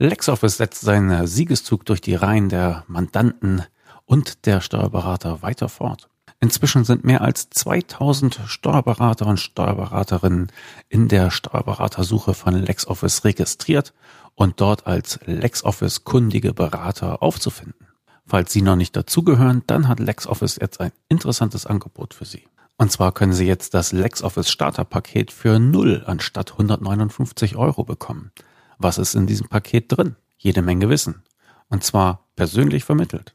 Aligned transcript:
LexOffice 0.00 0.56
setzt 0.56 0.82
seinen 0.82 1.26
Siegeszug 1.26 1.84
durch 1.84 2.00
die 2.00 2.14
Reihen 2.14 2.48
der 2.48 2.84
Mandanten 2.86 3.64
und 4.04 4.46
der 4.46 4.60
Steuerberater 4.60 5.42
weiter 5.42 5.68
fort. 5.68 6.08
Inzwischen 6.38 6.84
sind 6.84 7.04
mehr 7.04 7.20
als 7.20 7.50
2000 7.50 8.42
Steuerberater 8.46 9.26
und 9.26 9.40
Steuerberaterinnen 9.40 10.52
in 10.88 11.08
der 11.08 11.32
Steuerberatersuche 11.32 12.34
von 12.34 12.54
LexOffice 12.54 13.24
registriert 13.24 13.92
und 14.36 14.60
dort 14.60 14.86
als 14.86 15.18
LexOffice 15.24 16.04
kundige 16.04 16.54
Berater 16.54 17.20
aufzufinden. 17.20 17.88
Falls 18.24 18.52
Sie 18.52 18.62
noch 18.62 18.76
nicht 18.76 18.94
dazugehören, 18.94 19.64
dann 19.66 19.88
hat 19.88 19.98
LexOffice 19.98 20.58
jetzt 20.60 20.80
ein 20.80 20.92
interessantes 21.08 21.66
Angebot 21.66 22.14
für 22.14 22.24
Sie. 22.24 22.46
Und 22.76 22.92
zwar 22.92 23.10
können 23.10 23.32
Sie 23.32 23.46
jetzt 23.46 23.74
das 23.74 23.90
LexOffice 23.90 24.48
Starterpaket 24.48 25.32
für 25.32 25.58
0 25.58 26.04
anstatt 26.06 26.52
159 26.52 27.56
Euro 27.56 27.82
bekommen. 27.82 28.30
Was 28.78 28.98
ist 28.98 29.14
in 29.14 29.26
diesem 29.26 29.48
Paket 29.48 29.86
drin? 29.88 30.16
Jede 30.36 30.62
Menge 30.62 30.88
Wissen. 30.88 31.22
Und 31.68 31.84
zwar 31.84 32.26
persönlich 32.36 32.84
vermittelt. 32.84 33.34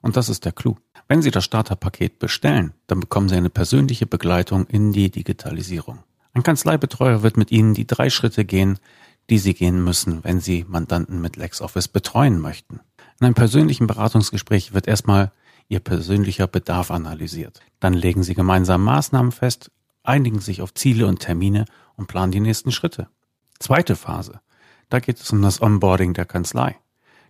Und 0.00 0.16
das 0.16 0.28
ist 0.28 0.44
der 0.44 0.52
Clou. 0.52 0.76
Wenn 1.08 1.22
Sie 1.22 1.30
das 1.30 1.44
Starterpaket 1.44 2.18
bestellen, 2.18 2.74
dann 2.88 3.00
bekommen 3.00 3.28
Sie 3.28 3.36
eine 3.36 3.50
persönliche 3.50 4.06
Begleitung 4.06 4.66
in 4.66 4.92
die 4.92 5.10
Digitalisierung. 5.10 6.00
Ein 6.34 6.42
Kanzleibetreuer 6.42 7.22
wird 7.22 7.36
mit 7.36 7.52
Ihnen 7.52 7.74
die 7.74 7.86
drei 7.86 8.10
Schritte 8.10 8.44
gehen, 8.44 8.78
die 9.30 9.38
Sie 9.38 9.54
gehen 9.54 9.82
müssen, 9.82 10.24
wenn 10.24 10.40
Sie 10.40 10.64
Mandanten 10.66 11.20
mit 11.20 11.36
LexOffice 11.36 11.88
betreuen 11.88 12.40
möchten. 12.40 12.80
In 13.20 13.26
einem 13.26 13.34
persönlichen 13.34 13.86
Beratungsgespräch 13.86 14.74
wird 14.74 14.88
erstmal 14.88 15.30
Ihr 15.68 15.80
persönlicher 15.80 16.48
Bedarf 16.48 16.90
analysiert. 16.90 17.60
Dann 17.78 17.94
legen 17.94 18.22
Sie 18.22 18.34
gemeinsam 18.34 18.82
Maßnahmen 18.82 19.30
fest, 19.30 19.70
einigen 20.02 20.40
sich 20.40 20.60
auf 20.60 20.74
Ziele 20.74 21.06
und 21.06 21.20
Termine 21.20 21.66
und 21.96 22.08
planen 22.08 22.32
die 22.32 22.40
nächsten 22.40 22.72
Schritte. 22.72 23.08
Zweite 23.58 23.94
Phase. 23.94 24.40
Da 24.92 25.00
geht 25.00 25.18
es 25.18 25.32
um 25.32 25.40
das 25.40 25.62
Onboarding 25.62 26.12
der 26.12 26.26
Kanzlei. 26.26 26.76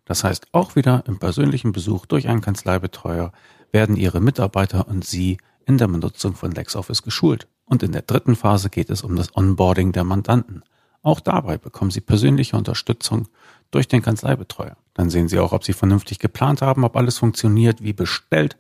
Das 0.05 0.25
heißt, 0.25 0.49
auch 0.51 0.75
wieder 0.75 1.05
im 1.07 1.21
persönlichen 1.21 1.71
Besuch 1.71 2.07
durch 2.07 2.27
einen 2.27 2.41
Kanzleibetreuer 2.41 3.31
werden 3.71 3.95
Ihre 3.95 4.21
Mitarbeiter 4.21 4.89
und 4.89 5.05
Sie 5.05 5.39
in 5.65 5.79
der 5.79 5.87
Benutzung 5.87 6.35
von 6.35 6.51
LexOffice 6.51 7.05
geschult. 7.05 7.47
Und 7.65 7.85
in 7.85 7.93
der 7.93 8.03
dritten 8.03 8.35
Phase 8.35 8.69
geht 8.69 8.91
es 8.91 9.03
um 9.03 9.15
das 9.15 9.37
Onboarding 9.37 9.93
der 9.93 10.03
Mandanten. 10.03 10.65
Auch 11.03 11.21
dabei 11.21 11.57
bekommen 11.57 11.93
Sie 11.93 12.01
persönliche 12.01 12.57
Unterstützung 12.57 13.29
durch 13.71 13.87
den 13.87 14.03
Kanzleibetreuer. 14.03 14.77
Dann 14.95 15.09
sehen 15.09 15.29
Sie 15.29 15.39
auch, 15.39 15.53
ob 15.53 15.63
Sie 15.63 15.73
vernünftig 15.73 16.19
geplant 16.19 16.63
haben, 16.63 16.83
ob 16.83 16.97
alles 16.97 17.19
funktioniert 17.19 17.81
wie 17.81 17.93
bestellt. 17.93 18.57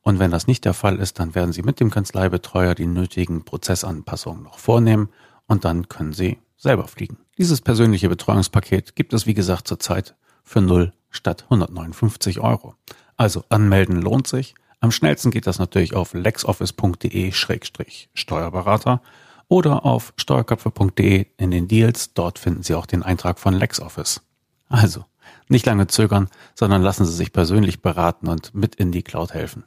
Und 0.00 0.20
wenn 0.20 0.30
das 0.30 0.46
nicht 0.46 0.64
der 0.64 0.74
Fall 0.74 1.00
ist, 1.00 1.18
dann 1.18 1.34
werden 1.34 1.52
Sie 1.52 1.62
mit 1.62 1.80
dem 1.80 1.90
Kanzleibetreuer 1.90 2.76
die 2.76 2.86
nötigen 2.86 3.44
Prozessanpassungen 3.44 4.44
noch 4.44 4.60
vornehmen 4.60 5.08
und 5.48 5.64
dann 5.64 5.88
können 5.88 6.12
Sie 6.12 6.38
selber 6.64 6.88
fliegen. 6.88 7.18
Dieses 7.38 7.60
persönliche 7.60 8.08
Betreuungspaket 8.08 8.96
gibt 8.96 9.12
es, 9.12 9.26
wie 9.26 9.34
gesagt, 9.34 9.68
zurzeit 9.68 10.16
für 10.42 10.62
0 10.62 10.92
statt 11.10 11.44
159 11.44 12.40
Euro. 12.40 12.74
Also 13.16 13.44
anmelden 13.50 14.02
lohnt 14.02 14.26
sich. 14.26 14.56
Am 14.80 14.90
schnellsten 14.90 15.30
geht 15.30 15.46
das 15.46 15.60
natürlich 15.60 15.94
auf 15.94 16.14
lexoffice.de-steuerberater 16.14 19.00
oder 19.48 19.84
auf 19.84 20.14
steuerköpfe.de 20.16 21.26
in 21.36 21.50
den 21.50 21.68
Deals. 21.68 22.14
Dort 22.14 22.38
finden 22.38 22.62
Sie 22.62 22.74
auch 22.74 22.86
den 22.86 23.02
Eintrag 23.02 23.38
von 23.38 23.52
LexOffice. 23.54 24.22
Also, 24.68 25.04
nicht 25.48 25.66
lange 25.66 25.86
zögern, 25.86 26.30
sondern 26.54 26.80
lassen 26.82 27.04
Sie 27.04 27.12
sich 27.12 27.30
persönlich 27.32 27.82
beraten 27.82 28.28
und 28.28 28.54
mit 28.54 28.74
in 28.74 28.90
die 28.90 29.02
Cloud 29.02 29.34
helfen. 29.34 29.64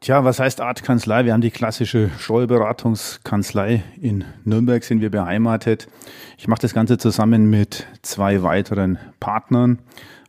Tja, 0.00 0.22
was 0.22 0.38
heißt 0.38 0.60
Art 0.60 0.84
Kanzlei? 0.84 1.24
Wir 1.24 1.32
haben 1.32 1.40
die 1.40 1.50
klassische 1.50 2.08
Steuerberatungskanzlei. 2.18 3.82
In 4.00 4.24
Nürnberg 4.44 4.84
sind 4.84 5.00
wir 5.00 5.10
beheimatet. 5.10 5.88
Ich 6.36 6.46
mache 6.46 6.60
das 6.60 6.72
Ganze 6.72 6.98
zusammen 6.98 7.50
mit 7.50 7.84
zwei 8.02 8.44
weiteren 8.44 8.98
Partnern, 9.18 9.80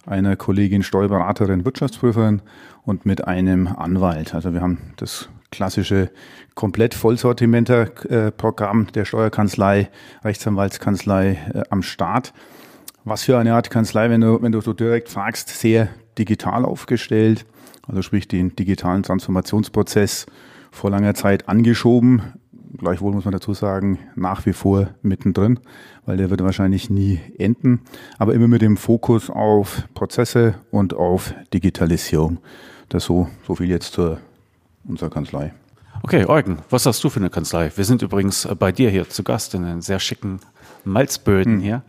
einer 0.07 0.35
Kollegin 0.35 0.81
Steuerberaterin, 0.81 1.65
Wirtschaftsprüferin 1.65 2.41
und 2.83 3.05
mit 3.05 3.27
einem 3.27 3.67
Anwalt. 3.67 4.33
Also 4.33 4.53
wir 4.55 4.61
haben 4.61 4.79
das 4.97 5.29
klassische 5.51 6.09
komplett 6.55 6.95
Vollsortimenter-Programm 6.95 8.87
der 8.93 9.05
Steuerkanzlei, 9.05 9.91
Rechtsanwaltskanzlei 10.23 11.37
äh, 11.53 11.61
am 11.69 11.83
Start. 11.83 12.33
Was 13.03 13.23
für 13.23 13.37
eine 13.37 13.53
Art 13.53 13.69
Kanzlei, 13.69 14.09
wenn 14.09 14.21
du, 14.21 14.41
wenn 14.41 14.51
du 14.51 14.61
so 14.61 14.73
direkt 14.73 15.09
fragst, 15.09 15.49
sehr 15.49 15.89
digital 16.17 16.65
aufgestellt 16.65 17.45
also 17.89 18.01
sprich 18.01 18.27
den 18.27 18.55
digitalen 18.55 19.03
Transformationsprozess 19.03 20.27
vor 20.71 20.91
langer 20.91 21.15
Zeit 21.15 21.49
angeschoben. 21.49 22.21
Gleichwohl 22.77 23.13
muss 23.13 23.25
man 23.25 23.31
dazu 23.31 23.53
sagen, 23.53 23.97
nach 24.15 24.45
wie 24.45 24.53
vor 24.53 24.89
mittendrin, 25.01 25.59
weil 26.05 26.17
der 26.17 26.29
wird 26.29 26.43
wahrscheinlich 26.43 26.89
nie 26.91 27.19
enden, 27.37 27.81
aber 28.19 28.35
immer 28.35 28.47
mit 28.47 28.61
dem 28.61 28.77
Fokus 28.77 29.29
auf 29.29 29.83
Prozesse 29.95 30.55
und 30.69 30.93
auf 30.93 31.33
Digitalisierung. 31.51 32.37
Das 32.89 33.05
so, 33.05 33.27
so 33.45 33.55
viel 33.55 33.69
jetzt 33.69 33.93
zur 33.93 34.19
unserer 34.87 35.09
Kanzlei. 35.09 35.53
Okay, 36.03 36.25
Eugen, 36.25 36.59
was 36.69 36.85
hast 36.85 37.03
du 37.03 37.09
für 37.09 37.19
eine 37.19 37.29
Kanzlei? 37.29 37.71
Wir 37.75 37.83
sind 37.83 38.01
übrigens 38.03 38.47
bei 38.57 38.71
dir 38.71 38.89
hier 38.89 39.09
zu 39.09 39.23
Gast 39.23 39.53
in 39.55 39.63
den 39.63 39.81
sehr 39.81 39.99
schicken 39.99 40.39
Malzböden 40.85 41.55
hm. 41.55 41.61
hier. 41.61 41.81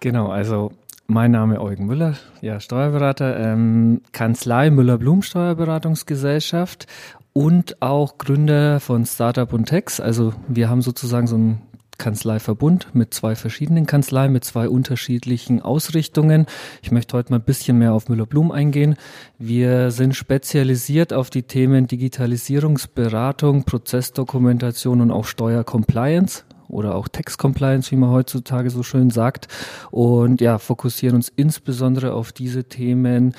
Genau, 0.00 0.28
also 0.28 0.72
mein 1.10 1.30
Name 1.30 1.58
Eugen 1.62 1.86
Müller, 1.86 2.16
ja, 2.42 2.60
Steuerberater, 2.60 3.40
ähm, 3.40 4.02
Kanzlei 4.12 4.68
Müller-Blum 4.68 5.22
Steuerberatungsgesellschaft 5.22 6.86
und 7.32 7.80
auch 7.80 8.18
Gründer 8.18 8.78
von 8.78 9.06
Startup 9.06 9.50
und 9.54 9.64
Tex. 9.64 10.00
Also 10.00 10.34
wir 10.48 10.68
haben 10.68 10.82
sozusagen 10.82 11.26
so 11.26 11.36
einen 11.36 11.62
Kanzleiverbund 11.96 12.94
mit 12.94 13.14
zwei 13.14 13.36
verschiedenen 13.36 13.86
Kanzleien, 13.86 14.32
mit 14.32 14.44
zwei 14.44 14.68
unterschiedlichen 14.68 15.62
Ausrichtungen. 15.62 16.44
Ich 16.82 16.92
möchte 16.92 17.16
heute 17.16 17.32
mal 17.32 17.38
ein 17.38 17.44
bisschen 17.44 17.78
mehr 17.78 17.94
auf 17.94 18.10
Müller-Blum 18.10 18.52
eingehen. 18.52 18.96
Wir 19.38 19.90
sind 19.90 20.14
spezialisiert 20.14 21.14
auf 21.14 21.30
die 21.30 21.44
Themen 21.44 21.86
Digitalisierungsberatung, 21.86 23.64
Prozessdokumentation 23.64 25.00
und 25.00 25.10
auch 25.10 25.24
Steuercompliance 25.24 26.44
oder 26.68 26.94
auch 26.94 27.08
Text 27.08 27.38
Compliance, 27.38 27.90
wie 27.90 27.96
man 27.96 28.10
heutzutage 28.10 28.70
so 28.70 28.82
schön 28.82 29.10
sagt. 29.10 29.48
Und 29.90 30.40
ja, 30.40 30.58
fokussieren 30.58 31.16
uns 31.16 31.32
insbesondere 31.34 32.12
auf 32.12 32.32
diese 32.32 32.64
Themen, 32.64 33.34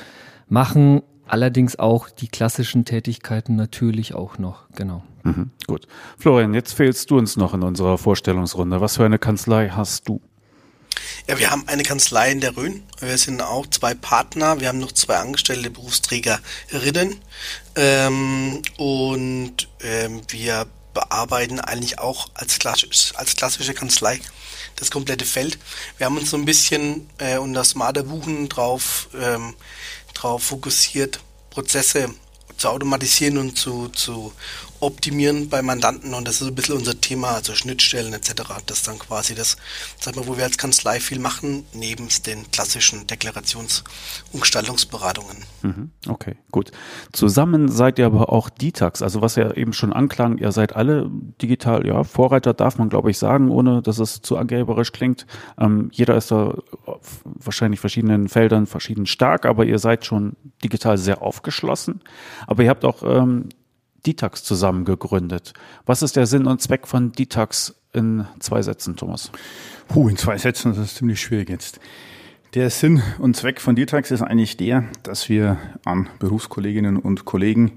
machen 0.48 1.02
allerdings 1.28 1.78
auch 1.78 2.10
die 2.10 2.28
klassischen 2.28 2.86
Tätigkeiten 2.86 3.56
natürlich 3.56 4.14
auch 4.16 4.38
noch, 4.38 4.64
genau. 4.76 5.04
Mhm, 5.24 5.52
gut. 5.68 5.88
Florian, 6.18 6.54
jetzt 6.54 6.74
fehlst 6.74 7.12
du 7.12 7.18
uns 7.18 7.38
noch 7.38 7.54
in 7.54 7.64
unserer 7.64 7.98
Vorstellungsrunde. 7.98 8.81
Was 8.81 8.98
für 8.98 9.06
eine 9.06 9.20
Kanzlei 9.20 9.70
hast 9.70 10.08
du? 10.08 10.22
Ja, 11.28 11.38
wir 11.38 11.52
haben 11.52 11.64
eine 11.68 11.84
Kanzlei 11.84 12.31
in 12.31 12.42
der 12.42 12.58
Rhön. 12.58 12.84
Wir 13.00 13.18
sind 13.18 13.42
auch 13.42 13.68
zwei 13.68 13.94
Partner. 13.94 14.60
Wir 14.60 14.68
haben 14.68 14.80
noch 14.80 14.92
zwei 14.92 15.18
angestellte 15.18 15.70
Berufsträgerinnen. 15.70 17.16
Ähm, 17.76 18.62
und 18.78 19.70
ähm, 19.81 20.22
wir 20.30 20.66
bearbeiten 20.94 21.59
eigentlich 21.59 22.00
auch 22.00 22.30
als, 22.33 22.59
klassisch, 22.59 23.13
als 23.15 23.36
klassische 23.36 23.74
Kanzlei 23.74 24.19
das 24.75 24.91
komplette 24.91 25.25
Feld. 25.25 25.57
Wir 25.97 26.06
haben 26.06 26.18
uns 26.18 26.30
so 26.30 26.38
ein 26.38 26.45
bisschen 26.45 27.09
äh, 27.18 27.38
unter 27.38 27.63
smarter 27.63 28.03
Buchen 28.03 28.50
drauf, 28.50 29.09
ähm, 29.19 29.56
drauf 30.13 30.44
fokussiert, 30.44 31.19
Prozesse 31.50 32.13
zu 32.59 32.69
automatisieren 32.69 33.38
und 33.38 33.57
zu, 33.57 33.88
zu 33.89 34.33
optimieren 34.81 35.50
bei 35.50 35.61
Mandanten 35.61 36.13
und 36.13 36.27
das 36.27 36.41
ist 36.41 36.47
ein 36.47 36.56
bisschen 36.56 36.75
unser 36.75 37.00
Thema, 37.00 37.31
also 37.31 37.53
Schnittstellen 37.53 38.13
etc. 38.13 38.44
Das 38.65 38.79
ist 38.79 38.88
dann 38.88 39.00
quasi 39.00 39.35
das, 39.35 39.57
sag 40.00 40.15
mal, 40.15 40.27
wo 40.27 40.38
wir 40.38 40.45
als 40.45 40.57
Kanzlei 40.57 41.00
viel 41.00 41.19
machen, 41.19 41.65
neben 41.73 42.07
den 42.25 42.50
klassischen 42.51 43.06
Deklarations- 43.06 43.83
und 44.31 44.41
Gestaltungsberatungen. 44.41 45.38
Mhm. 45.63 45.91
Okay, 46.07 46.38
gut. 46.51 46.71
Zusammen 47.11 47.69
seid 47.69 48.00
ihr 48.00 48.06
aber 48.06 48.31
auch 48.31 48.50
Ditax, 48.50 49.01
also 49.01 49.21
was 49.21 49.35
ja 49.35 49.51
eben 49.53 49.73
schon 49.73 49.91
anklang, 49.91 50.38
ihr 50.38 50.51
seid 50.51 50.75
alle 50.75 51.09
digital, 51.41 51.85
ja, 51.85 52.03
Vorreiter 52.03 52.53
darf 52.53 52.77
man 52.77 52.89
glaube 52.89 53.11
ich 53.11 53.17
sagen, 53.17 53.50
ohne 53.50 53.81
dass 53.81 54.00
es 54.00 54.21
zu 54.21 54.38
angeberisch 54.38 54.91
klingt. 54.91 55.25
Ähm, 55.59 55.89
jeder 55.91 56.15
ist 56.15 56.31
da 56.31 56.56
wahrscheinlich 57.23 57.79
verschiedenen 57.79 58.29
Feldern 58.29 58.65
verschieden 58.65 59.06
stark, 59.06 59.45
aber 59.45 59.65
ihr 59.65 59.79
seid 59.79 60.06
schon 60.06 60.38
digital 60.63 60.97
sehr 60.97 61.21
aufgeschlossen. 61.21 62.01
Aber 62.50 62.63
ihr 62.63 62.69
habt 62.72 62.84
auch 62.84 63.04
ähm, 63.04 63.50
Ditax 64.07 64.44
zusammen 64.44 64.84
gegründet. 64.84 65.54
Was 65.86 66.01
ist 66.01 66.16
der 66.16 66.25
Sinn 66.25 66.48
und 66.48 66.60
Zweck 66.60 66.88
von 66.88 67.12
Ditax 67.12 67.75
in 67.94 68.25
zwei 68.40 68.63
Sätzen, 68.63 68.96
Thomas? 68.96 69.31
Puh, 69.88 70.10
in 70.10 70.18
zwei 70.18 70.36
Sätzen, 70.40 70.74
das 70.74 70.84
ist 70.84 70.96
ziemlich 70.96 71.22
schwierig 71.22 71.48
jetzt. 71.48 71.80
Der 72.56 72.72
Sinn 72.72 73.04
und 73.19 73.38
Zweck 73.38 73.62
von 73.62 73.75
Ditax 73.75 74.10
ist 74.10 74.24
eigentlich 74.24 74.57
der, 74.57 74.86
dass 75.04 75.30
wir 75.30 75.57
an 75.86 76.10
Berufskolleginnen 76.18 76.98
und 76.98 77.24
Kollegen 77.24 77.74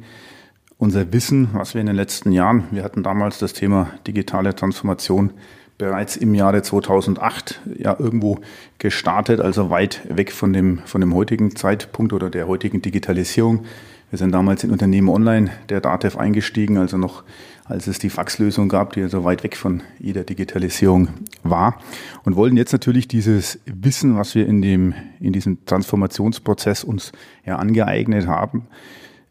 unser 0.78 1.12
Wissen, 1.12 1.50
was 1.52 1.74
wir 1.74 1.82
in 1.82 1.86
den 1.86 1.96
letzten 1.96 2.32
Jahren, 2.32 2.64
wir 2.70 2.82
hatten 2.82 3.02
damals 3.02 3.38
das 3.38 3.52
Thema 3.52 3.90
digitale 4.06 4.54
Transformation 4.54 5.34
bereits 5.76 6.16
im 6.16 6.34
Jahre 6.34 6.62
2008 6.62 7.60
ja 7.76 7.94
irgendwo 7.98 8.38
gestartet, 8.78 9.42
also 9.42 9.68
weit 9.68 10.00
weg 10.08 10.32
von 10.32 10.54
dem, 10.54 10.78
von 10.86 11.02
dem 11.02 11.14
heutigen 11.14 11.54
Zeitpunkt 11.56 12.14
oder 12.14 12.30
der 12.30 12.48
heutigen 12.48 12.80
Digitalisierung. 12.80 13.66
Wir 14.12 14.18
sind 14.18 14.32
damals 14.32 14.62
in 14.62 14.70
Unternehmen 14.70 15.08
Online 15.08 15.50
der 15.70 15.80
DATEV 15.80 16.18
eingestiegen, 16.18 16.76
also 16.76 16.98
noch 16.98 17.24
als 17.64 17.86
es 17.86 17.98
die 17.98 18.10
Faxlösung 18.10 18.68
gab, 18.68 18.92
die 18.92 19.00
also 19.00 19.24
weit 19.24 19.42
weg 19.42 19.56
von 19.56 19.82
jeder 19.98 20.22
Digitalisierung 20.22 21.08
war. 21.42 21.80
Und 22.22 22.36
wollen 22.36 22.58
jetzt 22.58 22.72
natürlich 22.72 23.08
dieses 23.08 23.58
Wissen, 23.64 24.18
was 24.18 24.34
wir 24.34 24.46
in 24.46 24.60
dem, 24.60 24.92
in 25.18 25.32
diesem 25.32 25.64
Transformationsprozess 25.64 26.84
uns 26.84 27.12
ja 27.46 27.56
angeeignet 27.56 28.26
haben, 28.26 28.66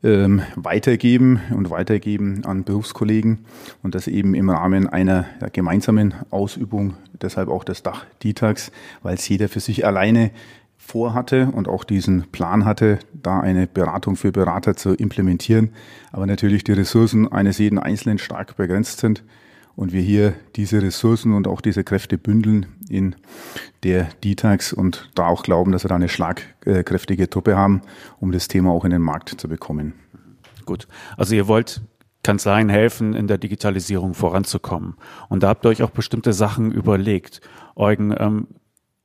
ähm, 0.02 0.42
weitergeben 0.56 1.42
und 1.56 1.70
weitergeben 1.70 2.44
an 2.46 2.64
Berufskollegen 2.64 3.46
und 3.84 3.94
das 3.94 4.08
eben 4.08 4.34
im 4.34 4.50
Rahmen 4.50 4.90
einer 4.90 5.28
gemeinsamen 5.54 6.16
Ausübung, 6.32 6.96
deshalb 7.22 7.50
auch 7.50 7.64
das 7.64 7.84
Dach 7.84 8.08
DITAX, 8.24 8.72
weil 9.04 9.14
es 9.14 9.30
jeder 9.30 9.48
für 9.48 9.60
sich 9.60 9.86
alleine 9.86 10.32
vorhatte 10.92 11.50
und 11.54 11.70
auch 11.70 11.86
diesen 11.86 12.24
Plan 12.32 12.66
hatte, 12.66 13.00
da 13.14 13.40
eine 13.40 13.66
Beratung 13.66 14.18
für 14.18 14.34
Berater 14.34 14.76
zu 14.76 14.94
implementieren. 14.94 15.70
Aber 16.12 16.26
natürlich 16.26 16.66
die 16.66 16.74
Ressourcen 16.74 17.32
eines 17.32 17.58
jeden 17.60 17.80
Einzelnen 17.80 18.18
stark 18.18 18.58
begrenzt 18.58 19.00
sind 19.00 19.24
und 19.78 19.94
wir 19.94 20.02
hier 20.02 20.34
diese 20.58 20.82
Ressourcen 20.82 21.34
und 21.34 21.48
auch 21.48 21.62
diese 21.62 21.86
Kräfte 21.86 22.18
bündeln 22.18 22.66
in 22.90 23.16
der 23.84 24.10
DTAX 24.22 24.74
und 24.74 25.10
da 25.16 25.28
auch 25.28 25.44
glauben, 25.44 25.72
dass 25.72 25.86
wir 25.86 25.90
da 25.90 25.96
eine 25.96 26.10
schlagkräftige 26.10 27.30
Truppe 27.30 27.56
haben, 27.56 27.82
um 28.20 28.34
das 28.34 28.50
Thema 28.50 28.72
auch 28.72 28.84
in 28.84 28.92
den 28.92 29.02
Markt 29.02 29.30
zu 29.30 29.48
bekommen. 29.48 29.94
Gut. 30.66 30.88
Also 31.16 31.36
ihr 31.36 31.48
wollt 31.48 31.82
Kanzleien 32.24 32.68
helfen, 32.68 33.14
in 33.14 33.28
der 33.28 33.38
Digitalisierung 33.38 34.14
voranzukommen. 34.14 34.96
Und 35.30 35.42
da 35.42 35.48
habt 35.48 35.66
ihr 35.66 35.70
euch 35.70 35.84
auch 35.84 35.90
bestimmte 35.90 36.34
Sachen 36.34 36.72
überlegt. 36.72 37.40
Eugen, 37.76 38.14
ähm, 38.18 38.48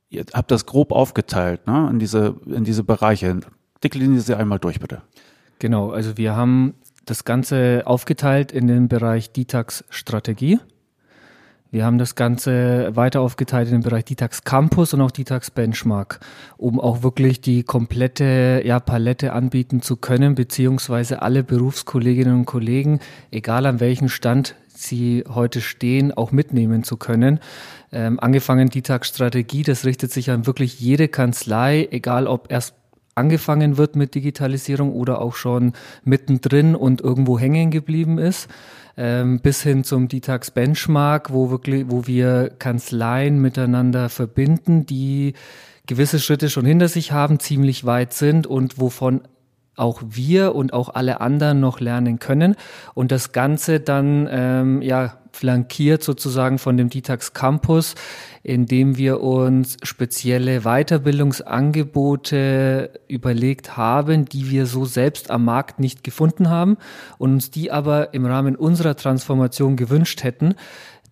ihr 0.09 0.25
habt 0.33 0.51
das 0.51 0.65
grob 0.65 0.91
aufgeteilt 0.91 1.67
ne, 1.67 1.87
in, 1.91 1.99
diese, 1.99 2.35
in 2.45 2.63
diese 2.63 2.83
Bereiche. 2.83 3.39
Deklinieren 3.83 4.19
Sie 4.19 4.35
einmal 4.35 4.59
durch, 4.59 4.79
bitte. 4.79 5.01
Genau, 5.59 5.91
also 5.91 6.17
wir 6.17 6.35
haben 6.35 6.75
das 7.05 7.23
Ganze 7.23 7.83
aufgeteilt 7.85 8.51
in 8.51 8.67
den 8.67 8.87
Bereich 8.87 9.31
Ditax 9.31 9.83
Strategie. 9.89 10.59
Wir 11.69 11.83
haben 11.83 11.97
das 11.97 12.15
Ganze 12.15 12.95
weiter 12.95 13.19
aufgeteilt 13.19 13.67
in 13.67 13.75
den 13.75 13.83
Bereich 13.83 14.05
Ditax 14.05 14.43
Campus 14.45 14.93
und 14.93 15.01
auch 15.01 15.11
Ditax 15.11 15.51
Benchmark, 15.51 16.21
um 16.55 16.79
auch 16.79 17.03
wirklich 17.03 17.41
die 17.41 17.63
komplette 17.63 18.61
ja, 18.63 18.79
Palette 18.79 19.33
anbieten 19.33 19.81
zu 19.81 19.97
können, 19.97 20.35
beziehungsweise 20.35 21.21
alle 21.21 21.43
Berufskolleginnen 21.43 22.33
und 22.33 22.45
Kollegen, 22.45 22.99
egal 23.31 23.65
an 23.65 23.81
welchem 23.81 24.07
Stand 24.07 24.55
sie 24.77 25.23
heute 25.27 25.61
stehen, 25.61 26.11
auch 26.11 26.31
mitnehmen 26.31 26.83
zu 26.83 26.97
können. 26.97 27.39
Ähm, 27.91 28.19
angefangen 28.19 28.69
die 28.69 28.81
Tagstrategie, 28.81 29.63
das 29.63 29.85
richtet 29.85 30.11
sich 30.11 30.29
an 30.31 30.45
wirklich 30.45 30.79
jede 30.79 31.07
Kanzlei, 31.07 31.87
egal 31.91 32.27
ob 32.27 32.51
erst 32.51 32.75
angefangen 33.15 33.77
wird 33.77 33.95
mit 33.95 34.15
Digitalisierung 34.15 34.93
oder 34.93 35.21
auch 35.21 35.35
schon 35.35 35.73
mittendrin 36.03 36.75
und 36.75 37.01
irgendwo 37.01 37.39
hängen 37.39 37.71
geblieben 37.71 38.19
ist, 38.19 38.47
ähm, 38.95 39.39
bis 39.39 39.63
hin 39.63 39.83
zum 39.83 40.07
Ditax 40.07 40.51
Benchmark, 40.51 41.33
wo 41.33 41.49
wirklich, 41.49 41.85
wo 41.89 42.07
wir 42.07 42.51
Kanzleien 42.59 43.41
miteinander 43.41 44.09
verbinden, 44.09 44.85
die 44.85 45.33
gewisse 45.87 46.19
Schritte 46.19 46.49
schon 46.49 46.65
hinter 46.65 46.87
sich 46.87 47.11
haben, 47.11 47.39
ziemlich 47.39 47.85
weit 47.85 48.13
sind 48.13 48.45
und 48.45 48.79
wovon 48.79 49.21
auch 49.77 50.01
wir 50.05 50.53
und 50.55 50.73
auch 50.73 50.89
alle 50.89 51.21
anderen 51.21 51.61
noch 51.61 51.79
lernen 51.79 52.19
können. 52.19 52.55
Und 52.93 53.11
das 53.11 53.31
Ganze 53.31 53.79
dann 53.79 54.27
ähm, 54.29 54.81
ja 54.81 55.13
flankiert 55.31 56.03
sozusagen 56.03 56.57
von 56.57 56.75
dem 56.77 56.89
Ditax 56.89 57.33
Campus, 57.33 57.93
indem 58.41 58.97
wir 58.97 59.21
uns 59.21 59.77
spezielle 59.83 60.61
Weiterbildungsangebote 60.61 62.89
überlegt 63.07 63.77
haben, 63.77 64.25
die 64.25 64.49
wir 64.49 64.65
so 64.65 64.85
selbst 64.85 65.29
am 65.29 65.45
Markt 65.45 65.79
nicht 65.79 66.03
gefunden 66.03 66.49
haben 66.49 66.77
und 67.19 67.33
uns 67.33 67.51
die 67.51 67.71
aber 67.71 68.15
im 68.15 68.25
Rahmen 68.25 68.55
unserer 68.55 68.95
Transformation 68.95 69.75
gewünscht 69.75 70.23
hätten, 70.23 70.55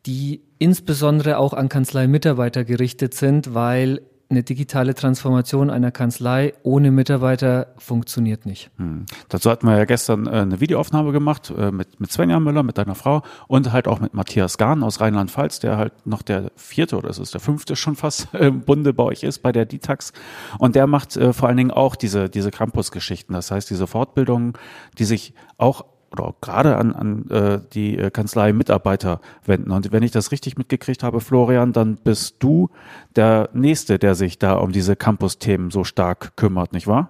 die 0.07 0.41
insbesondere 0.57 1.37
auch 1.37 1.53
an 1.53 1.69
Kanzleimitarbeiter 1.69 2.63
gerichtet 2.63 3.13
sind, 3.13 3.53
weil 3.53 4.01
eine 4.35 4.43
digitale 4.43 4.93
Transformation 4.93 5.69
einer 5.69 5.91
Kanzlei 5.91 6.53
ohne 6.63 6.91
Mitarbeiter 6.91 7.67
funktioniert 7.77 8.45
nicht. 8.45 8.69
Hm. 8.77 9.05
Dazu 9.29 9.49
hatten 9.49 9.65
wir 9.65 9.77
ja 9.77 9.85
gestern 9.85 10.27
äh, 10.27 10.31
eine 10.31 10.59
Videoaufnahme 10.59 11.13
gemacht 11.13 11.53
äh, 11.57 11.71
mit, 11.71 11.99
mit 11.99 12.11
Svenja 12.11 12.39
Müller, 12.39 12.63
mit 12.63 12.77
deiner 12.77 12.95
Frau 12.95 13.21
und 13.47 13.71
halt 13.71 13.87
auch 13.87 13.99
mit 13.99 14.13
Matthias 14.13 14.57
Gahn 14.57 14.83
aus 14.83 14.99
Rheinland-Pfalz, 14.99 15.59
der 15.61 15.77
halt 15.77 16.05
noch 16.05 16.21
der 16.21 16.51
vierte 16.55 16.97
oder 16.97 17.09
es 17.09 17.17
ist 17.17 17.33
der 17.33 17.41
fünfte 17.41 17.75
schon 17.77 17.95
fast 17.95 18.27
im 18.33 18.61
Bunde 18.61 18.93
bei 18.93 19.03
euch 19.03 19.23
ist, 19.23 19.39
bei 19.39 19.53
der 19.53 19.65
Ditax. 19.65 20.11
Und 20.59 20.75
der 20.75 20.85
macht 20.85 21.15
äh, 21.15 21.31
vor 21.31 21.47
allen 21.47 21.57
Dingen 21.57 21.71
auch 21.71 21.95
diese, 21.95 22.29
diese 22.29 22.51
Campus-Geschichten. 22.51 23.33
Das 23.33 23.51
heißt, 23.51 23.69
diese 23.69 23.87
Fortbildungen, 23.87 24.53
die 24.97 25.05
sich 25.05 25.33
auch 25.57 25.85
oder 26.15 26.29
auch 26.29 26.41
gerade 26.41 26.77
an, 26.77 26.95
an 26.95 27.29
äh, 27.29 27.59
die 27.73 27.97
äh, 27.97 28.09
Kanzlei-Mitarbeiter 28.09 29.21
wenden. 29.45 29.71
Und 29.71 29.91
wenn 29.91 30.03
ich 30.03 30.11
das 30.11 30.31
richtig 30.31 30.57
mitgekriegt 30.57 31.03
habe, 31.03 31.21
Florian, 31.21 31.73
dann 31.73 31.97
bist 31.97 32.37
du 32.39 32.69
der 33.15 33.49
Nächste, 33.53 33.99
der 33.99 34.15
sich 34.15 34.39
da 34.39 34.53
um 34.53 34.71
diese 34.71 34.95
Campus-Themen 34.95 35.71
so 35.71 35.83
stark 35.83 36.35
kümmert, 36.35 36.73
nicht 36.73 36.87
wahr? 36.87 37.09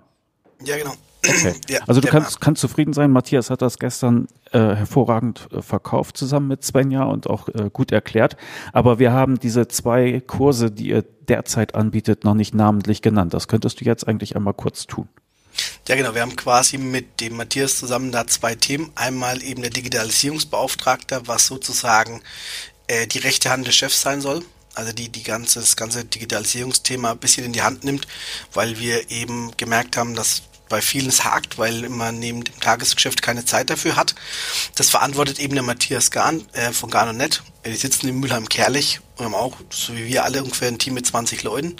Ja, 0.64 0.78
genau. 0.78 0.94
Okay. 1.28 1.54
Ja, 1.70 1.80
also 1.88 2.02
du 2.02 2.08
kannst, 2.08 2.40
kannst 2.40 2.62
zufrieden 2.62 2.94
sein. 2.94 3.12
Matthias 3.12 3.50
hat 3.50 3.62
das 3.62 3.80
gestern 3.80 4.28
äh, 4.52 4.60
hervorragend 4.60 5.48
äh, 5.52 5.62
verkauft 5.62 6.18
zusammen 6.18 6.48
mit 6.48 6.64
Svenja 6.64 7.04
und 7.04 7.28
auch 7.28 7.50
äh, 7.50 7.70
gut 7.72 7.92
erklärt. 7.92 8.38
Aber 8.74 9.00
wir 9.00 9.12
haben 9.12 9.40
diese 9.40 9.68
zwei 9.68 10.22
Kurse, 10.26 10.72
die 10.72 10.90
ihr 10.90 11.04
derzeit 11.28 11.74
anbietet, 11.76 12.24
noch 12.24 12.36
nicht 12.36 12.54
namentlich 12.54 13.02
genannt. 13.02 13.34
Das 13.34 13.48
könntest 13.48 13.82
du 13.82 13.86
jetzt 13.86 14.08
eigentlich 14.08 14.36
einmal 14.36 14.54
kurz 14.54 14.86
tun. 14.86 15.08
Ja, 15.88 15.96
genau. 15.96 16.14
Wir 16.14 16.22
haben 16.22 16.36
quasi 16.36 16.78
mit 16.78 17.20
dem 17.22 17.38
Matthias 17.38 17.78
zusammen 17.78 18.12
da 18.12 18.28
zwei 18.28 18.56
Themen. 18.56 18.92
Einmal 18.96 19.44
eben 19.44 19.62
der 19.62 19.72
Digitalisierungsbeauftragte, 19.72 21.22
was 21.26 21.48
sozusagen 21.48 22.22
äh, 22.88 23.08
die 23.08 23.20
rechte 23.20 23.50
Hand 23.50 23.68
des 23.68 23.76
Chefs 23.76 24.02
sein 24.02 24.22
soll. 24.22 24.44
Also 24.74 24.92
die, 24.92 25.10
die 25.10 25.24
ganze, 25.24 25.60
das 25.60 25.76
ganze 25.78 26.04
Digitalisierungsthema 26.04 27.12
ein 27.12 27.18
bisschen 27.18 27.46
in 27.46 27.54
die 27.54 27.62
Hand 27.62 27.84
nimmt, 27.84 28.08
weil 28.54 28.78
wir 28.78 29.10
eben 29.10 29.56
gemerkt 29.56 29.96
haben, 29.96 30.16
dass 30.16 30.44
bei 30.70 30.82
vielen 30.82 31.08
es 31.08 31.24
hakt, 31.24 31.58
weil 31.58 31.90
man 31.90 32.20
neben 32.20 32.44
dem 32.44 32.60
Tagesgeschäft 32.60 33.22
keine 33.22 33.46
Zeit 33.46 33.70
dafür 33.70 33.96
hat. 33.96 34.16
Das 34.76 34.90
verantwortet 34.90 35.40
eben 35.40 35.54
der 35.54 35.64
Matthias 35.64 36.12
Gahn 36.12 36.46
äh, 36.54 36.72
von 36.72 36.90
Gahn 36.90 37.10
und 37.10 37.18
Net. 37.18 37.44
Die 37.66 37.76
sitzen 37.76 38.08
in 38.08 38.20
Mülheim-Kerlich 38.20 39.00
und 39.18 39.26
haben 39.26 39.36
auch, 39.36 39.58
so 39.70 39.96
wie 39.96 40.08
wir 40.08 40.24
alle, 40.24 40.44
ungefähr 40.44 40.68
ein 40.68 40.80
Team 40.80 40.96
mit 40.96 41.06
20 41.06 41.44
Leuten. 41.44 41.76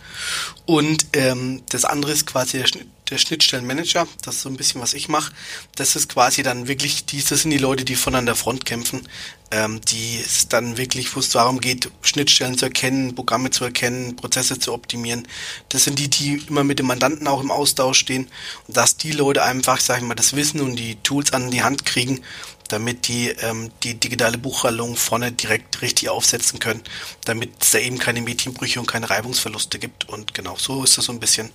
Und 0.66 1.08
ähm, 1.14 1.64
das 1.70 1.86
andere 1.86 2.12
ist 2.12 2.28
quasi 2.28 2.60
der 2.60 2.68
Schnitt, 2.68 2.88
der 3.10 3.18
Schnittstellenmanager, 3.18 4.08
das 4.24 4.36
ist 4.36 4.42
so 4.42 4.50
ein 4.50 4.58
bisschen, 4.58 4.82
was 4.82 4.94
ich 4.94 5.08
mache. 5.08 5.32
Das 5.76 5.96
ist 5.96 6.10
quasi 6.10 6.44
dann 6.44 6.68
wirklich, 6.68 7.06
die, 7.06 7.24
das 7.24 7.42
sind 7.42 7.52
die 7.52 7.58
Leute, 7.58 7.86
die 7.86 7.96
von 7.96 8.16
an 8.16 8.26
der 8.26 8.36
Front 8.36 8.66
kämpfen, 8.66 9.08
ähm, 9.52 9.82
die 9.82 10.20
es 10.20 10.48
dann 10.48 10.78
wirklich, 10.78 11.16
wo 11.16 11.20
es 11.20 11.30
darum 11.30 11.62
geht, 11.62 11.92
Schnittstellen 12.02 12.58
zu 12.58 12.66
erkennen, 12.66 13.16
Programme 13.16 13.52
zu 13.52 13.64
erkennen, 13.64 14.16
Prozesse 14.16 14.60
zu 14.60 14.74
optimieren. 14.74 15.28
Das 15.70 15.84
sind 15.84 16.00
die, 16.00 16.10
die 16.10 16.42
immer 16.48 16.64
mit 16.64 16.80
dem 16.80 16.88
Mandanten 16.88 17.28
auch 17.28 17.42
im 17.42 17.52
Austausch 17.52 18.00
stehen. 18.00 18.28
Und 18.68 18.76
dass 18.76 18.98
die 18.98 19.12
Leute 19.12 19.44
einfach, 19.44 19.80
sag 19.80 19.98
ich 20.00 20.04
mal, 20.04 20.16
das 20.16 20.36
Wissen 20.36 20.62
und 20.62 20.76
die 20.76 20.96
Tools 21.04 21.34
an 21.34 21.52
die 21.52 21.64
Hand 21.64 21.86
kriegen, 21.86 22.22
damit 22.68 23.08
die 23.08 23.30
ähm, 23.30 23.72
die 23.84 23.96
digitale 23.96 24.38
Buchhaltung 24.38 24.96
vorne 24.96 25.32
direkt 25.32 25.82
richtig 25.82 26.10
aufsetzen 26.10 26.60
können, 26.60 26.82
damit 27.26 27.52
es 27.62 27.72
da 27.72 27.80
eben 27.80 28.00
keine 28.00 28.22
Medienbrüche 28.22 28.80
und 28.80 28.88
keine 28.88 29.10
Reibungsverluste 29.10 29.80
gibt. 29.80 30.10
Und 30.10 30.34
genau 30.34 30.56
so 30.58 30.84
ist 30.84 30.98
das 30.98 31.06
so 31.06 31.12
ein 31.12 31.20
bisschen 31.20 31.52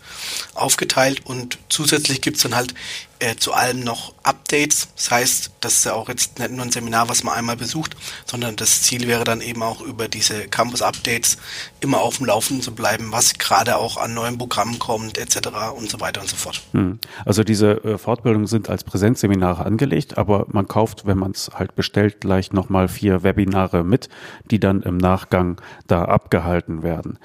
aufgeteilt. 0.54 1.26
Und 1.26 1.58
zusätzlich 1.68 2.20
gibt 2.20 2.36
es 2.36 2.42
dann 2.42 2.54
halt 2.54 2.74
äh, 3.20 3.36
zu 3.36 3.52
allem 3.52 3.80
noch 3.80 4.14
Updates. 4.22 4.88
Das 4.96 5.10
heißt, 5.10 5.52
das 5.60 5.74
ist 5.74 5.84
ja 5.84 5.92
auch 5.92 6.08
jetzt 6.08 6.38
nicht 6.38 6.50
nur 6.50 6.64
ein 6.64 6.72
Seminar, 6.72 7.08
was 7.08 7.22
man 7.22 7.34
einmal 7.34 7.56
besucht, 7.56 7.96
sondern 8.24 8.56
das 8.56 8.82
Ziel 8.82 9.06
wäre 9.06 9.24
dann 9.24 9.40
eben 9.40 9.62
auch 9.62 9.80
über 9.80 10.08
diese 10.08 10.48
Campus-Updates 10.48 11.38
immer 11.80 12.00
auf 12.00 12.16
dem 12.16 12.26
Laufenden 12.26 12.62
zu 12.62 12.74
bleiben, 12.74 13.12
was 13.12 13.34
gerade 13.38 13.76
auch 13.76 13.96
an 13.96 14.14
neuen 14.14 14.38
Programmen 14.38 14.78
kommt, 14.78 15.18
etc. 15.18 15.48
und 15.76 15.90
so 15.90 16.00
weiter 16.00 16.20
und 16.20 16.28
so 16.28 16.36
fort. 16.36 16.62
Hm. 16.72 16.98
Also 17.24 17.44
diese 17.44 17.84
äh, 17.84 17.98
Fortbildungen 17.98 18.46
sind 18.46 18.68
als 18.68 18.84
Präsenzseminare 18.84 19.64
angelegt, 19.64 20.18
aber 20.18 20.46
man 20.48 20.66
kauft, 20.66 21.06
wenn 21.06 21.18
man 21.18 21.32
es 21.32 21.50
halt 21.54 21.74
bestellt, 21.76 22.20
gleich 22.20 22.52
nochmal 22.52 22.88
vier 22.88 23.22
Webinare 23.22 23.84
mit, 23.84 24.08
die 24.50 24.60
dann 24.60 24.82
im 24.82 24.96
Nachgang 24.96 25.60
da 25.86 26.04
abgehalten 26.04 26.82
werden. 26.82 27.18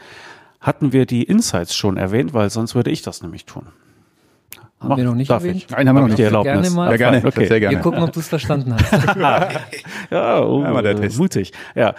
Hatten 0.60 0.94
wir 0.94 1.06
die 1.06 1.24
Insights 1.24 1.76
schon 1.76 1.96
erwähnt, 1.96 2.34
weil 2.34 2.50
sonst 2.50 2.76
würde 2.76 2.92
ich 2.92 3.02
das 3.02 3.22
nämlich 3.22 3.46
tun. 3.46 3.68
Haben 4.86 4.90
Mach, 4.90 4.98
wir 4.98 5.04
noch 5.06 5.16
nicht 5.16 5.32
erwähnt? 5.32 5.58
Ich? 5.58 5.70
Nein, 5.70 5.90
haben 5.90 5.96
wir 5.96 6.02
noch 6.02 6.08
nicht. 6.08 6.20
Die 6.20 6.24
Erlaubnis. 6.24 6.54
Gerne 6.54 6.70
mal. 6.70 6.92
Ja, 6.92 6.98
gerne. 6.98 7.26
Okay. 7.26 7.48
Sehr 7.48 7.60
gerne. 7.60 7.78
Wir 7.78 7.82
gucken, 7.82 8.04
ob 8.04 8.12
du 8.12 8.20
es 8.20 8.28
verstanden 8.28 8.76
hast. 8.76 8.92
ja, 10.12 10.44
oh, 10.44 10.62
ja, 10.64 10.82
der 10.84 10.96
Test. 10.96 11.18
mutig. 11.18 11.54
Ja. 11.74 11.96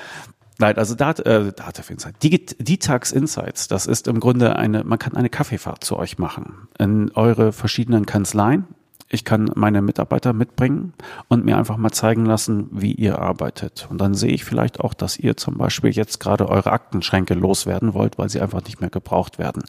Nein, 0.58 0.78
also 0.78 0.94
Dat, 0.94 1.18
äh, 1.20 1.52
Data 1.52 1.82
Insight. 1.88 2.14
Ditax 2.22 3.10
Insights, 3.10 3.66
das 3.66 3.86
ist 3.86 4.06
im 4.06 4.20
Grunde 4.20 4.54
eine, 4.54 4.84
man 4.84 5.00
kann 5.00 5.16
eine 5.16 5.28
Kaffeefahrt 5.28 5.82
zu 5.82 5.98
euch 5.98 6.16
machen. 6.18 6.68
In 6.78 7.10
eure 7.14 7.52
verschiedenen 7.52 8.06
Kanzleien 8.06 8.66
ich 9.08 9.24
kann 9.24 9.50
meine 9.54 9.82
Mitarbeiter 9.82 10.32
mitbringen 10.32 10.92
und 11.28 11.44
mir 11.44 11.56
einfach 11.56 11.76
mal 11.76 11.92
zeigen 11.92 12.26
lassen, 12.26 12.68
wie 12.72 12.92
ihr 12.92 13.20
arbeitet. 13.20 13.86
Und 13.88 14.00
dann 14.00 14.14
sehe 14.14 14.32
ich 14.32 14.44
vielleicht 14.44 14.80
auch, 14.80 14.94
dass 14.94 15.16
ihr 15.16 15.36
zum 15.36 15.56
Beispiel 15.56 15.90
jetzt 15.90 16.18
gerade 16.18 16.48
eure 16.48 16.72
Aktenschränke 16.72 17.34
loswerden 17.34 17.94
wollt, 17.94 18.18
weil 18.18 18.28
sie 18.28 18.40
einfach 18.40 18.64
nicht 18.64 18.80
mehr 18.80 18.90
gebraucht 18.90 19.38
werden. 19.38 19.62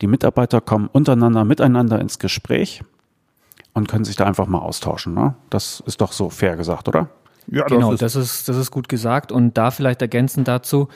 Die 0.00 0.06
Mitarbeiter 0.06 0.60
kommen 0.60 0.88
untereinander, 0.92 1.44
miteinander 1.44 2.00
ins 2.00 2.20
Gespräch 2.20 2.82
und 3.74 3.88
können 3.88 4.04
sich 4.04 4.16
da 4.16 4.24
einfach 4.24 4.46
mal 4.46 4.60
austauschen. 4.60 5.14
Ne? 5.14 5.34
Das 5.50 5.82
ist 5.86 6.00
doch 6.00 6.12
so 6.12 6.30
fair 6.30 6.56
gesagt, 6.56 6.86
oder? 6.86 7.08
Ja, 7.48 7.64
genau, 7.64 7.94
das 7.94 8.14
ist, 8.14 8.48
das 8.48 8.56
ist 8.56 8.70
gut 8.70 8.88
gesagt. 8.88 9.32
Und 9.32 9.58
da 9.58 9.72
vielleicht 9.72 10.00
ergänzend 10.00 10.46
dazu, 10.46 10.88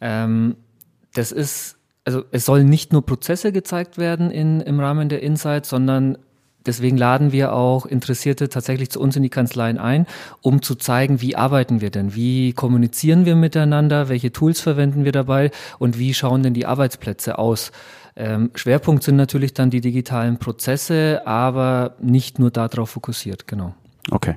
ähm, 0.00 0.56
das 1.14 1.30
ist 1.30 1.76
also 2.06 2.22
es 2.32 2.44
sollen 2.44 2.68
nicht 2.68 2.92
nur 2.92 3.04
Prozesse 3.04 3.50
gezeigt 3.50 3.96
werden 3.98 4.30
in, 4.30 4.60
im 4.60 4.78
Rahmen 4.78 5.08
der 5.08 5.22
Insights, 5.22 5.70
sondern 5.70 6.18
Deswegen 6.66 6.96
laden 6.96 7.32
wir 7.32 7.52
auch 7.52 7.86
Interessierte 7.86 8.48
tatsächlich 8.48 8.90
zu 8.90 9.00
uns 9.00 9.16
in 9.16 9.22
die 9.22 9.30
Kanzleien 9.30 9.78
ein, 9.78 10.06
um 10.40 10.62
zu 10.62 10.74
zeigen, 10.74 11.20
wie 11.20 11.36
arbeiten 11.36 11.80
wir 11.80 11.90
denn, 11.90 12.14
wie 12.14 12.52
kommunizieren 12.52 13.26
wir 13.26 13.36
miteinander, 13.36 14.08
welche 14.08 14.32
Tools 14.32 14.60
verwenden 14.60 15.04
wir 15.04 15.12
dabei 15.12 15.50
und 15.78 15.98
wie 15.98 16.14
schauen 16.14 16.42
denn 16.42 16.54
die 16.54 16.66
Arbeitsplätze 16.66 17.38
aus. 17.38 17.72
Ähm, 18.16 18.50
Schwerpunkt 18.54 19.02
sind 19.02 19.16
natürlich 19.16 19.54
dann 19.54 19.70
die 19.70 19.80
digitalen 19.80 20.38
Prozesse, 20.38 21.22
aber 21.26 21.96
nicht 22.00 22.38
nur 22.38 22.50
darauf 22.50 22.90
fokussiert, 22.90 23.46
genau. 23.46 23.74
Okay. 24.10 24.36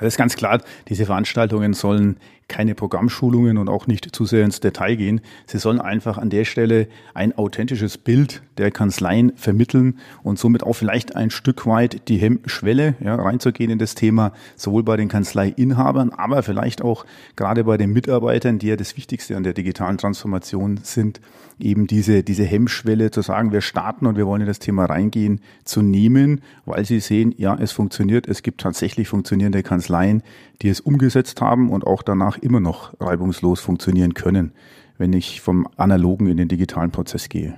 Ist 0.00 0.16
ganz 0.16 0.34
klar, 0.34 0.62
diese 0.88 1.04
Veranstaltungen 1.04 1.74
sollen 1.74 2.16
keine 2.50 2.74
Programmschulungen 2.74 3.56
und 3.56 3.70
auch 3.70 3.86
nicht 3.86 4.14
zu 4.14 4.26
sehr 4.26 4.44
ins 4.44 4.60
Detail 4.60 4.96
gehen. 4.96 5.22
Sie 5.46 5.58
sollen 5.58 5.80
einfach 5.80 6.18
an 6.18 6.28
der 6.28 6.44
Stelle 6.44 6.88
ein 7.14 7.36
authentisches 7.38 7.96
Bild 7.96 8.42
der 8.58 8.70
Kanzleien 8.70 9.32
vermitteln 9.36 9.98
und 10.22 10.38
somit 10.38 10.62
auch 10.62 10.74
vielleicht 10.74 11.16
ein 11.16 11.30
Stück 11.30 11.66
weit 11.66 12.08
die 12.08 12.18
Hemmschwelle 12.18 12.96
ja, 13.00 13.14
reinzugehen 13.14 13.70
in 13.70 13.78
das 13.78 13.94
Thema, 13.94 14.32
sowohl 14.56 14.82
bei 14.82 14.98
den 14.98 15.08
Kanzleiinhabern, 15.08 16.10
aber 16.10 16.42
vielleicht 16.42 16.82
auch 16.82 17.06
gerade 17.36 17.64
bei 17.64 17.78
den 17.78 17.92
Mitarbeitern, 17.92 18.58
die 18.58 18.66
ja 18.66 18.76
das 18.76 18.96
Wichtigste 18.96 19.36
an 19.36 19.44
der 19.44 19.54
digitalen 19.54 19.96
Transformation 19.96 20.80
sind, 20.82 21.20
eben 21.58 21.86
diese, 21.86 22.22
diese 22.22 22.44
Hemmschwelle 22.44 23.10
zu 23.10 23.22
sagen, 23.22 23.52
wir 23.52 23.60
starten 23.60 24.06
und 24.06 24.16
wir 24.16 24.26
wollen 24.26 24.42
in 24.42 24.46
das 24.46 24.58
Thema 24.58 24.86
reingehen, 24.86 25.40
zu 25.64 25.82
nehmen, 25.82 26.40
weil 26.64 26.84
sie 26.84 27.00
sehen, 27.00 27.34
ja, 27.36 27.56
es 27.56 27.72
funktioniert, 27.72 28.26
es 28.28 28.42
gibt 28.42 28.60
tatsächlich 28.60 29.08
funktionierende 29.08 29.62
Kanzleien, 29.62 30.22
die 30.62 30.68
es 30.68 30.80
umgesetzt 30.80 31.40
haben 31.40 31.70
und 31.70 31.86
auch 31.86 32.02
danach 32.02 32.38
immer 32.38 32.60
noch 32.60 32.92
reibungslos 33.00 33.60
funktionieren 33.60 34.14
können, 34.14 34.52
wenn 34.98 35.12
ich 35.12 35.40
vom 35.40 35.68
analogen 35.76 36.26
in 36.26 36.36
den 36.36 36.48
digitalen 36.48 36.90
Prozess 36.90 37.28
gehe. 37.28 37.54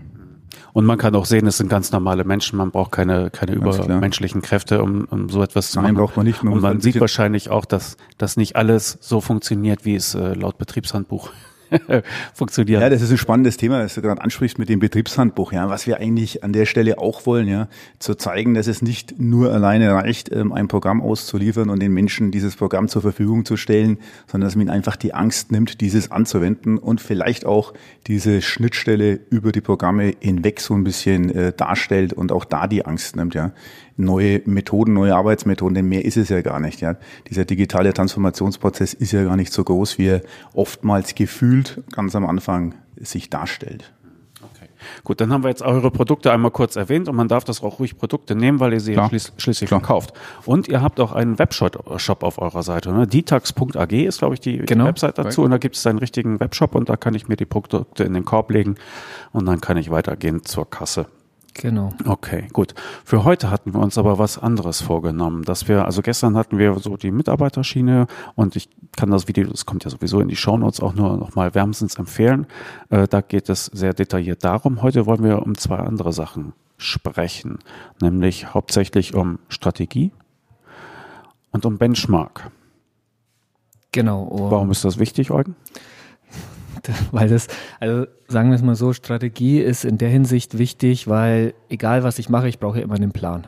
Und 0.73 0.87
man 0.87 0.99
kann 0.99 1.15
auch 1.15 1.27
sehen, 1.27 1.47
es 1.47 1.59
sind 1.59 1.69
ganz 1.69 1.93
normale 1.93 2.25
Menschen, 2.25 2.57
man 2.57 2.71
braucht 2.71 2.93
keine, 2.93 3.31
keine 3.31 3.53
übermenschlichen 3.53 4.41
Kräfte, 4.41 4.83
um, 4.83 5.05
um 5.05 5.29
so 5.29 5.43
etwas 5.43 5.71
zu 5.71 5.81
Nein, 5.81 5.95
machen. 5.95 5.97
braucht 5.97 6.17
man 6.17 6.27
nicht. 6.27 6.43
Man 6.43 6.55
Und 6.55 6.61
man 6.61 6.81
sieht 6.81 7.01
wahrscheinlich 7.01 7.51
auch, 7.51 7.65
dass, 7.65 7.97
dass 8.17 8.37
nicht 8.37 8.57
alles 8.57 8.99
so 9.01 9.21
funktioniert, 9.21 9.85
wie 9.85 9.95
es 9.95 10.15
äh, 10.15 10.35
laut 10.35 10.59
Betriebshandbuch 10.59 11.31
funktionieren. 12.35 12.83
Ja, 12.83 12.91
das 12.91 13.03
ist 13.03 13.11
ein 13.11 13.19
spannendes 13.19 13.57
Thema, 13.57 13.79
das 13.79 13.95
du 13.95 14.03
gerade 14.03 14.21
ansprichst 14.21 14.59
mit 14.59 14.69
dem 14.69 14.81
Betriebshandbuch. 14.81 15.53
Ja, 15.53 15.69
was 15.69 15.87
wir 15.87 15.99
eigentlich 15.99 16.45
an 16.45 16.53
der 16.53 16.67
Stelle 16.67 16.99
auch 16.99 17.27
wollen, 17.27 17.49
ja, 17.49 17.69
zu 17.99 18.15
zeigen, 18.15 18.55
dass 18.55 18.67
es 18.67 18.83
nicht 18.83 19.19
nur 19.19 19.53
alleine 19.53 19.93
reicht, 19.93 20.33
ähm, 20.33 20.53
ein 20.53 20.69
Programm 20.69 21.01
auszuliefern 21.01 21.71
und 21.71 21.81
den 21.81 21.93
Menschen 21.93 22.31
dieses 22.31 22.57
Programm 22.57 22.89
zur 22.89 23.03
Verfügung 23.03 23.45
zu 23.45 23.57
stellen, 23.57 23.99
sondern 24.27 24.47
dass 24.47 24.57
man 24.57 24.63
ihnen 24.63 24.71
einfach 24.71 24.97
die 24.97 25.15
Angst 25.15 25.53
nimmt, 25.53 25.81
dieses 25.81 26.11
anzuwenden 26.11 26.79
und 26.79 27.01
vielleicht 27.01 27.47
auch 27.47 27.75
diese 28.07 28.43
Schnittstelle 28.43 29.21
über 29.31 29.53
die 29.53 29.61
Programme 29.61 30.15
hinweg 30.21 30.61
so 30.61 30.75
ein 30.75 30.85
bisschen 30.85 31.31
äh, 31.31 31.53
darstellt 31.53 32.13
und 32.13 32.33
auch 32.33 32.45
da 32.45 32.67
die 32.67 32.85
Angst 32.85 33.17
nimmt. 33.17 33.35
Ja, 33.35 33.53
neue 33.97 34.43
Methoden, 34.47 34.95
neue 34.95 35.15
Arbeitsmethoden, 35.15 35.75
denn 35.75 35.89
mehr 35.89 36.05
ist 36.05 36.17
es 36.17 36.29
ja 36.29 36.43
gar 36.43 36.61
nicht. 36.61 36.81
Ja. 36.81 36.97
Dieser 37.29 37.45
digitale 37.45 37.93
Transformationsprozess 37.93 38.95
ist 38.95 39.13
ja 39.13 39.25
gar 39.25 39.37
nicht 39.37 39.53
so 39.53 39.65
groß, 39.65 39.99
wie 39.99 40.09
er 40.09 40.23
oftmals 40.55 41.15
gefühlt 41.15 41.83
ganz 41.93 42.15
am 42.15 42.27
Anfang 42.27 42.75
sich 42.97 43.31
darstellt. 43.31 43.93
Okay. 44.43 44.69
Gut, 45.05 45.21
dann 45.21 45.33
haben 45.33 45.45
wir 45.45 45.51
jetzt 45.51 45.63
eure 45.63 45.91
Produkte 45.93 46.33
einmal 46.33 46.51
kurz 46.51 46.75
erwähnt 46.75 47.09
und 47.09 47.15
man 47.15 47.29
darf 47.29 47.45
das 47.45 47.63
auch 47.63 47.79
ruhig 47.79 47.97
Produkte 47.97 48.35
nehmen, 48.35 48.59
weil 48.59 48.73
ihr 48.73 48.81
sie 48.81 48.95
Klar. 48.95 49.09
Schließ, 49.09 49.33
schließlich 49.37 49.69
Klar. 49.69 49.81
verkauft. 49.81 50.15
Und 50.47 50.69
ihr 50.69 50.83
habt 50.83 50.99
auch 50.99 51.13
einen 51.13 51.39
Webshop 51.39 52.23
auf 52.25 52.39
eurer 52.39 52.63
Seite. 52.63 52.93
Ne? 52.93 53.07
Detax.ag 53.07 53.93
ist, 53.93 54.19
glaube 54.19 54.35
ich, 54.35 54.41
die, 54.41 54.59
genau. 54.59 54.87
Website 54.87 55.19
dazu. 55.19 55.43
Und 55.43 55.53
da 55.53 55.59
gibt 55.59 55.77
es 55.77 55.87
einen 55.87 55.99
richtigen 55.99 56.41
Webshop 56.41 56.75
und 56.75 56.89
da 56.89 56.97
kann 56.97 57.15
ich 57.15 57.29
mir 57.29 57.37
die 57.37 57.45
Produkte 57.45 58.03
in 58.03 58.15
den 58.15 58.25
Korb 58.25 58.51
legen 58.51 58.75
und 59.31 59.47
dann 59.47 59.61
kann 59.61 59.77
ich 59.77 59.91
weitergehen 59.91 60.45
zur 60.45 60.69
Kasse. 60.69 61.07
Genau. 61.55 61.93
Okay, 62.07 62.49
gut. 62.53 62.75
Für 63.05 63.25
heute 63.25 63.51
hatten 63.51 63.75
wir 63.75 63.81
uns 63.81 63.99
aber 63.99 64.19
was 64.19 64.39
anderes 64.39 64.81
vorgenommen, 64.81 65.43
dass 65.43 65.69
wir, 65.69 65.85
also 65.85 66.01
gestern 66.01 66.37
hatten 66.37 66.59
wir 66.59 66.79
so 66.79 66.97
die 66.97 67.11
Mitarbeiterschiene 67.11 68.07
und 68.35 68.57
ich 68.57 68.69
kann 68.97 69.11
das 69.11 69.29
Video, 69.29 69.49
das 69.49 69.67
kommt 69.67 69.85
ja 69.85 69.91
sowieso 69.91 70.21
in 70.21 70.29
die 70.29 70.37
Shownotes 70.37 70.81
auch 70.81 70.95
nur 70.95 71.17
nochmal 71.17 71.55
wärmstens 71.55 71.97
empfehlen. 71.97 72.47
Äh, 72.91 73.07
da 73.07 73.21
geht 73.21 73.49
es 73.49 73.67
sehr 73.67 73.93
detailliert 73.93 74.45
darum. 74.45 74.83
Heute 74.83 75.07
wollen 75.07 75.25
wir 75.25 75.43
um 75.43 75.57
zwei 75.57 75.77
andere 75.77 76.13
Sachen 76.13 76.55
sprechen, 76.79 77.59
nämlich 78.01 78.55
hauptsächlich 78.55 79.15
um 79.15 79.39
Strategie 79.49 80.11
und 81.51 81.67
um 81.67 81.79
Benchmark. 81.79 82.51
Genau. 83.93 84.23
Um 84.23 84.51
Warum 84.51 84.71
ist 84.71 84.85
das 84.85 84.99
wichtig, 84.99 85.31
Eugen? 85.31 85.55
weil 87.13 87.29
das, 87.29 87.49
also 87.81 88.07
sagen 88.29 88.51
wir 88.51 88.57
es 88.57 88.63
mal 88.63 88.75
so, 88.75 88.93
Strategie 88.93 89.61
ist 89.61 89.85
in 89.85 89.99
der 89.99 90.09
Hinsicht 90.09 90.59
wichtig, 90.59 91.09
weil 91.09 91.55
egal 91.69 92.03
was 92.03 92.19
ich 92.19 92.29
mache, 92.29 92.49
ich 92.49 92.59
brauche 92.59 92.81
immer 92.81 92.95
einen 92.95 93.13
Plan. 93.13 93.47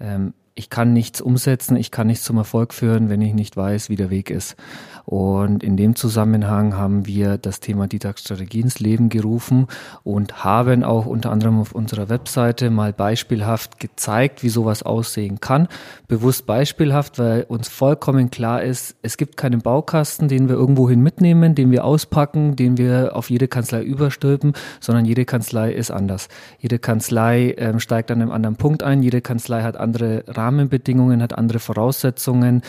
Ähm, 0.00 0.34
ich 0.54 0.70
kann 0.70 0.92
nichts 0.92 1.20
umsetzen, 1.20 1.76
ich 1.76 1.90
kann 1.90 2.06
nichts 2.06 2.24
zum 2.24 2.36
Erfolg 2.36 2.74
führen, 2.74 3.08
wenn 3.08 3.20
ich 3.20 3.34
nicht 3.34 3.56
weiß, 3.56 3.88
wie 3.90 3.96
der 3.96 4.10
Weg 4.10 4.30
ist. 4.30 4.56
Und 5.04 5.62
in 5.62 5.76
dem 5.76 5.96
Zusammenhang 5.96 6.76
haben 6.76 7.06
wir 7.06 7.36
das 7.36 7.60
Thema 7.60 7.86
Ditax-Strategie 7.86 8.60
ins 8.60 8.80
Leben 8.80 9.08
gerufen 9.08 9.66
und 10.02 10.44
haben 10.44 10.82
auch 10.82 11.06
unter 11.06 11.30
anderem 11.30 11.60
auf 11.60 11.72
unserer 11.72 12.08
Webseite 12.08 12.70
mal 12.70 12.92
beispielhaft 12.92 13.78
gezeigt, 13.78 14.42
wie 14.42 14.48
sowas 14.48 14.82
aussehen 14.82 15.40
kann. 15.40 15.68
Bewusst 16.08 16.46
beispielhaft, 16.46 17.18
weil 17.18 17.42
uns 17.42 17.68
vollkommen 17.68 18.30
klar 18.30 18.62
ist, 18.62 18.96
es 19.02 19.16
gibt 19.16 19.36
keinen 19.36 19.60
Baukasten, 19.60 20.28
den 20.28 20.48
wir 20.48 20.56
irgendwohin 20.56 21.02
mitnehmen, 21.02 21.54
den 21.54 21.70
wir 21.70 21.84
auspacken, 21.84 22.56
den 22.56 22.78
wir 22.78 23.14
auf 23.14 23.28
jede 23.28 23.48
Kanzlei 23.48 23.82
überstülpen, 23.82 24.54
sondern 24.80 25.04
jede 25.04 25.24
Kanzlei 25.24 25.72
ist 25.72 25.90
anders. 25.90 26.28
Jede 26.58 26.78
Kanzlei 26.78 27.54
ähm, 27.58 27.78
steigt 27.78 28.10
an 28.10 28.22
einem 28.22 28.30
anderen 28.30 28.56
Punkt 28.56 28.82
ein, 28.82 29.02
jede 29.02 29.20
Kanzlei 29.20 29.62
hat 29.62 29.76
andere 29.76 30.24
Rahmenbedingungen, 30.28 31.22
hat 31.22 31.36
andere 31.36 31.58
Voraussetzungen 31.58 32.62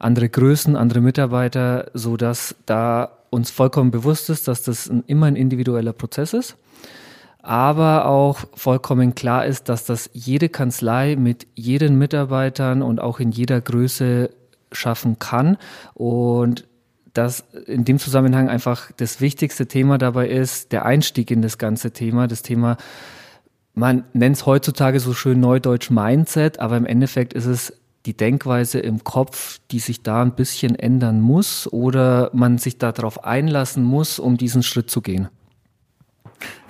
andere 0.00 0.28
Größen, 0.28 0.74
andere 0.74 1.00
Mitarbeiter, 1.00 1.90
so 1.94 2.16
dass 2.16 2.56
da 2.66 3.12
uns 3.30 3.50
vollkommen 3.50 3.92
bewusst 3.92 4.28
ist, 4.30 4.48
dass 4.48 4.64
das 4.64 4.90
ein, 4.90 5.04
immer 5.06 5.26
ein 5.26 5.36
individueller 5.36 5.92
Prozess 5.92 6.32
ist. 6.32 6.56
aber 7.42 8.06
auch 8.06 8.40
vollkommen 8.54 9.14
klar 9.14 9.46
ist, 9.46 9.68
dass 9.68 9.84
das 9.86 10.10
jede 10.12 10.48
Kanzlei 10.48 11.16
mit 11.16 11.46
jeden 11.54 11.96
Mitarbeitern 11.96 12.82
und 12.82 13.00
auch 13.00 13.18
in 13.18 13.30
jeder 13.30 13.60
Größe 13.60 14.30
schaffen 14.72 15.18
kann 15.18 15.56
und 15.94 16.66
dass 17.14 17.40
in 17.66 17.84
dem 17.84 17.98
Zusammenhang 17.98 18.48
einfach 18.48 18.92
das 18.96 19.20
wichtigste 19.20 19.66
Thema 19.66 19.98
dabei 19.98 20.28
ist, 20.28 20.70
der 20.70 20.84
Einstieg 20.84 21.30
in 21.30 21.42
das 21.42 21.58
ganze 21.58 21.92
Thema, 21.92 22.28
das 22.28 22.42
Thema, 22.42 22.76
man 23.74 24.04
nennt 24.12 24.36
es 24.36 24.46
heutzutage 24.46 25.00
so 25.00 25.12
schön 25.12 25.40
neudeutsch 25.40 25.90
Mindset, 25.90 26.60
aber 26.60 26.76
im 26.76 26.86
Endeffekt 26.86 27.32
ist 27.32 27.46
es 27.46 27.72
die 28.06 28.16
Denkweise 28.16 28.80
im 28.80 29.04
Kopf, 29.04 29.58
die 29.70 29.78
sich 29.78 30.02
da 30.02 30.22
ein 30.22 30.34
bisschen 30.34 30.74
ändern 30.74 31.20
muss 31.20 31.70
oder 31.70 32.30
man 32.32 32.58
sich 32.58 32.78
darauf 32.78 33.24
einlassen 33.24 33.84
muss, 33.84 34.18
um 34.18 34.36
diesen 34.36 34.62
Schritt 34.62 34.90
zu 34.90 35.02
gehen. 35.02 35.28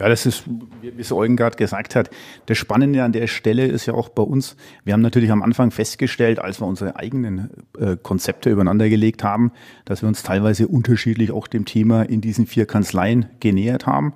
Ja, 0.00 0.08
das 0.08 0.26
ist, 0.26 0.44
wie 0.80 1.00
es 1.00 1.12
Eugen 1.12 1.36
gerade 1.36 1.56
gesagt 1.56 1.94
hat, 1.94 2.10
das 2.46 2.58
Spannende 2.58 3.04
an 3.04 3.12
der 3.12 3.26
Stelle 3.28 3.66
ist 3.66 3.86
ja 3.86 3.94
auch 3.94 4.08
bei 4.08 4.22
uns, 4.22 4.56
wir 4.84 4.94
haben 4.94 5.02
natürlich 5.02 5.30
am 5.30 5.42
Anfang 5.42 5.70
festgestellt, 5.70 6.38
als 6.40 6.60
wir 6.60 6.66
unsere 6.66 6.96
eigenen 6.96 7.50
äh, 7.78 7.96
Konzepte 8.02 8.50
übereinander 8.50 8.88
gelegt 8.88 9.22
haben, 9.22 9.52
dass 9.84 10.02
wir 10.02 10.08
uns 10.08 10.22
teilweise 10.22 10.66
unterschiedlich 10.66 11.30
auch 11.30 11.46
dem 11.46 11.66
Thema 11.66 12.02
in 12.02 12.20
diesen 12.20 12.46
vier 12.46 12.66
Kanzleien 12.66 13.26
genähert 13.38 13.86
haben. 13.86 14.14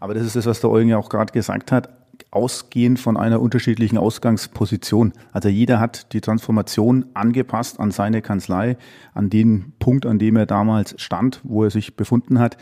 Aber 0.00 0.14
das 0.14 0.24
ist 0.24 0.34
das, 0.36 0.46
was 0.46 0.60
der 0.60 0.70
Eugen 0.70 0.88
ja 0.88 0.98
auch 0.98 1.10
gerade 1.10 1.32
gesagt 1.32 1.72
hat, 1.72 1.97
ausgehend 2.30 2.98
von 2.98 3.16
einer 3.16 3.40
unterschiedlichen 3.40 3.98
Ausgangsposition. 3.98 5.12
Also 5.32 5.48
jeder 5.48 5.80
hat 5.80 6.12
die 6.12 6.20
Transformation 6.20 7.06
angepasst 7.14 7.80
an 7.80 7.90
seine 7.90 8.22
Kanzlei, 8.22 8.76
an 9.14 9.30
den 9.30 9.72
Punkt, 9.78 10.06
an 10.06 10.18
dem 10.18 10.36
er 10.36 10.46
damals 10.46 10.94
stand, 11.00 11.40
wo 11.44 11.64
er 11.64 11.70
sich 11.70 11.96
befunden 11.96 12.38
hat 12.38 12.56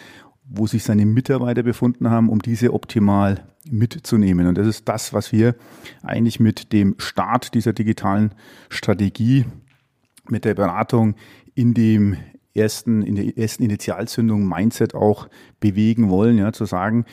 wo 0.48 0.66
sich 0.66 0.84
seine 0.84 1.06
Mitarbeiter 1.06 1.62
befunden 1.62 2.10
haben, 2.10 2.28
um 2.28 2.40
diese 2.40 2.72
optimal 2.72 3.44
mitzunehmen. 3.68 4.46
Und 4.46 4.56
das 4.56 4.66
ist 4.66 4.88
das, 4.88 5.12
was 5.12 5.32
wir 5.32 5.56
eigentlich 6.02 6.40
mit 6.40 6.72
dem 6.72 6.94
Start 6.98 7.54
dieser 7.54 7.72
digitalen 7.72 8.32
Strategie, 8.68 9.44
mit 10.28 10.44
der 10.44 10.54
Beratung 10.54 11.16
in 11.54 11.74
dem 11.74 12.16
ersten, 12.54 13.02
in 13.02 13.16
der 13.16 13.36
ersten 13.36 13.62
Initialzündung 13.64 14.46
Mindset 14.46 14.94
auch 14.94 15.28
bewegen 15.60 16.08
wollen, 16.10 16.38
ja, 16.38 16.52
zu 16.52 16.64
sagen, 16.64 17.04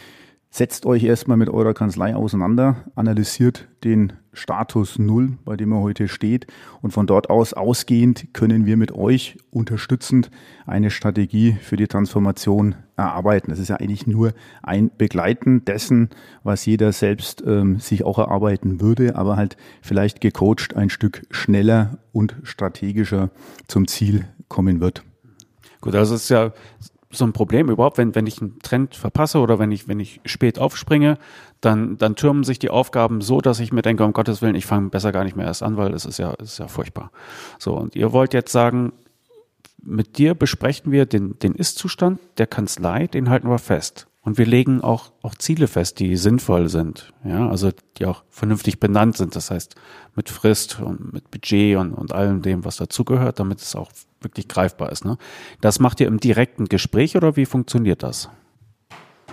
Setzt 0.55 0.85
euch 0.85 1.03
erstmal 1.03 1.35
mit 1.35 1.49
eurer 1.49 1.73
Kanzlei 1.73 2.15
auseinander, 2.15 2.75
analysiert 2.93 3.67
den 3.83 4.13
Status 4.33 4.99
Null, 4.99 5.39
bei 5.45 5.57
dem 5.57 5.71
er 5.71 5.79
heute 5.79 6.07
steht. 6.07 6.45
Und 6.83 6.91
von 6.91 7.07
dort 7.07 7.31
aus 7.31 7.53
ausgehend 7.53 8.35
können 8.35 8.67
wir 8.67 8.77
mit 8.77 8.91
euch 8.91 9.35
unterstützend 9.49 10.29
eine 10.67 10.91
Strategie 10.91 11.57
für 11.59 11.75
die 11.75 11.87
Transformation 11.87 12.75
erarbeiten. 12.97 13.49
Das 13.49 13.57
ist 13.57 13.69
ja 13.69 13.77
eigentlich 13.77 14.05
nur 14.05 14.33
ein 14.61 14.91
Begleiten 14.95 15.65
dessen, 15.65 16.11
was 16.43 16.67
jeder 16.67 16.91
selbst 16.91 17.43
ähm, 17.47 17.79
sich 17.79 18.03
auch 18.03 18.19
erarbeiten 18.19 18.79
würde, 18.79 19.15
aber 19.15 19.37
halt 19.37 19.57
vielleicht 19.81 20.21
gecoacht 20.21 20.75
ein 20.75 20.91
Stück 20.91 21.23
schneller 21.31 21.97
und 22.11 22.35
strategischer 22.43 23.31
zum 23.67 23.87
Ziel 23.87 24.25
kommen 24.49 24.81
wird. 24.81 25.03
Gut, 25.81 25.95
also 25.95 26.13
es 26.13 26.23
ist 26.25 26.29
ja 26.29 26.53
so 27.13 27.25
ein 27.25 27.33
Problem 27.33 27.69
überhaupt, 27.69 27.97
wenn, 27.97 28.15
wenn 28.15 28.27
ich 28.27 28.41
einen 28.41 28.59
Trend 28.59 28.95
verpasse 28.95 29.39
oder 29.39 29.59
wenn 29.59 29.71
ich, 29.71 29.87
wenn 29.87 29.99
ich 29.99 30.19
spät 30.25 30.59
aufspringe, 30.59 31.17
dann, 31.61 31.97
dann 31.97 32.15
türmen 32.15 32.43
sich 32.43 32.59
die 32.59 32.69
Aufgaben 32.69 33.21
so, 33.21 33.39
dass 33.41 33.59
ich 33.59 33.71
mir 33.71 33.81
denke, 33.81 34.03
um 34.03 34.13
Gottes 34.13 34.41
Willen, 34.41 34.55
ich 34.55 34.65
fange 34.65 34.89
besser 34.89 35.11
gar 35.11 35.23
nicht 35.23 35.35
mehr 35.35 35.45
erst 35.45 35.63
an, 35.63 35.77
weil 35.77 35.93
es 35.93 36.05
ist 36.05 36.19
ja, 36.19 36.33
es 36.39 36.53
ist 36.53 36.57
ja 36.59 36.67
furchtbar. 36.67 37.11
So, 37.59 37.75
und 37.75 37.95
ihr 37.95 38.11
wollt 38.11 38.33
jetzt 38.33 38.51
sagen, 38.51 38.93
mit 39.81 40.17
dir 40.17 40.33
besprechen 40.33 40.91
wir 40.91 41.05
den, 41.05 41.37
den 41.39 41.55
Ist-Zustand 41.55 42.19
der 42.37 42.47
Kanzlei, 42.47 43.07
den 43.07 43.29
halten 43.29 43.49
wir 43.49 43.59
fest. 43.59 44.07
Und 44.25 44.37
wir 44.37 44.45
legen 44.45 44.81
auch, 44.81 45.11
auch 45.21 45.35
Ziele 45.35 45.67
fest, 45.67 45.99
die 45.99 46.15
sinnvoll 46.15 46.69
sind, 46.69 47.11
ja, 47.25 47.49
also 47.49 47.71
die 47.97 48.05
auch 48.05 48.23
vernünftig 48.29 48.79
benannt 48.79 49.17
sind. 49.17 49.35
Das 49.35 49.51
heißt, 49.51 49.75
mit 50.15 50.29
Frist 50.29 50.79
und 50.79 51.11
mit 51.11 51.29
Budget 51.29 51.77
und, 51.77 51.93
und 51.93 52.13
allem 52.13 52.41
dem, 52.41 52.63
was 52.63 52.77
dazugehört, 52.77 53.39
damit 53.39 53.59
es 53.59 53.75
auch 53.75 53.91
wirklich 54.21 54.47
greifbar 54.47 54.93
ist. 54.93 55.03
Ne? 55.03 55.17
Das 55.59 55.79
macht 55.79 55.99
ihr 55.99 56.07
im 56.07 56.21
direkten 56.21 56.69
Gespräch 56.69 57.17
oder 57.17 57.35
wie 57.35 57.45
funktioniert 57.45 58.01
das? 58.01 58.29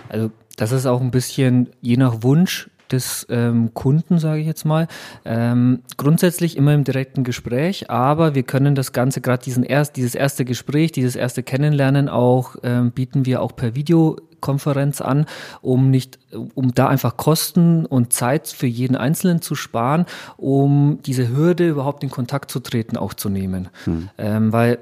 Also 0.09 0.29
das 0.57 0.73
ist 0.73 0.85
auch 0.85 0.99
ein 0.99 1.11
bisschen 1.11 1.69
je 1.79 1.95
nach 1.95 2.21
Wunsch 2.21 2.69
des 2.91 3.25
ähm, 3.29 3.73
Kunden, 3.73 4.19
sage 4.19 4.41
ich 4.41 4.47
jetzt 4.47 4.65
mal. 4.65 4.89
Ähm, 5.23 5.83
grundsätzlich 5.95 6.57
immer 6.57 6.73
im 6.73 6.83
direkten 6.83 7.23
Gespräch, 7.23 7.89
aber 7.89 8.35
wir 8.35 8.43
können 8.43 8.75
das 8.75 8.91
Ganze, 8.91 9.21
gerade 9.21 9.43
diesen 9.43 9.63
erst, 9.63 9.95
dieses 9.95 10.13
erste 10.15 10.43
Gespräch, 10.43 10.91
dieses 10.91 11.15
erste 11.15 11.43
Kennenlernen 11.43 12.09
auch, 12.09 12.57
ähm, 12.63 12.91
bieten 12.91 13.25
wir 13.25 13.41
auch 13.41 13.55
per 13.55 13.75
Videokonferenz 14.41 15.01
an, 15.01 15.25
um 15.61 15.91
nicht, 15.91 16.19
um 16.55 16.73
da 16.73 16.87
einfach 16.87 17.17
Kosten 17.17 17.85
und 17.85 18.11
Zeit 18.11 18.47
für 18.47 18.67
jeden 18.67 18.95
Einzelnen 18.95 19.41
zu 19.41 19.55
sparen, 19.55 20.05
um 20.37 20.99
diese 21.05 21.29
Hürde 21.29 21.69
überhaupt 21.69 22.03
in 22.03 22.09
Kontakt 22.09 22.51
zu 22.51 22.59
treten 22.59 22.97
auch 22.97 23.13
zu 23.13 23.29
nehmen. 23.29 23.69
Hm. 23.85 24.09
Ähm, 24.17 24.51
weil 24.51 24.79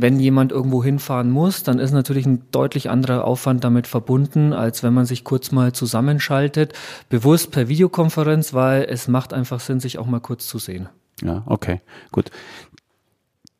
wenn 0.00 0.20
jemand 0.20 0.52
irgendwo 0.52 0.84
hinfahren 0.84 1.28
muss, 1.28 1.64
dann 1.64 1.80
ist 1.80 1.90
natürlich 1.90 2.24
ein 2.24 2.44
deutlich 2.52 2.88
anderer 2.88 3.24
Aufwand 3.24 3.64
damit 3.64 3.88
verbunden, 3.88 4.52
als 4.52 4.84
wenn 4.84 4.94
man 4.94 5.06
sich 5.06 5.24
kurz 5.24 5.50
mal 5.50 5.72
zusammenschaltet, 5.72 6.72
bewusst 7.08 7.50
per 7.50 7.66
Videokonferenz, 7.66 8.54
weil 8.54 8.84
es 8.84 9.08
macht 9.08 9.32
einfach 9.32 9.58
Sinn, 9.58 9.80
sich 9.80 9.98
auch 9.98 10.06
mal 10.06 10.20
kurz 10.20 10.46
zu 10.46 10.58
sehen. 10.58 10.88
Ja, 11.20 11.42
okay, 11.46 11.80
gut. 12.12 12.30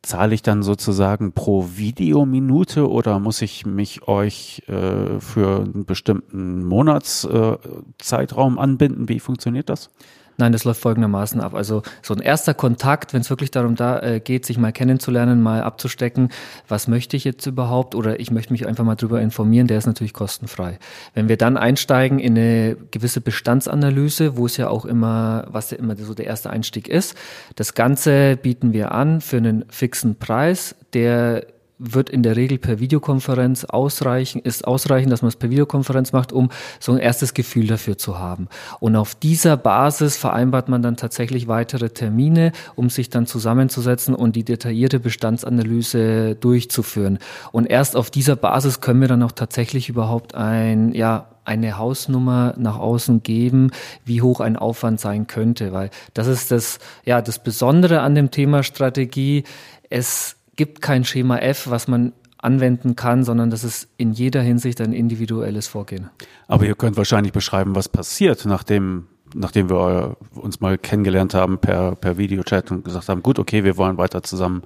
Zahle 0.01 0.33
ich 0.33 0.41
dann 0.41 0.63
sozusagen 0.63 1.33
pro 1.33 1.67
Videominute 1.75 2.89
oder 2.89 3.19
muss 3.19 3.41
ich 3.41 3.65
mich 3.65 4.07
euch 4.07 4.63
äh, 4.67 5.19
für 5.19 5.63
einen 5.63 5.85
bestimmten 5.85 6.63
Monatszeitraum 6.65 8.57
äh, 8.57 8.61
anbinden? 8.61 9.09
Wie 9.09 9.19
funktioniert 9.19 9.69
das? 9.69 9.89
Nein, 10.39 10.53
das 10.53 10.63
läuft 10.63 10.79
folgendermaßen 10.79 11.41
ab. 11.41 11.53
Also 11.53 11.83
so 12.01 12.13
ein 12.13 12.21
erster 12.21 12.53
Kontakt, 12.53 13.13
wenn 13.13 13.19
es 13.19 13.29
wirklich 13.29 13.51
darum 13.51 13.75
da, 13.75 13.99
äh, 13.99 14.21
geht, 14.21 14.45
sich 14.45 14.57
mal 14.57 14.71
kennenzulernen, 14.71 15.41
mal 15.41 15.61
abzustecken, 15.61 16.29
was 16.69 16.87
möchte 16.87 17.17
ich 17.17 17.25
jetzt 17.25 17.45
überhaupt 17.45 17.93
oder 17.93 18.21
ich 18.21 18.31
möchte 18.31 18.53
mich 18.53 18.65
einfach 18.65 18.85
mal 18.85 18.95
drüber 18.95 19.19
informieren, 19.19 19.67
der 19.67 19.77
ist 19.77 19.85
natürlich 19.85 20.13
kostenfrei. 20.13 20.79
Wenn 21.13 21.27
wir 21.27 21.35
dann 21.35 21.57
einsteigen 21.57 22.19
in 22.19 22.37
eine 22.37 22.77
gewisse 22.91 23.19
Bestandsanalyse, 23.19 24.37
wo 24.37 24.45
es 24.45 24.55
ja 24.55 24.69
auch 24.69 24.85
immer, 24.85 25.45
was 25.49 25.71
ja 25.71 25.77
immer 25.77 25.97
so 25.97 26.13
der 26.13 26.27
erste 26.27 26.49
Einstieg 26.49 26.87
ist, 26.87 27.17
das 27.57 27.73
Ganze 27.73 28.37
bieten 28.37 28.71
wir 28.71 28.93
an 28.93 29.19
für 29.19 29.37
einen 29.37 29.65
fixen 29.67 30.15
Preis, 30.15 30.73
der 30.93 31.47
wird 31.79 32.09
in 32.09 32.21
der 32.23 32.35
Regel 32.35 32.57
per 32.57 32.79
Videokonferenz 32.79 33.63
ausreichen, 33.65 34.39
ist 34.39 34.67
ausreichend, 34.67 35.11
dass 35.11 35.21
man 35.21 35.29
es 35.29 35.37
per 35.37 35.49
Videokonferenz 35.49 36.11
macht, 36.11 36.33
um 36.33 36.49
so 36.79 36.91
ein 36.91 36.97
erstes 36.99 37.33
Gefühl 37.33 37.67
dafür 37.67 37.97
zu 37.97 38.19
haben. 38.19 38.49
Und 38.81 38.95
auf 38.97 39.15
dieser 39.15 39.55
Basis 39.57 40.17
vereinbart 40.17 40.67
man 40.67 40.81
dann 40.81 40.97
tatsächlich 40.97 41.47
weitere 41.47 41.89
Termine, 41.89 42.51
um 42.75 42.89
sich 42.89 43.09
dann 43.09 43.25
zusammenzusetzen 43.25 44.13
und 44.13 44.35
die 44.35 44.43
detaillierte 44.43 44.99
Bestandsanalyse 44.99 46.35
durchzuführen. 46.35 47.17
Und 47.53 47.65
erst 47.65 47.95
auf 47.95 48.11
dieser 48.11 48.35
Basis 48.35 48.81
können 48.81 48.99
wir 48.99 49.07
dann 49.07 49.23
auch 49.23 49.31
tatsächlich 49.31 49.87
überhaupt 49.87 50.35
ein, 50.35 50.93
ja, 50.93 51.27
eine 51.45 51.77
Hausnummer 51.77 52.53
nach 52.57 52.77
außen 52.77 53.23
geben, 53.23 53.71
wie 54.05 54.21
hoch 54.21 54.39
ein 54.39 54.55
Aufwand 54.55 54.99
sein 54.99 55.25
könnte, 55.25 55.73
weil 55.73 55.89
das 56.13 56.27
ist 56.27 56.51
das, 56.51 56.77
ja, 57.05 57.21
das 57.21 57.41
Besondere 57.41 58.01
an 58.01 58.13
dem 58.13 58.29
Thema 58.29 58.61
Strategie. 58.61 59.45
Es 59.89 60.35
gibt 60.59 60.81
kein 60.81 61.05
Schema 61.05 61.37
F, 61.37 61.69
was 61.69 61.87
man 61.87 62.11
anwenden 62.37 62.97
kann, 62.97 63.23
sondern 63.23 63.49
das 63.49 63.63
ist 63.63 63.87
in 63.95 64.11
jeder 64.11 64.41
Hinsicht 64.41 64.81
ein 64.81 64.91
individuelles 64.91 65.67
Vorgehen. 65.67 66.09
Aber 66.49 66.65
ihr 66.65 66.75
könnt 66.75 66.97
wahrscheinlich 66.97 67.31
beschreiben, 67.31 67.75
was 67.77 67.87
passiert, 67.87 68.45
nachdem, 68.45 69.07
nachdem 69.33 69.69
wir 69.69 70.17
uns 70.35 70.59
mal 70.59 70.77
kennengelernt 70.77 71.33
haben 71.33 71.59
per, 71.59 71.95
per 71.95 72.17
Videochat 72.17 72.71
und 72.71 72.83
gesagt 72.83 73.07
haben, 73.07 73.23
gut, 73.23 73.39
okay, 73.39 73.63
wir 73.63 73.77
wollen 73.77 73.97
weiter 73.97 74.21
zusammen 74.21 74.63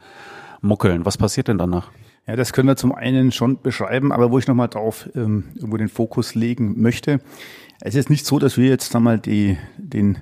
muckeln. 0.61 1.05
Was 1.05 1.19
passiert 1.19 1.47
denn 1.47 1.59
danach? 1.59 1.91
Ja, 2.25 2.35
das 2.35 2.53
können 2.53 2.69
wir 2.69 2.75
zum 2.75 2.91
einen 2.91 3.31
schon 3.31 3.61
beschreiben, 3.61 4.11
aber 4.11 4.31
wo 4.31 4.39
ich 4.39 4.47
nochmal 4.47 4.69
drauf 4.69 5.07
ähm, 5.13 5.43
irgendwo 5.53 5.77
den 5.77 5.89
Fokus 5.89 6.33
legen 6.33 6.81
möchte. 6.81 7.19
Es 7.81 7.93
ist 7.93 8.09
nicht 8.09 8.25
so, 8.25 8.39
dass 8.39 8.57
wir 8.57 8.67
jetzt 8.67 8.95
einmal 8.95 9.19
die, 9.19 9.59
den, 9.77 10.17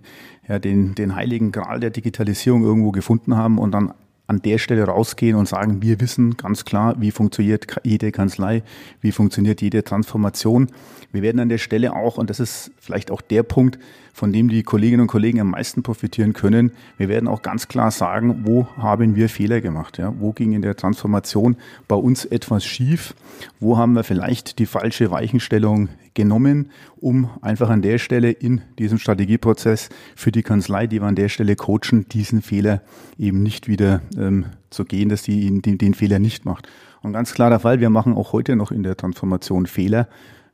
ja, 0.50 0.60
den, 0.60 0.96
den 0.96 1.16
heiligen 1.16 1.54
Gral 1.54 1.80
der 1.80 1.92
Digitalisierung 1.92 2.62
irgendwo 2.66 2.92
gefunden 2.92 3.38
haben 3.38 3.58
und 3.58 3.72
dann 3.72 3.94
an 4.32 4.42
der 4.42 4.60
Stelle 4.60 4.86
rausgehen 4.86 5.36
und 5.36 5.46
sagen, 5.46 5.82
wir 5.82 6.00
wissen 6.00 6.38
ganz 6.38 6.64
klar, 6.64 6.96
wie 7.00 7.12
funktioniert 7.12 7.68
jede 7.84 8.14
Kanzlei, 8.14 8.64
wie 9.02 9.12
funktioniert 9.12 9.62
jede 9.62 9.84
Transformation. 9.84 10.68
Wir 11.12 11.22
werden 11.22 11.42
an 11.42 11.50
der 11.50 11.58
Stelle 11.58 11.94
auch, 11.94 12.18
und 12.18 12.30
das 12.30 12.40
ist 12.40 12.72
vielleicht 12.80 13.12
auch 13.12 13.20
der 13.20 13.44
Punkt, 13.44 13.78
von 14.14 14.32
dem 14.32 14.50
die 14.50 14.64
Kolleginnen 14.64 15.02
und 15.02 15.08
Kollegen 15.08 15.40
am 15.40 15.52
meisten 15.52 15.84
profitieren 15.84 16.34
können. 16.34 16.72
Wir 16.98 17.10
werden 17.10 17.28
auch 17.28 17.42
ganz 17.42 17.68
klar 17.68 17.92
sagen, 17.92 18.42
wo 18.44 18.68
haben 18.78 19.16
wir 19.16 19.30
Fehler 19.30 19.62
gemacht? 19.62 19.98
Ja? 19.98 20.14
Wo 20.20 20.32
ging 20.32 20.54
in 20.54 20.62
der 20.62 20.76
Transformation 20.76 21.58
bei 21.88 21.96
uns 21.96 22.26
etwas 22.26 22.66
schief? 22.66 23.14
Wo 23.60 23.78
haben 23.78 23.94
wir 23.94 24.04
vielleicht 24.04 24.60
die 24.60 24.66
falsche 24.66 25.12
Weichenstellung 25.12 25.90
genommen, 26.14 26.72
um 26.98 27.30
einfach 27.42 27.70
an 27.70 27.82
der 27.82 27.98
Stelle 27.98 28.32
in 28.32 28.62
diesem 28.78 28.98
Strategieprozess 28.98 29.90
für 30.16 30.32
die 30.32 30.44
Kanzlei, 30.44 30.88
die 30.88 31.02
wir 31.02 31.08
an 31.08 31.16
der 31.16 31.30
Stelle 31.30 31.56
coachen, 31.56 32.08
diesen 32.10 32.42
Fehler 32.42 32.82
eben 33.18 33.42
nicht 33.44 33.68
wieder 33.68 34.02
ähm, 34.18 34.46
zu 34.70 34.86
gehen, 34.86 35.10
dass 35.10 35.24
die 35.24 35.62
den, 35.62 35.78
den 35.78 35.94
Fehler 35.94 36.20
nicht 36.20 36.46
macht. 36.46 36.68
Und 37.02 37.14
ganz 37.14 37.34
klar 37.34 37.50
der 37.50 37.60
Fall, 37.60 37.80
wir 37.80 37.90
machen 37.90 38.14
auch 38.14 38.34
heute 38.34 38.56
noch 38.56 38.72
in 38.72 38.84
der 38.84 38.98
Transformation 38.98 39.66
Fehler. 39.66 40.08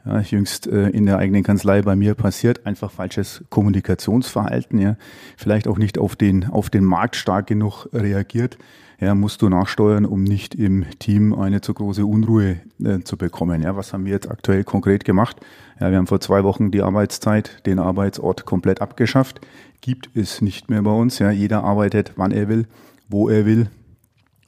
Ja, 0.05 0.19
jüngst 0.19 0.67
äh, 0.67 0.89
in 0.89 1.05
der 1.05 1.17
eigenen 1.17 1.43
Kanzlei 1.43 1.81
bei 1.81 1.95
mir 1.95 2.15
passiert, 2.15 2.65
einfach 2.65 2.91
falsches 2.91 3.43
Kommunikationsverhalten, 3.49 4.79
ja, 4.79 4.95
vielleicht 5.35 5.67
auch 5.67 5.77
nicht 5.77 5.97
auf 5.97 6.15
den, 6.15 6.49
auf 6.49 6.69
den 6.69 6.83
Markt 6.83 7.15
stark 7.15 7.47
genug 7.47 7.87
reagiert, 7.93 8.57
ja, 8.99 9.13
musst 9.13 9.43
du 9.43 9.49
nachsteuern, 9.49 10.05
um 10.05 10.23
nicht 10.23 10.55
im 10.55 10.85
Team 10.97 11.33
eine 11.33 11.61
zu 11.61 11.73
große 11.73 12.05
Unruhe 12.05 12.57
äh, 12.83 12.99
zu 13.03 13.15
bekommen. 13.15 13.61
Ja, 13.61 13.75
was 13.75 13.93
haben 13.93 14.05
wir 14.05 14.13
jetzt 14.13 14.29
aktuell 14.29 14.63
konkret 14.63 15.05
gemacht? 15.05 15.37
Ja, 15.79 15.91
wir 15.91 15.97
haben 15.97 16.07
vor 16.07 16.19
zwei 16.19 16.43
Wochen 16.43 16.71
die 16.71 16.81
Arbeitszeit, 16.81 17.65
den 17.67 17.77
Arbeitsort 17.77 18.45
komplett 18.45 18.81
abgeschafft. 18.81 19.41
Gibt 19.81 20.09
es 20.15 20.41
nicht 20.41 20.71
mehr 20.71 20.81
bei 20.81 20.91
uns. 20.91 21.19
Ja, 21.19 21.29
jeder 21.29 21.63
arbeitet, 21.63 22.13
wann 22.15 22.31
er 22.31 22.49
will, 22.49 22.65
wo 23.07 23.29
er 23.29 23.45
will, 23.45 23.69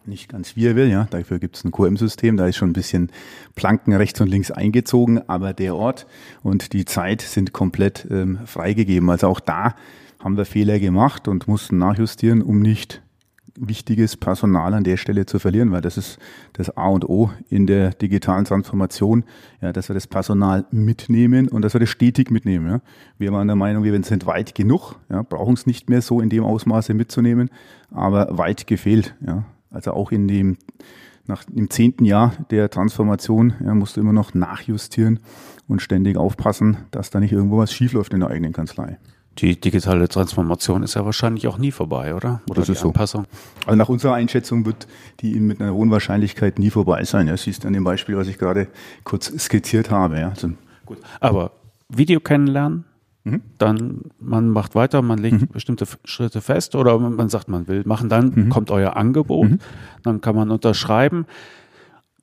nicht 0.10 0.30
ganz 0.30 0.56
will, 0.56 0.90
ja. 0.90 1.08
Dafür 1.10 1.40
gibt 1.40 1.56
es 1.56 1.64
ein 1.64 1.72
QM-System, 1.72 2.38
da 2.38 2.48
ist 2.48 2.58
schon 2.58 2.72
ein 2.72 2.74
bisschen 2.74 3.12
Planken 3.56 3.94
rechts 3.94 4.20
und 4.20 4.28
links 4.28 4.52
eingezogen, 4.52 5.22
aber 5.30 5.54
der 5.54 5.76
Ort 5.76 6.08
und 6.44 6.74
die 6.74 6.86
Zeit 6.86 7.22
sind 7.22 7.54
komplett 7.54 8.08
ähm, 8.10 8.40
freigegeben. 8.46 9.10
Also 9.10 9.28
auch 9.28 9.40
da 9.40 9.76
haben 10.20 10.36
wir 10.36 10.46
Fehler 10.46 10.80
gemacht 10.80 11.28
und 11.28 11.48
mussten 11.48 11.78
nachjustieren, 11.78 12.42
um 12.42 12.62
nicht 12.62 13.02
wichtiges 13.60 14.16
Personal 14.16 14.74
an 14.74 14.84
der 14.84 14.98
Stelle 14.98 15.26
zu 15.26 15.38
verlieren, 15.38 15.72
weil 15.72 15.82
das 15.82 15.98
ist 15.98 16.18
das 16.54 16.76
A 16.78 16.88
und 16.88 17.08
O 17.08 17.32
in 17.50 17.68
der 17.68 17.92
digitalen 17.92 18.46
Transformation, 18.46 19.26
ja, 19.62 19.74
dass 19.74 19.90
wir 19.90 19.94
das 19.94 20.08
Personal 20.08 20.66
mitnehmen 20.72 21.50
und 21.50 21.62
dass 21.62 21.74
wir 21.74 21.80
das 21.80 21.90
stetig 21.90 22.32
mitnehmen. 22.32 22.68
Ja. 22.68 22.82
Wir 23.18 23.34
waren 23.34 23.48
der 23.48 23.56
Meinung, 23.56 23.84
wir 23.84 24.04
sind 24.04 24.26
weit 24.26 24.56
genug, 24.56 24.96
ja, 25.10 25.24
brauchen 25.24 25.54
es 25.54 25.66
nicht 25.66 25.90
mehr 25.90 26.02
so 26.02 26.22
in 26.22 26.30
dem 26.30 26.44
Ausmaße 26.44 26.94
mitzunehmen, 26.94 27.50
aber 27.92 28.38
weit 28.38 28.66
gefehlt. 28.66 29.16
Ja. 29.26 29.44
Also 29.72 29.94
auch 29.94 30.12
in 30.12 30.28
dem, 30.28 30.58
nach 31.26 31.44
dem 31.46 31.70
zehnten 31.70 32.06
Jahr 32.06 32.34
der 32.52 32.70
Transformation 32.70 33.54
ja, 33.64 33.74
musst 33.74 33.98
du 33.98 34.02
immer 34.02 34.14
noch 34.14 34.34
nachjustieren 34.34 35.20
und 35.68 35.82
ständig 35.82 36.18
aufpassen, 36.18 36.78
dass 36.92 37.10
da 37.10 37.20
nicht 37.20 37.32
irgendwo 37.32 37.58
was 37.58 37.74
schiefläuft 37.74 38.14
in 38.14 38.22
der 38.22 38.30
eigenen 38.30 38.54
Kanzlei. 38.54 38.98
Die 39.38 39.60
digitale 39.60 40.10
Transformation 40.10 40.84
ist 40.84 40.96
ja 40.96 41.06
wahrscheinlich 41.06 41.48
auch 41.48 41.58
nie 41.58 41.72
vorbei, 41.72 42.14
oder? 42.14 42.42
Oder 42.50 42.62
das 42.62 42.70
ist 42.70 42.84
Anpassung? 42.84 43.26
so. 43.32 43.68
Also 43.68 43.78
nach 43.78 43.88
unserer 43.88 44.16
Einschätzung 44.16 44.66
wird 44.66 44.88
die 45.22 45.40
mit 45.40 45.62
einer 45.62 45.74
hohen 45.74 45.92
Wahrscheinlichkeit 45.92 46.60
nie 46.60 46.72
vorbei 46.72 47.06
sein. 47.06 47.28
Ja, 47.28 47.38
siehst 47.38 47.64
du 47.64 47.68
an 47.68 47.74
dem 47.74 47.86
Beispiel, 47.86 48.18
was 48.18 48.28
ich 48.28 48.38
gerade 48.38 48.68
kurz 49.06 49.32
skizziert 49.38 49.92
habe. 49.92 50.20
Ja. 50.20 50.30
Also 50.30 50.50
Gut. 50.90 50.98
Aber 51.20 51.52
Video 51.88 52.20
kennenlernen, 52.20 52.84
Mhm. 53.24 53.42
Dann 53.58 54.02
man 54.20 54.50
macht 54.50 54.76
weiter, 54.76 55.02
man 55.02 55.20
legt 55.20 55.42
mhm. 55.42 55.48
bestimmte 55.48 55.86
Schritte 56.06 56.42
fest 56.42 56.76
oder 56.76 56.98
man 57.00 57.30
sagt, 57.30 57.50
man 57.50 57.68
will 57.68 57.84
machen, 57.86 58.10
dann 58.10 58.32
mhm. 58.34 58.50
kommt 58.50 58.72
euer 58.72 58.96
Angebot, 58.96 59.50
mhm. 59.50 59.60
dann 60.04 60.22
kann 60.22 60.36
man 60.36 60.52
unterschreiben. 60.52 61.26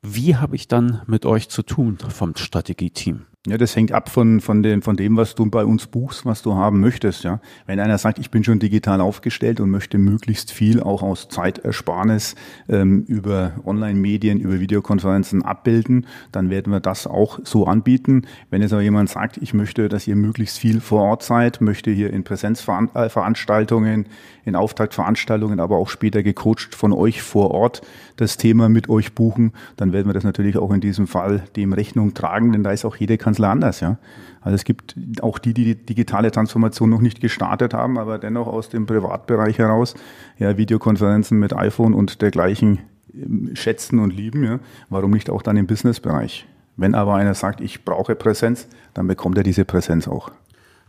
Wie 0.02 0.36
habe 0.36 0.56
ich 0.56 0.68
dann 0.68 1.02
mit 1.06 1.26
euch 1.26 1.48
zu 1.48 1.62
tun 1.62 1.98
vom 2.08 2.36
Strategieteam? 2.36 3.26
Ja, 3.48 3.56
das 3.58 3.76
hängt 3.76 3.92
ab 3.92 4.08
von, 4.08 4.40
von, 4.40 4.64
dem, 4.64 4.82
von 4.82 4.96
dem, 4.96 5.16
was 5.16 5.36
du 5.36 5.46
bei 5.46 5.64
uns 5.64 5.86
buchst, 5.86 6.26
was 6.26 6.42
du 6.42 6.56
haben 6.56 6.80
möchtest. 6.80 7.22
Ja. 7.22 7.40
Wenn 7.66 7.78
einer 7.78 7.96
sagt, 7.96 8.18
ich 8.18 8.32
bin 8.32 8.42
schon 8.42 8.58
digital 8.58 9.00
aufgestellt 9.00 9.60
und 9.60 9.70
möchte 9.70 9.98
möglichst 9.98 10.50
viel 10.50 10.82
auch 10.82 11.04
aus 11.04 11.28
Zeitersparnis 11.28 12.34
ähm, 12.68 13.04
über 13.06 13.52
Online-Medien, 13.64 14.40
über 14.40 14.58
Videokonferenzen 14.58 15.44
abbilden, 15.44 16.06
dann 16.32 16.50
werden 16.50 16.72
wir 16.72 16.80
das 16.80 17.06
auch 17.06 17.38
so 17.44 17.66
anbieten. 17.66 18.22
Wenn 18.50 18.62
jetzt 18.62 18.72
aber 18.72 18.82
jemand 18.82 19.10
sagt, 19.10 19.36
ich 19.36 19.54
möchte, 19.54 19.88
dass 19.88 20.08
ihr 20.08 20.16
möglichst 20.16 20.58
viel 20.58 20.80
vor 20.80 21.02
Ort 21.02 21.22
seid, 21.22 21.60
möchte 21.60 21.92
hier 21.92 22.12
in 22.12 22.24
Präsenzveranstaltungen, 22.24 24.06
in 24.46 24.56
Auftaktveranstaltungen, 24.56 25.60
aber 25.60 25.76
auch 25.76 25.90
später 25.90 26.22
gecoacht 26.22 26.74
von 26.74 26.92
euch 26.92 27.20
vor 27.20 27.50
Ort 27.50 27.82
das 28.16 28.36
Thema 28.36 28.68
mit 28.68 28.88
euch 28.88 29.12
buchen, 29.12 29.52
dann 29.76 29.92
werden 29.92 30.06
wir 30.06 30.14
das 30.14 30.24
natürlich 30.24 30.56
auch 30.56 30.72
in 30.72 30.80
diesem 30.80 31.06
Fall 31.06 31.42
dem 31.56 31.72
Rechnung 31.72 32.14
tragen, 32.14 32.52
denn 32.52 32.62
da 32.62 32.70
ist 32.70 32.84
auch 32.84 32.96
jede 32.96 33.18
Kanzler 33.18 33.50
anders, 33.50 33.80
ja. 33.80 33.98
Also 34.40 34.54
es 34.54 34.64
gibt 34.64 34.94
auch 35.20 35.38
die, 35.38 35.52
die 35.52 35.64
die 35.64 35.74
digitale 35.74 36.30
Transformation 36.30 36.88
noch 36.88 37.00
nicht 37.00 37.20
gestartet 37.20 37.74
haben, 37.74 37.98
aber 37.98 38.18
dennoch 38.18 38.46
aus 38.46 38.68
dem 38.68 38.86
Privatbereich 38.86 39.58
heraus 39.58 39.94
ja 40.38 40.56
Videokonferenzen 40.56 41.36
mit 41.36 41.52
iPhone 41.52 41.92
und 41.92 42.22
dergleichen 42.22 42.78
ähm, 43.12 43.50
schätzen 43.54 43.98
und 43.98 44.14
lieben, 44.14 44.44
ja. 44.44 44.60
Warum 44.88 45.10
nicht 45.10 45.28
auch 45.28 45.42
dann 45.42 45.56
im 45.56 45.66
Businessbereich? 45.66 46.46
Wenn 46.76 46.94
aber 46.94 47.16
einer 47.16 47.34
sagt, 47.34 47.60
ich 47.60 47.84
brauche 47.84 48.14
Präsenz, 48.14 48.68
dann 48.94 49.08
bekommt 49.08 49.36
er 49.38 49.42
diese 49.42 49.64
Präsenz 49.64 50.06
auch. 50.06 50.30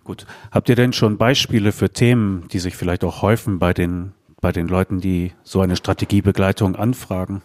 Gut. 0.07 0.25
Habt 0.51 0.69
ihr 0.69 0.77
denn 0.77 0.93
schon 0.93 1.17
Beispiele 1.17 1.73
für 1.73 1.89
Themen, 1.89 2.47
die 2.53 2.59
sich 2.59 2.77
vielleicht 2.77 3.03
auch 3.03 3.21
häufen 3.21 3.59
bei 3.59 3.73
den, 3.73 4.13
bei 4.39 4.53
den 4.53 4.69
Leuten, 4.69 5.01
die 5.01 5.33
so 5.43 5.59
eine 5.59 5.75
Strategiebegleitung 5.75 6.77
anfragen? 6.77 7.41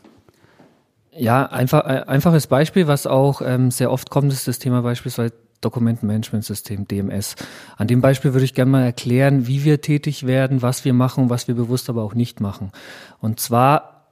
Ja, 1.11 1.47
einfach, 1.47 1.81
einfaches 1.81 2.47
Beispiel, 2.47 2.87
was 2.87 3.09
auch 3.09 3.43
ähm, 3.45 3.73
sehr 3.73 3.91
oft 3.91 4.11
kommt, 4.11 4.33
ist 4.33 4.47
das 4.47 4.61
Thema 4.61 4.83
beispielsweise 4.83 5.35
Dokumentenmanagementsystem, 5.61 6.87
DMS. 6.87 7.35
An 7.77 7.89
dem 7.89 8.01
Beispiel 8.01 8.33
würde 8.33 8.45
ich 8.45 8.55
gerne 8.55 8.71
mal 8.71 8.85
erklären, 8.85 9.49
wie 9.49 9.65
wir 9.65 9.81
tätig 9.81 10.25
werden, 10.29 10.63
was 10.63 10.85
wir 10.85 10.93
machen, 10.93 11.31
was 11.31 11.49
wir 11.49 11.57
bewusst 11.57 11.91
aber 11.91 12.05
auch 12.05 12.15
nicht 12.15 12.41
machen. 12.41 12.71
Und 13.19 13.41
zwar, 13.41 14.07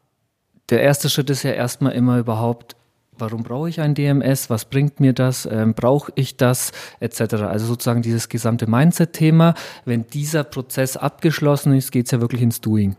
der 0.70 0.82
erste 0.82 1.08
Schritt 1.08 1.30
ist 1.30 1.44
ja 1.44 1.52
erstmal 1.52 1.92
immer 1.92 2.18
überhaupt, 2.18 2.74
warum 3.20 3.42
brauche 3.42 3.68
ich 3.68 3.80
ein 3.80 3.94
DMS, 3.94 4.50
was 4.50 4.64
bringt 4.64 5.00
mir 5.00 5.12
das, 5.12 5.46
ähm, 5.50 5.74
brauche 5.74 6.12
ich 6.14 6.36
das, 6.36 6.72
etc. 7.00 7.34
Also 7.34 7.66
sozusagen 7.66 8.02
dieses 8.02 8.28
gesamte 8.28 8.68
Mindset-Thema. 8.68 9.54
Wenn 9.84 10.06
dieser 10.06 10.44
Prozess 10.44 10.96
abgeschlossen 10.96 11.74
ist, 11.74 11.92
geht 11.92 12.06
es 12.06 12.12
ja 12.12 12.20
wirklich 12.20 12.42
ins 12.42 12.60
Doing. 12.60 12.96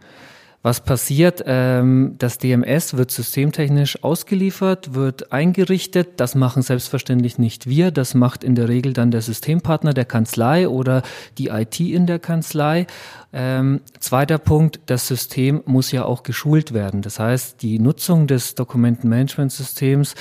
Was 0.63 0.81
passiert? 0.81 1.43
Ähm, 1.47 2.15
das 2.19 2.37
DMS 2.37 2.95
wird 2.95 3.09
systemtechnisch 3.09 4.03
ausgeliefert, 4.03 4.93
wird 4.93 5.31
eingerichtet. 5.31 6.19
Das 6.19 6.35
machen 6.35 6.61
selbstverständlich 6.61 7.39
nicht 7.39 7.65
wir. 7.65 7.89
Das 7.89 8.13
macht 8.13 8.43
in 8.43 8.53
der 8.53 8.69
Regel 8.69 8.93
dann 8.93 9.09
der 9.09 9.21
Systempartner 9.23 9.95
der 9.95 10.05
Kanzlei 10.05 10.69
oder 10.69 11.01
die 11.39 11.47
IT 11.47 11.79
in 11.79 12.05
der 12.05 12.19
Kanzlei. 12.19 12.85
Ähm, 13.33 13.81
zweiter 13.99 14.37
Punkt, 14.37 14.81
das 14.85 15.07
System 15.07 15.63
muss 15.65 15.91
ja 15.91 16.05
auch 16.05 16.21
geschult 16.21 16.73
werden. 16.73 17.01
Das 17.01 17.17
heißt, 17.17 17.63
die 17.63 17.79
Nutzung 17.79 18.27
des 18.27 18.53
Dokumentenmanagementsystems 18.53 20.13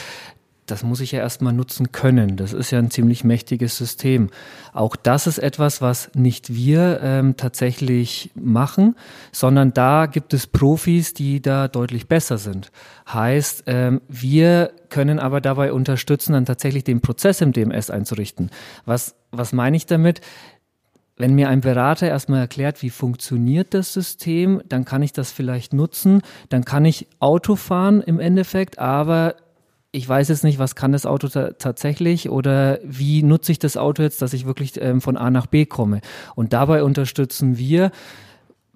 das 0.70 0.82
muss 0.82 1.00
ich 1.00 1.12
ja 1.12 1.20
erstmal 1.20 1.52
nutzen 1.52 1.92
können. 1.92 2.36
Das 2.36 2.52
ist 2.52 2.70
ja 2.70 2.78
ein 2.78 2.90
ziemlich 2.90 3.24
mächtiges 3.24 3.76
System. 3.76 4.30
Auch 4.72 4.96
das 4.96 5.26
ist 5.26 5.38
etwas, 5.38 5.82
was 5.82 6.10
nicht 6.14 6.54
wir 6.54 7.00
ähm, 7.02 7.36
tatsächlich 7.36 8.30
machen, 8.34 8.96
sondern 9.32 9.72
da 9.72 10.06
gibt 10.06 10.34
es 10.34 10.46
Profis, 10.46 11.14
die 11.14 11.42
da 11.42 11.68
deutlich 11.68 12.08
besser 12.08 12.38
sind. 12.38 12.70
Heißt, 13.12 13.64
ähm, 13.66 14.00
wir 14.08 14.72
können 14.88 15.18
aber 15.18 15.40
dabei 15.40 15.72
unterstützen, 15.72 16.32
dann 16.32 16.46
tatsächlich 16.46 16.84
den 16.84 17.00
Prozess 17.00 17.40
im 17.40 17.52
DMS 17.52 17.90
einzurichten. 17.90 18.50
Was, 18.84 19.14
was 19.30 19.52
meine 19.52 19.76
ich 19.76 19.86
damit? 19.86 20.20
Wenn 21.16 21.34
mir 21.34 21.50
ein 21.50 21.60
Berater 21.60 22.08
erstmal 22.08 22.40
erklärt, 22.40 22.82
wie 22.82 22.88
funktioniert 22.88 23.74
das 23.74 23.92
System, 23.92 24.62
dann 24.66 24.86
kann 24.86 25.02
ich 25.02 25.12
das 25.12 25.30
vielleicht 25.30 25.74
nutzen, 25.74 26.22
dann 26.48 26.64
kann 26.64 26.86
ich 26.86 27.08
Auto 27.18 27.56
fahren 27.56 28.00
im 28.00 28.20
Endeffekt, 28.20 28.78
aber 28.78 29.34
ich 29.92 30.08
weiß 30.08 30.28
jetzt 30.28 30.44
nicht, 30.44 30.58
was 30.58 30.76
kann 30.76 30.92
das 30.92 31.04
Auto 31.04 31.28
tatsächlich 31.28 32.30
oder 32.30 32.78
wie 32.84 33.22
nutze 33.22 33.52
ich 33.52 33.58
das 33.58 33.76
Auto 33.76 34.02
jetzt, 34.02 34.22
dass 34.22 34.32
ich 34.32 34.46
wirklich 34.46 34.80
ähm, 34.80 35.00
von 35.00 35.16
A 35.16 35.30
nach 35.30 35.46
B 35.46 35.66
komme. 35.66 36.00
Und 36.36 36.52
dabei 36.52 36.84
unterstützen 36.84 37.58
wir 37.58 37.90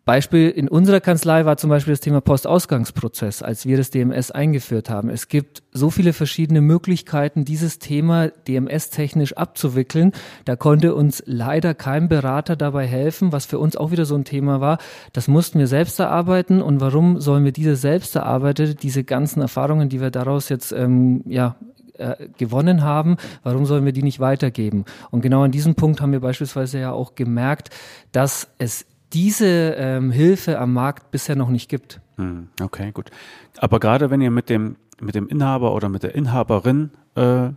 Beispiel 0.04 0.50
in 0.50 0.68
unserer 0.68 1.00
Kanzlei 1.00 1.46
war 1.46 1.56
zum 1.56 1.70
Beispiel 1.70 1.94
das 1.94 2.00
Thema 2.00 2.20
Postausgangsprozess, 2.20 3.42
als 3.42 3.64
wir 3.64 3.78
das 3.78 3.90
DMS 3.90 4.30
eingeführt 4.30 4.90
haben. 4.90 5.08
Es 5.08 5.28
gibt 5.28 5.62
so 5.72 5.88
viele 5.88 6.12
verschiedene 6.12 6.60
Möglichkeiten, 6.60 7.46
dieses 7.46 7.78
Thema 7.78 8.28
DMS-technisch 8.28 9.32
abzuwickeln. 9.32 10.12
Da 10.44 10.56
konnte 10.56 10.94
uns 10.94 11.22
leider 11.24 11.72
kein 11.74 12.08
Berater 12.08 12.54
dabei 12.54 12.86
helfen, 12.86 13.32
was 13.32 13.46
für 13.46 13.58
uns 13.58 13.76
auch 13.76 13.92
wieder 13.92 14.04
so 14.04 14.14
ein 14.14 14.24
Thema 14.24 14.60
war. 14.60 14.76
Das 15.14 15.26
mussten 15.26 15.58
wir 15.58 15.68
selbst 15.68 15.98
erarbeiten. 15.98 16.60
Und 16.60 16.80
warum 16.80 17.20
sollen 17.20 17.44
wir 17.44 17.52
diese 17.52 17.76
selbst 17.76 18.14
erarbeitete, 18.14 18.74
diese 18.74 19.04
ganzen 19.04 19.40
Erfahrungen, 19.40 19.88
die 19.88 20.02
wir 20.02 20.10
daraus 20.10 20.50
jetzt 20.50 20.72
ähm, 20.72 21.22
ja, 21.26 21.56
äh, 21.96 22.28
gewonnen 22.36 22.82
haben, 22.82 23.16
warum 23.42 23.64
sollen 23.64 23.86
wir 23.86 23.92
die 23.92 24.02
nicht 24.02 24.20
weitergeben? 24.20 24.84
Und 25.10 25.22
genau 25.22 25.44
an 25.44 25.50
diesem 25.50 25.76
Punkt 25.76 26.02
haben 26.02 26.12
wir 26.12 26.20
beispielsweise 26.20 26.78
ja 26.78 26.92
auch 26.92 27.14
gemerkt, 27.14 27.70
dass 28.12 28.48
es 28.58 28.84
diese 29.14 29.74
ähm, 29.78 30.10
Hilfe 30.10 30.58
am 30.58 30.72
Markt 30.72 31.10
bisher 31.10 31.36
noch 31.36 31.48
nicht 31.48 31.68
gibt. 31.68 32.00
Hm, 32.16 32.48
okay, 32.60 32.90
gut. 32.92 33.10
Aber 33.58 33.80
gerade 33.80 34.10
wenn 34.10 34.20
ihr 34.20 34.30
mit 34.30 34.50
dem, 34.50 34.76
mit 35.00 35.14
dem 35.14 35.28
Inhaber 35.28 35.72
oder 35.72 35.88
mit 35.88 36.02
der 36.02 36.14
Inhaberin 36.14 36.90
äh, 37.14 37.50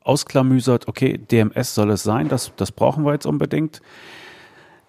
ausklamüsert, 0.00 0.88
okay, 0.88 1.18
DMS 1.18 1.74
soll 1.74 1.90
es 1.90 2.02
sein, 2.02 2.28
das, 2.28 2.52
das 2.56 2.72
brauchen 2.72 3.04
wir 3.04 3.12
jetzt 3.12 3.26
unbedingt, 3.26 3.80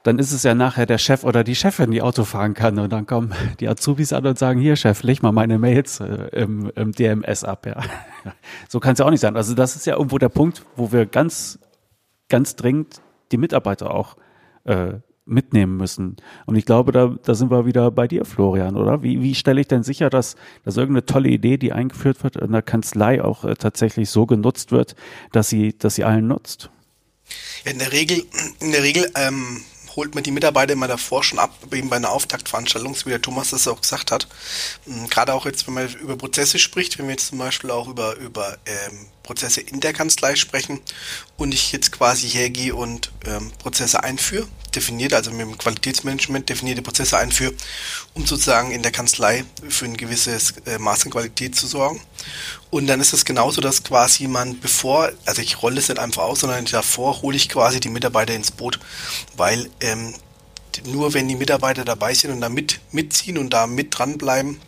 dann 0.03 0.19
ist 0.19 0.31
es 0.31 0.43
ja 0.43 0.53
nachher 0.53 0.85
der 0.85 0.99
Chef 0.99 1.23
oder 1.23 1.43
die 1.43 1.55
Chefin, 1.55 1.89
die 1.89 2.01
Auto 2.01 2.25
fahren 2.25 2.53
kann 2.53 2.77
und 2.77 2.93
dann 2.93 3.07
kommen 3.07 3.33
die 3.59 3.67
Azubis 3.67 4.13
an 4.13 4.25
und 4.27 4.38
sagen, 4.38 4.59
hier 4.59 4.75
Chef, 4.75 5.01
leg 5.03 5.23
mal 5.23 5.31
meine 5.31 5.57
Mails 5.57 5.99
äh, 5.99 6.27
im, 6.31 6.71
im 6.75 6.91
DMS 6.91 7.43
ab. 7.43 7.65
Ja. 7.65 7.81
So 8.69 8.79
kann 8.79 8.93
es 8.93 8.99
ja 8.99 9.05
auch 9.05 9.11
nicht 9.11 9.19
sein. 9.19 9.35
Also 9.35 9.53
das 9.53 9.75
ist 9.75 9.85
ja 9.85 9.95
irgendwo 9.95 10.17
der 10.17 10.29
Punkt, 10.29 10.63
wo 10.75 10.91
wir 10.91 11.05
ganz, 11.05 11.59
ganz 12.27 12.55
dringend 12.55 13.01
die 13.31 13.38
Mitarbeiter 13.38 13.91
auch 13.91 14.15
äh, 14.63 14.93
mitnehmen 15.25 15.77
müssen. 15.77 16.17
Und 16.45 16.55
ich 16.55 16.65
glaube, 16.65 16.91
da, 16.91 17.15
da 17.23 17.33
sind 17.33 17.51
wir 17.51 17.65
wieder 17.65 17.91
bei 17.91 18.07
dir, 18.07 18.25
Florian, 18.25 18.75
oder? 18.75 19.01
Wie, 19.01 19.21
wie 19.21 19.35
stelle 19.35 19.59
ich 19.59 19.67
denn 19.67 19.83
sicher, 19.83 20.09
dass, 20.09 20.35
dass 20.63 20.77
irgendeine 20.77 21.05
tolle 21.05 21.29
Idee, 21.29 21.57
die 21.57 21.73
eingeführt 21.73 22.23
wird, 22.23 22.35
in 22.35 22.51
der 22.51 22.61
Kanzlei 22.61 23.23
auch 23.23 23.43
äh, 23.43 23.55
tatsächlich 23.55 24.09
so 24.09 24.25
genutzt 24.25 24.71
wird, 24.71 24.95
dass 25.31 25.49
sie, 25.49 25.77
dass 25.77 25.95
sie 25.95 26.03
allen 26.03 26.27
nutzt? 26.27 26.69
Ja, 27.65 27.71
in 27.71 27.79
der 27.79 27.91
Regel, 27.91 28.23
in 28.59 28.71
der 28.71 28.83
Regel 28.83 29.11
ähm, 29.15 29.61
holt 29.95 30.13
man 30.13 30.23
die 30.23 30.31
Mitarbeiter 30.31 30.73
immer 30.73 30.88
davor 30.88 31.23
schon 31.23 31.39
ab, 31.39 31.57
eben 31.73 31.89
bei 31.89 31.95
einer 31.95 32.11
Auftaktveranstaltung, 32.11 32.95
wie 33.05 33.09
der 33.09 33.21
Thomas 33.21 33.49
das 33.49 33.67
auch 33.67 33.81
gesagt 33.81 34.11
hat. 34.11 34.27
Hm, 34.85 35.09
gerade 35.09 35.33
auch 35.33 35.45
jetzt, 35.45 35.65
wenn 35.67 35.73
man 35.73 35.91
über 35.95 36.17
Prozesse 36.17 36.59
spricht, 36.59 36.99
wenn 36.99 37.07
wir 37.07 37.13
jetzt 37.13 37.27
zum 37.27 37.39
Beispiel 37.39 37.71
auch 37.71 37.88
über, 37.88 38.15
über 38.17 38.57
ähm, 38.65 39.07
Prozesse 39.25 39.61
in 39.61 39.79
der 39.79 39.91
Kanzlei 39.91 40.35
sprechen 40.35 40.79
und 41.35 41.53
ich 41.53 41.71
jetzt 41.71 41.91
quasi 41.91 42.29
hergehe 42.29 42.75
und 42.75 43.11
ähm, 43.25 43.51
Prozesse 43.59 44.03
einführe, 44.03 44.47
definiert, 44.75 45.13
also 45.13 45.31
mit 45.31 45.41
dem 45.41 45.57
Qualitätsmanagement 45.57 46.47
definierte 46.47 46.81
Prozesse 46.81 47.17
einführe, 47.17 47.53
um 48.13 48.25
sozusagen 48.25 48.71
in 48.71 48.83
der 48.83 48.91
Kanzlei 48.91 49.43
für 49.67 49.85
ein 49.85 49.97
gewisses 49.97 50.53
äh, 50.65 50.77
Maß 50.77 51.05
an 51.05 51.11
Qualität 51.11 51.55
zu 51.55 51.67
sorgen. 51.67 51.99
Und 52.69 52.88
dann 52.88 53.01
ist 53.01 53.13
es 53.13 53.25
genauso, 53.25 53.61
dass 53.61 53.83
quasi 53.83 54.27
man 54.27 54.59
bevor, 54.59 55.11
also 55.25 55.41
ich 55.41 55.61
rolle 55.61 55.79
es 55.79 55.89
nicht 55.89 55.99
einfach 55.99 56.23
aus, 56.23 56.41
sondern 56.41 56.65
davor 56.65 57.21
hole 57.21 57.35
ich 57.35 57.49
quasi 57.49 57.79
die 57.79 57.89
Mitarbeiter 57.89 58.33
ins 58.33 58.51
Boot, 58.51 58.79
weil 59.35 59.69
ähm, 59.81 60.13
nur 60.85 61.13
wenn 61.13 61.27
die 61.27 61.35
Mitarbeiter 61.35 61.85
dabei 61.85 62.13
sind 62.13 62.31
und 62.31 62.41
da 62.41 62.49
mit, 62.49 62.79
mitziehen 62.91 63.38
und 63.38 63.51
da 63.51 63.65
mit 63.65 63.97
dranbleiben, 63.97 64.59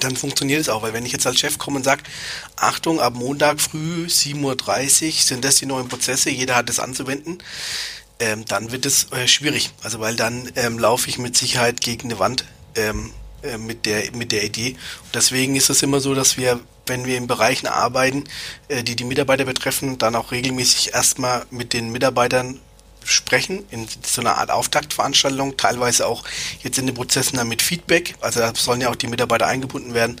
dann 0.00 0.16
funktioniert 0.16 0.60
es 0.60 0.68
auch. 0.68 0.82
Weil 0.82 0.92
wenn 0.92 1.06
ich 1.06 1.12
jetzt 1.12 1.26
als 1.26 1.38
Chef 1.38 1.58
komme 1.58 1.76
und 1.76 1.84
sage, 1.84 2.02
Achtung, 2.56 3.00
ab 3.00 3.14
Montag 3.14 3.60
früh 3.60 4.06
7.30 4.06 5.06
Uhr 5.06 5.12
sind 5.12 5.44
das 5.44 5.56
die 5.56 5.66
neuen 5.66 5.88
Prozesse, 5.88 6.30
jeder 6.30 6.56
hat 6.56 6.70
es 6.70 6.80
anzuwenden, 6.80 7.38
ähm, 8.18 8.44
dann 8.46 8.72
wird 8.72 8.86
es 8.86 9.12
äh, 9.12 9.26
schwierig. 9.26 9.70
Also 9.82 10.00
weil 10.00 10.16
dann 10.16 10.50
ähm, 10.56 10.78
laufe 10.78 11.08
ich 11.08 11.18
mit 11.18 11.36
Sicherheit 11.36 11.80
gegen 11.80 12.10
eine 12.10 12.18
Wand 12.18 12.44
ähm, 12.76 13.12
äh, 13.42 13.58
mit, 13.58 13.86
der, 13.86 14.12
mit 14.12 14.32
der 14.32 14.44
Idee. 14.44 14.70
Und 15.04 15.14
deswegen 15.14 15.56
ist 15.56 15.70
es 15.70 15.82
immer 15.82 16.00
so, 16.00 16.14
dass 16.14 16.36
wir, 16.36 16.60
wenn 16.86 17.04
wir 17.04 17.16
in 17.16 17.26
Bereichen 17.26 17.66
arbeiten, 17.66 18.24
äh, 18.68 18.82
die 18.82 18.96
die 18.96 19.04
Mitarbeiter 19.04 19.44
betreffen, 19.44 19.98
dann 19.98 20.16
auch 20.16 20.32
regelmäßig 20.32 20.94
erstmal 20.94 21.44
mit 21.50 21.72
den 21.72 21.92
Mitarbeitern 21.92 22.60
sprechen, 23.04 23.64
in 23.70 23.86
so 24.02 24.20
einer 24.20 24.38
Art 24.38 24.50
Auftaktveranstaltung, 24.50 25.56
teilweise 25.56 26.06
auch 26.06 26.24
jetzt 26.62 26.78
in 26.78 26.86
den 26.86 26.94
Prozessen 26.94 27.36
dann 27.36 27.48
mit 27.48 27.62
Feedback, 27.62 28.14
also 28.20 28.40
da 28.40 28.52
sollen 28.54 28.80
ja 28.80 28.90
auch 28.90 28.96
die 28.96 29.06
Mitarbeiter 29.06 29.46
eingebunden 29.46 29.94
werden 29.94 30.20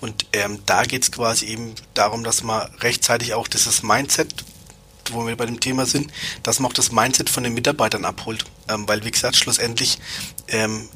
und 0.00 0.26
ähm, 0.32 0.60
da 0.66 0.84
geht 0.84 1.02
es 1.02 1.12
quasi 1.12 1.46
eben 1.46 1.74
darum, 1.94 2.24
dass 2.24 2.42
man 2.42 2.68
rechtzeitig 2.80 3.34
auch 3.34 3.48
dieses 3.48 3.82
Mindset 3.82 4.44
wo 5.10 5.26
wir 5.26 5.36
bei 5.36 5.44
dem 5.46 5.60
Thema 5.60 5.84
sind, 5.84 6.10
dass 6.42 6.60
man 6.60 6.70
auch 6.70 6.74
das 6.74 6.90
Mindset 6.90 7.28
von 7.28 7.44
den 7.44 7.52
Mitarbeitern 7.52 8.06
abholt. 8.06 8.44
Ähm, 8.68 8.88
weil, 8.88 9.04
wie 9.04 9.10
gesagt, 9.10 9.36
schlussendlich 9.36 9.98
ähm, 10.48 10.88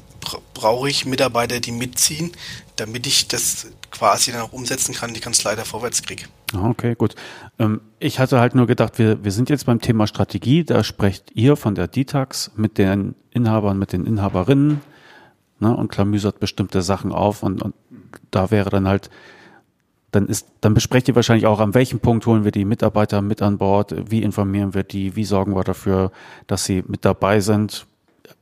brauche 0.53 0.89
ich 0.89 1.05
Mitarbeiter, 1.05 1.59
die 1.59 1.71
mitziehen, 1.71 2.31
damit 2.75 3.07
ich 3.07 3.27
das 3.27 3.67
quasi 3.91 4.31
dann 4.31 4.41
auch 4.41 4.53
umsetzen 4.53 4.93
kann, 4.93 5.13
die 5.13 5.19
Kanzlei 5.19 5.55
da 5.55 5.63
vorwärts 5.63 6.01
kriege. 6.01 6.25
Ah, 6.53 6.69
okay, 6.69 6.95
gut. 6.95 7.15
Ähm, 7.57 7.81
ich 7.99 8.19
hatte 8.19 8.39
halt 8.39 8.55
nur 8.55 8.67
gedacht, 8.67 8.97
wir, 8.99 9.23
wir 9.23 9.31
sind 9.31 9.49
jetzt 9.49 9.65
beim 9.65 9.81
Thema 9.81 10.07
Strategie, 10.07 10.63
da 10.63 10.83
sprecht 10.83 11.31
ihr 11.33 11.55
von 11.55 11.75
der 11.75 11.87
Ditax 11.87 12.51
mit 12.55 12.77
den 12.77 13.15
Inhabern, 13.31 13.77
mit 13.77 13.93
den 13.93 14.05
Inhaberinnen 14.05 14.81
ne, 15.59 15.75
und 15.75 15.91
klamüsert 15.91 16.39
bestimmte 16.39 16.81
Sachen 16.81 17.11
auf 17.11 17.43
und, 17.43 17.61
und 17.61 17.75
da 18.31 18.51
wäre 18.51 18.69
dann 18.69 18.87
halt 18.87 19.09
dann 20.11 20.27
ist, 20.27 20.47
dann 20.61 20.73
besprecht 20.73 21.07
ihr 21.07 21.15
wahrscheinlich 21.15 21.45
auch, 21.45 21.59
an 21.59 21.73
welchem 21.73 21.99
Punkt 21.99 22.25
holen 22.25 22.43
wir 22.43 22.51
die 22.51 22.65
Mitarbeiter 22.65 23.21
mit 23.21 23.41
an 23.41 23.57
Bord, 23.57 23.93
wie 24.09 24.23
informieren 24.23 24.73
wir 24.73 24.83
die, 24.83 25.15
wie 25.15 25.25
sorgen 25.25 25.55
wir 25.55 25.63
dafür, 25.63 26.11
dass 26.47 26.65
sie 26.65 26.83
mit 26.87 27.05
dabei 27.05 27.39
sind. 27.41 27.85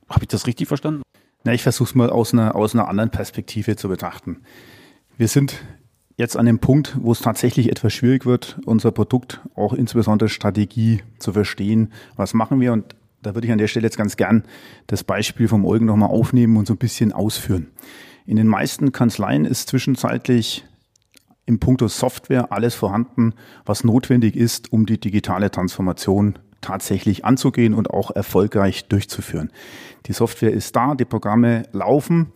Habe 0.08 0.22
ich 0.22 0.28
das 0.28 0.46
richtig 0.46 0.68
verstanden? 0.68 1.02
Na, 1.44 1.52
ich 1.52 1.62
versuche 1.62 1.88
es 1.90 1.94
mal 1.94 2.10
aus 2.10 2.32
einer, 2.32 2.56
aus 2.56 2.74
einer 2.74 2.88
anderen 2.88 3.10
Perspektive 3.10 3.76
zu 3.76 3.88
betrachten. 3.88 4.38
Wir 5.18 5.26
sind 5.26 5.64
jetzt 6.16 6.36
an 6.36 6.46
dem 6.46 6.60
Punkt, 6.60 6.96
wo 7.00 7.10
es 7.10 7.18
tatsächlich 7.18 7.72
etwas 7.72 7.92
schwierig 7.92 8.24
wird, 8.24 8.60
unser 8.66 8.92
Produkt, 8.92 9.40
auch 9.56 9.72
insbesondere 9.72 10.28
Strategie 10.28 11.02
zu 11.18 11.32
verstehen. 11.32 11.92
Was 12.14 12.34
machen 12.34 12.60
wir? 12.60 12.72
Und 12.72 12.94
da 13.22 13.34
würde 13.34 13.48
ich 13.48 13.52
an 13.52 13.58
der 13.58 13.66
Stelle 13.66 13.86
jetzt 13.86 13.98
ganz 13.98 14.16
gern 14.16 14.44
das 14.86 15.02
Beispiel 15.02 15.48
vom 15.48 15.66
Eugen 15.66 15.86
nochmal 15.86 16.10
aufnehmen 16.10 16.56
und 16.56 16.68
so 16.68 16.74
ein 16.74 16.78
bisschen 16.78 17.12
ausführen. 17.12 17.66
In 18.26 18.36
den 18.36 18.46
meisten 18.46 18.92
Kanzleien 18.92 19.44
ist 19.44 19.68
zwischenzeitlich 19.68 20.64
im 21.46 21.58
Punkto 21.58 21.88
Software 21.88 22.52
alles 22.52 22.76
vorhanden, 22.76 23.34
was 23.64 23.82
notwendig 23.82 24.36
ist, 24.36 24.72
um 24.72 24.86
die 24.86 25.00
digitale 25.00 25.50
Transformation 25.50 26.38
tatsächlich 26.60 27.24
anzugehen 27.24 27.74
und 27.74 27.90
auch 27.90 28.12
erfolgreich 28.12 28.86
durchzuführen. 28.86 29.50
Die 30.06 30.12
Software 30.12 30.52
ist 30.52 30.76
da, 30.76 30.94
die 30.94 31.04
Programme 31.04 31.64
laufen, 31.72 32.32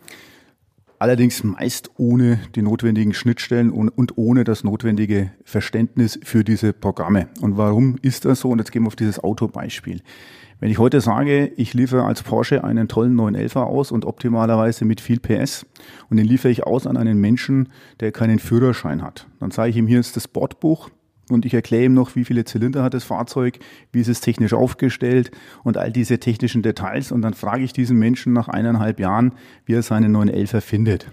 allerdings 1.03 1.43
meist 1.43 1.91
ohne 1.97 2.39
die 2.55 2.61
notwendigen 2.61 3.13
Schnittstellen 3.13 3.71
und, 3.71 4.17
ohne 4.17 4.45
das 4.45 4.63
notwendige 4.63 5.31
Verständnis 5.43 6.17
für 6.23 6.45
diese 6.45 6.71
Programme. 6.71 7.27
Und 7.41 7.57
warum 7.57 7.97
ist 8.01 8.23
das 8.23 8.39
so? 8.39 8.51
Und 8.51 8.59
jetzt 8.59 8.71
gehen 8.71 8.83
wir 8.83 8.87
auf 8.87 8.95
dieses 8.95 9.21
Autobeispiel. 9.21 9.99
Wenn 10.61 10.71
ich 10.71 10.77
heute 10.77 11.01
sage, 11.01 11.51
ich 11.57 11.73
liefere 11.73 12.05
als 12.05 12.23
Porsche 12.23 12.63
einen 12.63 12.87
tollen 12.87 13.19
911er 13.19 13.63
aus 13.63 13.91
und 13.91 14.05
optimalerweise 14.05 14.85
mit 14.85 15.01
viel 15.01 15.19
PS 15.19 15.65
und 16.09 16.15
den 16.15 16.25
liefere 16.25 16.53
ich 16.53 16.63
aus 16.63 16.87
an 16.87 16.95
einen 16.95 17.19
Menschen, 17.19 17.67
der 17.99 18.13
keinen 18.13 18.39
Führerschein 18.39 19.01
hat, 19.01 19.27
dann 19.41 19.51
sage 19.51 19.71
ich 19.71 19.75
ihm, 19.75 19.87
hier 19.87 19.99
ist 19.99 20.15
das 20.15 20.29
Bordbuch 20.29 20.89
und 21.29 21.45
ich 21.45 21.53
erkläre 21.53 21.85
ihm 21.85 21.93
noch, 21.93 22.15
wie 22.15 22.25
viele 22.25 22.45
Zylinder 22.45 22.83
hat 22.83 22.93
das 22.93 23.03
Fahrzeug, 23.03 23.59
wie 23.91 24.01
ist 24.01 24.09
es 24.09 24.21
technisch 24.21 24.53
aufgestellt 24.53 25.31
und 25.63 25.77
all 25.77 25.91
diese 25.91 26.19
technischen 26.19 26.61
Details 26.61 27.11
und 27.11 27.21
dann 27.21 27.33
frage 27.33 27.63
ich 27.63 27.73
diesen 27.73 27.97
Menschen 27.97 28.33
nach 28.33 28.47
eineinhalb 28.47 28.99
Jahren, 28.99 29.33
wie 29.65 29.73
er 29.73 29.83
seinen 29.83 30.15
911er 30.15 30.61
findet. 30.61 31.11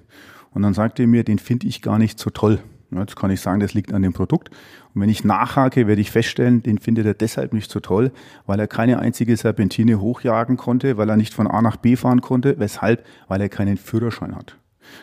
Und 0.50 0.62
dann 0.62 0.74
sagt 0.74 0.98
er 0.98 1.06
mir, 1.06 1.22
den 1.22 1.38
finde 1.38 1.68
ich 1.68 1.80
gar 1.80 1.98
nicht 1.98 2.18
so 2.18 2.30
toll. 2.30 2.60
Jetzt 2.90 3.14
kann 3.14 3.30
ich 3.30 3.40
sagen, 3.40 3.60
das 3.60 3.72
liegt 3.72 3.92
an 3.92 4.02
dem 4.02 4.12
Produkt. 4.12 4.50
Und 4.94 5.02
wenn 5.02 5.08
ich 5.08 5.22
nachhake, 5.22 5.86
werde 5.86 6.00
ich 6.00 6.10
feststellen, 6.10 6.62
den 6.62 6.78
findet 6.78 7.06
er 7.06 7.14
deshalb 7.14 7.52
nicht 7.52 7.70
so 7.70 7.78
toll, 7.78 8.10
weil 8.46 8.58
er 8.58 8.66
keine 8.66 8.98
einzige 8.98 9.36
Serpentine 9.36 10.00
hochjagen 10.00 10.56
konnte, 10.56 10.96
weil 10.96 11.08
er 11.08 11.16
nicht 11.16 11.32
von 11.32 11.46
A 11.46 11.62
nach 11.62 11.76
B 11.76 11.94
fahren 11.94 12.20
konnte. 12.20 12.58
Weshalb? 12.58 13.06
Weil 13.28 13.40
er 13.40 13.48
keinen 13.48 13.76
Führerschein 13.76 14.34
hat. 14.34 14.56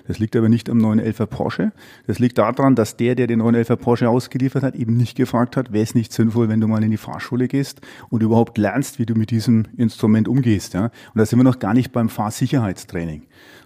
Das 0.07 0.19
liegt 0.19 0.35
aber 0.35 0.49
nicht 0.49 0.69
am 0.69 0.79
911er 0.79 1.25
Porsche. 1.25 1.71
Das 2.05 2.19
liegt 2.19 2.37
daran, 2.37 2.75
dass 2.75 2.97
der, 2.97 3.15
der 3.15 3.27
den 3.27 3.41
911er 3.41 3.75
Porsche 3.75 4.09
ausgeliefert 4.09 4.63
hat, 4.63 4.75
eben 4.75 4.97
nicht 4.97 5.15
gefragt 5.15 5.57
hat, 5.57 5.71
wäre 5.71 5.83
es 5.83 5.95
nicht 5.95 6.13
sinnvoll, 6.13 6.49
wenn 6.49 6.61
du 6.61 6.67
mal 6.67 6.83
in 6.83 6.91
die 6.91 6.97
Fahrschule 6.97 7.47
gehst 7.47 7.81
und 8.09 8.23
überhaupt 8.23 8.57
lernst, 8.57 8.99
wie 8.99 9.05
du 9.05 9.15
mit 9.15 9.31
diesem 9.31 9.65
Instrument 9.77 10.27
umgehst. 10.27 10.73
Ja? 10.73 10.85
Und 10.85 10.91
da 11.15 11.25
sind 11.25 11.39
wir 11.39 11.43
noch 11.43 11.59
gar 11.59 11.73
nicht 11.73 11.91
beim 11.91 12.09
Fahrsicherheitstraining. 12.09 13.23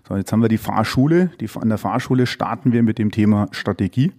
So, 0.08 0.16
jetzt 0.16 0.32
haben 0.32 0.42
wir 0.42 0.50
die 0.50 0.58
Fahrschule. 0.58 1.32
Die, 1.40 1.50
an 1.56 1.70
der 1.70 1.78
Fahrschule 1.78 2.26
starten 2.26 2.74
wir 2.74 2.84
mit 2.84 2.98
dem 2.98 3.12
Thema 3.12 3.48
Strategie. 3.52 4.12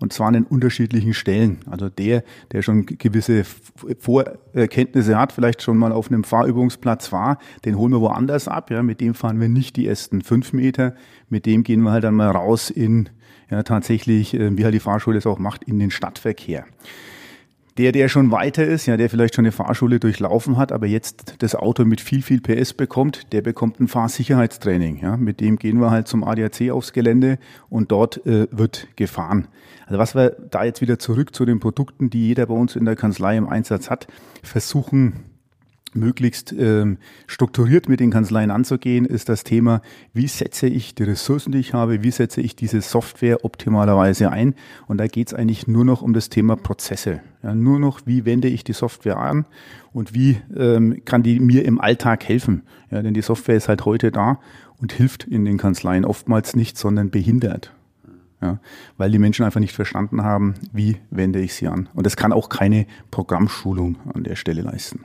Und 0.00 0.12
zwar 0.12 0.28
an 0.28 0.34
den 0.34 0.44
unterschiedlichen 0.44 1.14
Stellen. 1.14 1.58
Also 1.70 1.88
der, 1.88 2.24
der 2.52 2.62
schon 2.62 2.86
gewisse 2.86 3.44
Vorkenntnisse 3.98 5.18
hat, 5.18 5.32
vielleicht 5.32 5.62
schon 5.62 5.76
mal 5.76 5.92
auf 5.92 6.08
einem 6.08 6.24
Fahrübungsplatz 6.24 7.12
war, 7.12 7.38
den 7.64 7.76
holen 7.76 7.92
wir 7.92 8.00
woanders 8.00 8.48
ab. 8.48 8.70
Ja, 8.70 8.82
mit 8.82 9.00
dem 9.00 9.14
fahren 9.14 9.40
wir 9.40 9.48
nicht 9.48 9.76
die 9.76 9.86
ersten 9.86 10.22
fünf 10.22 10.52
Meter. 10.52 10.94
Mit 11.28 11.46
dem 11.46 11.62
gehen 11.62 11.82
wir 11.82 11.92
halt 11.92 12.04
dann 12.04 12.14
mal 12.14 12.30
raus 12.30 12.70
in, 12.70 13.08
ja, 13.50 13.62
tatsächlich, 13.62 14.34
äh, 14.34 14.56
wie 14.56 14.64
halt 14.64 14.74
die 14.74 14.80
Fahrschule 14.80 15.18
es 15.18 15.26
auch 15.26 15.38
macht, 15.38 15.64
in 15.64 15.78
den 15.78 15.90
Stadtverkehr. 15.90 16.64
Der, 17.76 17.90
der 17.90 18.08
schon 18.08 18.30
weiter 18.30 18.64
ist, 18.64 18.86
ja, 18.86 18.96
der 18.96 19.10
vielleicht 19.10 19.34
schon 19.34 19.44
eine 19.44 19.50
Fahrschule 19.50 19.98
durchlaufen 19.98 20.56
hat, 20.56 20.70
aber 20.70 20.86
jetzt 20.86 21.34
das 21.40 21.56
Auto 21.56 21.84
mit 21.84 22.00
viel, 22.00 22.22
viel 22.22 22.40
PS 22.40 22.72
bekommt, 22.72 23.32
der 23.32 23.42
bekommt 23.42 23.80
ein 23.80 23.88
Fahrsicherheitstraining. 23.88 25.00
Ja. 25.02 25.16
Mit 25.16 25.40
dem 25.40 25.56
gehen 25.56 25.80
wir 25.80 25.90
halt 25.90 26.06
zum 26.06 26.22
ADAC 26.22 26.70
aufs 26.70 26.92
Gelände 26.92 27.38
und 27.68 27.90
dort 27.90 28.24
äh, 28.26 28.46
wird 28.52 28.86
gefahren. 28.94 29.48
Also 29.86 29.98
was 29.98 30.14
wir 30.14 30.36
da 30.50 30.62
jetzt 30.62 30.82
wieder 30.82 31.00
zurück 31.00 31.34
zu 31.34 31.44
den 31.44 31.58
Produkten, 31.58 32.10
die 32.10 32.28
jeder 32.28 32.46
bei 32.46 32.54
uns 32.54 32.76
in 32.76 32.84
der 32.84 32.94
Kanzlei 32.94 33.36
im 33.36 33.48
Einsatz 33.48 33.90
hat, 33.90 34.06
versuchen 34.42 35.33
möglichst 35.94 36.52
ähm, 36.52 36.98
strukturiert 37.26 37.88
mit 37.88 38.00
den 38.00 38.10
Kanzleien 38.10 38.50
anzugehen, 38.50 39.04
ist 39.04 39.28
das 39.28 39.44
Thema, 39.44 39.82
wie 40.12 40.28
setze 40.28 40.66
ich 40.66 40.94
die 40.94 41.04
Ressourcen, 41.04 41.52
die 41.52 41.58
ich 41.58 41.74
habe, 41.74 42.02
wie 42.02 42.10
setze 42.10 42.40
ich 42.40 42.56
diese 42.56 42.80
Software 42.80 43.44
optimalerweise 43.44 44.30
ein. 44.30 44.54
Und 44.86 44.98
da 44.98 45.06
geht 45.06 45.28
es 45.28 45.34
eigentlich 45.34 45.66
nur 45.66 45.84
noch 45.84 46.02
um 46.02 46.12
das 46.12 46.28
Thema 46.28 46.56
Prozesse. 46.56 47.20
Ja, 47.42 47.54
nur 47.54 47.78
noch, 47.78 48.00
wie 48.06 48.24
wende 48.24 48.48
ich 48.48 48.64
die 48.64 48.72
Software 48.72 49.18
an 49.18 49.44
und 49.92 50.14
wie 50.14 50.38
ähm, 50.56 51.02
kann 51.04 51.22
die 51.22 51.40
mir 51.40 51.64
im 51.64 51.80
Alltag 51.80 52.24
helfen. 52.24 52.62
Ja, 52.90 53.02
denn 53.02 53.14
die 53.14 53.22
Software 53.22 53.56
ist 53.56 53.68
halt 53.68 53.84
heute 53.84 54.10
da 54.10 54.40
und 54.80 54.92
hilft 54.92 55.24
in 55.24 55.44
den 55.44 55.58
Kanzleien 55.58 56.04
oftmals 56.04 56.56
nicht, 56.56 56.78
sondern 56.78 57.10
behindert. 57.10 57.72
Ja, 58.40 58.58
weil 58.98 59.10
die 59.10 59.18
Menschen 59.18 59.44
einfach 59.44 59.60
nicht 59.60 59.74
verstanden 59.74 60.22
haben, 60.22 60.54
wie 60.72 60.98
wende 61.10 61.40
ich 61.40 61.54
sie 61.54 61.68
an. 61.68 61.88
Und 61.94 62.04
das 62.04 62.16
kann 62.16 62.32
auch 62.32 62.50
keine 62.50 62.86
Programmschulung 63.10 63.96
an 64.12 64.24
der 64.24 64.36
Stelle 64.36 64.60
leisten. 64.60 65.00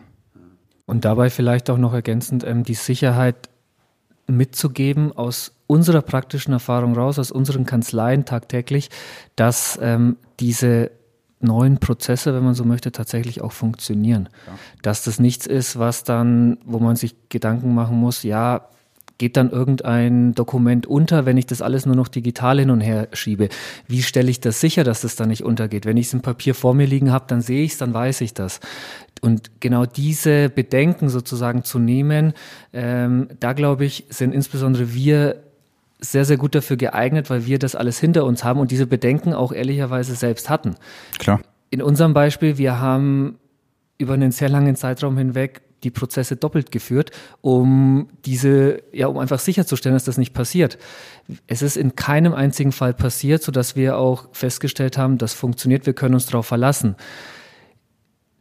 Und 0.90 1.06
dabei 1.06 1.30
vielleicht 1.30 1.70
auch 1.70 1.78
noch 1.78 1.94
ergänzend 1.94 2.44
ähm, 2.44 2.64
die 2.64 2.74
Sicherheit 2.74 3.48
mitzugeben 4.26 5.12
aus 5.16 5.52
unserer 5.68 6.02
praktischen 6.02 6.52
Erfahrung 6.52 6.96
raus, 6.96 7.20
aus 7.20 7.32
unseren 7.32 7.64
Kanzleien 7.64 8.26
tagtäglich, 8.26 8.90
dass 9.36 9.78
ähm, 9.84 10.18
diese 10.40 10.90
neuen 11.42 11.78
Prozesse, 11.78 12.34
wenn 12.34 12.44
man 12.44 12.56
so 12.56 12.66
möchte, 12.66 12.92
tatsächlich 12.92 13.42
auch 13.42 13.52
funktionieren. 13.52 14.30
Ja. 14.48 14.54
Dass 14.82 15.04
das 15.04 15.20
nichts 15.20 15.46
ist, 15.46 15.78
was 15.78 16.06
dann, 16.06 16.58
wo 16.66 16.80
man 16.80 16.96
sich 16.96 17.16
Gedanken 17.30 17.76
machen 17.76 17.96
muss, 17.96 18.24
ja, 18.24 18.68
geht 19.20 19.38
dann 19.38 19.52
irgendein 19.52 20.34
Dokument 20.34 20.88
unter, 20.88 21.28
wenn 21.28 21.38
ich 21.38 21.46
das 21.46 21.62
alles 21.62 21.86
nur 21.86 21.96
noch 21.96 22.08
digital 22.08 22.60
hin 22.60 22.72
und 22.72 22.82
her 22.82 23.10
schiebe? 23.14 23.50
Wie 23.88 24.02
stelle 24.02 24.32
ich 24.32 24.40
das 24.40 24.60
sicher, 24.60 24.84
dass 24.84 25.02
das 25.02 25.16
dann 25.16 25.30
nicht 25.30 25.44
untergeht? 25.44 25.86
Wenn 25.86 25.98
ich 25.98 26.08
es 26.08 26.14
im 26.14 26.22
Papier 26.22 26.56
vor 26.56 26.74
mir 26.74 26.88
liegen 26.88 27.12
habe, 27.12 27.26
dann 27.28 27.42
sehe 27.42 27.64
ich 27.64 27.74
es, 27.74 27.78
dann 27.78 27.94
weiß 27.94 28.22
ich 28.22 28.34
das. 28.34 28.60
Und 29.22 29.60
genau 29.60 29.86
diese 29.86 30.50
Bedenken 30.50 31.10
sozusagen 31.10 31.64
zu 31.64 31.78
nehmen, 31.78 32.34
ähm, 32.74 33.28
da 33.40 33.54
glaube 33.54 33.86
ich, 33.86 34.06
sind 34.10 34.34
insbesondere 34.34 34.94
wir 34.94 35.44
sehr, 36.00 36.24
sehr 36.24 36.38
gut 36.38 36.56
dafür 36.56 36.78
geeignet, 36.78 37.30
weil 37.30 37.46
wir 37.46 37.60
das 37.60 37.76
alles 37.76 38.00
hinter 38.00 38.24
uns 38.24 38.46
haben 38.46 38.62
und 38.62 38.72
diese 38.72 38.88
Bedenken 38.88 39.34
auch 39.34 39.52
ehrlicherweise 39.52 40.16
selbst 40.16 40.50
hatten. 40.50 40.76
Klar. 41.20 41.42
In 41.70 41.82
unserem 41.82 42.14
Beispiel, 42.14 42.58
wir 42.58 42.80
haben 42.80 43.38
über 43.98 44.14
einen 44.14 44.32
sehr 44.32 44.48
langen 44.48 44.78
Zeitraum 44.78 45.18
hinweg 45.18 45.62
die 45.84 45.92
Prozesse 45.92 46.36
doppelt 46.36 46.72
geführt, 46.72 47.12
um 47.42 48.10
diese, 48.26 48.82
ja, 48.92 49.08
um 49.08 49.18
einfach 49.18 49.40
sicherzustellen, 49.40 49.96
dass 49.96 50.04
das 50.04 50.18
nicht 50.18 50.34
passiert. 50.34 50.78
Es 51.48 51.62
ist 51.62 51.78
in 51.78 51.96
keinem 51.96 52.34
einzigen 52.34 52.72
Fall 52.72 52.94
passiert, 52.94 53.44
so 53.44 53.52
dass 53.52 53.76
wir 53.76 53.98
auch 53.98 54.28
festgestellt 54.32 54.98
haben, 54.98 55.18
das 55.18 55.34
funktioniert, 55.34 55.86
wir 55.86 55.94
können 55.94 56.16
uns 56.16 56.26
darauf 56.26 56.46
verlassen. 56.46 56.96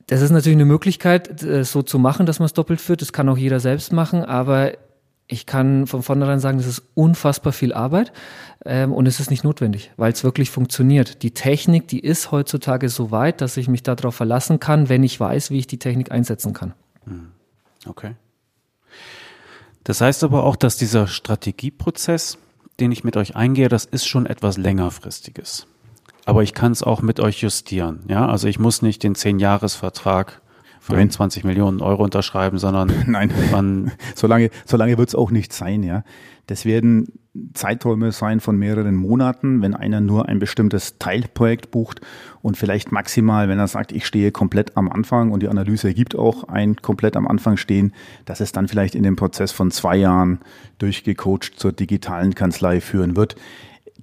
Das 0.07 0.23
ist 0.23 0.31
natürlich 0.31 0.57
eine 0.57 0.65
Möglichkeit, 0.65 1.43
äh, 1.43 1.65
so 1.65 1.83
zu 1.83 1.99
machen, 1.99 2.27
dass 2.27 2.39
man 2.39 2.47
es 2.47 2.55
doppelt 2.55 2.81
führt. 2.81 3.03
Das 3.03 3.13
kann 3.13 3.29
auch 3.29 3.37
jeder 3.37 3.61
selbst 3.61 3.93
machen, 3.93 4.25
aber 4.25 4.73
ich 5.29 5.45
kann 5.45 5.87
von 5.87 6.03
vornherein 6.03 6.41
sagen, 6.41 6.57
das 6.57 6.67
ist 6.67 6.83
unfassbar 6.95 7.53
viel 7.53 7.75
Arbeit 7.75 8.13
ähm, 8.65 8.93
und 8.93 9.07
es 9.07 9.21
ist 9.21 9.31
nicht 9.31 9.45
notwendig, 9.45 9.93
weil 9.99 10.11
es 10.11 10.25
wirklich 10.25 10.51
funktioniert. 10.51 11.23
Die 11.23 11.33
Technik, 11.33 11.87
die 11.87 12.01
ist 12.01 12.33
heutzutage 12.33 12.89
so 12.89 13.11
weit, 13.11 13.43
dass 13.43 13.59
ich 13.59 13.69
mich 13.69 13.83
darauf 13.83 14.15
verlassen 14.15 14.59
kann, 14.59 14.89
wenn 14.89 15.03
ich 15.03 15.21
weiß, 15.21 15.51
wie 15.51 15.59
ich 15.59 15.67
die 15.67 15.79
Technik 15.79 16.11
einsetzen 16.11 16.55
kann. 16.55 16.73
Hm. 17.09 17.33
Okay. 17.87 18.15
Das 19.85 20.01
heißt 20.01 20.25
aber 20.25 20.45
auch, 20.45 20.57
dass 20.57 20.77
dieser 20.77 21.07
Strategieprozess, 21.07 22.39
den 22.81 22.93
ich 22.93 23.05
mit 23.05 23.17
euch 23.17 23.37
eingehe, 23.37 23.69
das 23.69 23.85
ist 23.85 24.07
schon 24.07 24.27
etwas 24.27 24.57
längerfristiges. 24.59 25.67
Aber 26.27 26.43
ich 26.43 26.53
kann 26.53 26.73
es 26.73 26.83
auch 26.83 27.01
mit 27.01 27.21
euch 27.21 27.41
justieren. 27.41 28.05
Ja, 28.07 28.29
also 28.29 28.49
ich 28.49 28.59
muss 28.59 28.83
nicht 28.83 29.03
den 29.03 29.15
10-Jahres-Vertrag 29.15 30.43
für 30.81 30.97
21 30.97 31.45
Millionen 31.45 31.81
Euro 31.81 32.05
unterschreiben, 32.05 32.59
sondern 32.59 32.93
nein, 33.07 33.31
man 33.51 33.93
so 34.15 34.27
lange, 34.27 34.51
so 34.65 34.77
lange 34.77 34.99
wird 34.99 35.09
es 35.09 35.15
auch 35.15 35.31
nicht 35.31 35.53
sein. 35.53 35.83
Ja, 35.83 36.05
das 36.47 36.65
werden 36.65 37.13
Zeiträume 37.55 38.11
sein 38.11 38.41
von 38.41 38.57
mehreren 38.57 38.97
Monaten, 38.97 39.63
wenn 39.63 39.75
einer 39.75 40.01
nur 40.01 40.29
ein 40.29 40.39
bestimmtes 40.39 40.99
Teilprojekt 40.99 41.71
bucht 41.71 42.01
und 42.43 42.57
vielleicht 42.57 42.91
maximal, 42.91 43.49
wenn 43.49 43.59
er 43.59 43.69
sagt, 43.69 43.93
ich 43.93 44.07
stehe 44.07 44.33
komplett 44.33 44.77
am 44.77 44.89
Anfang 44.89 45.31
und 45.31 45.43
die 45.43 45.49
Analyse 45.49 45.89
ergibt 45.89 46.17
auch 46.17 46.45
ein 46.45 46.77
komplett 46.77 47.17
am 47.17 47.29
Anfang 47.29 47.57
stehen, 47.57 47.93
dass 48.25 48.41
es 48.41 48.53
dann 48.53 48.67
vielleicht 48.67 48.95
in 48.95 49.03
dem 49.03 49.17
Prozess 49.17 49.53
von 49.53 49.71
zwei 49.71 49.97
Jahren 49.97 50.41
durchgecoacht 50.79 51.53
zur 51.57 51.73
digitalen 51.73 52.35
Kanzlei 52.35 52.81
führen 52.81 53.15
wird 53.15 53.37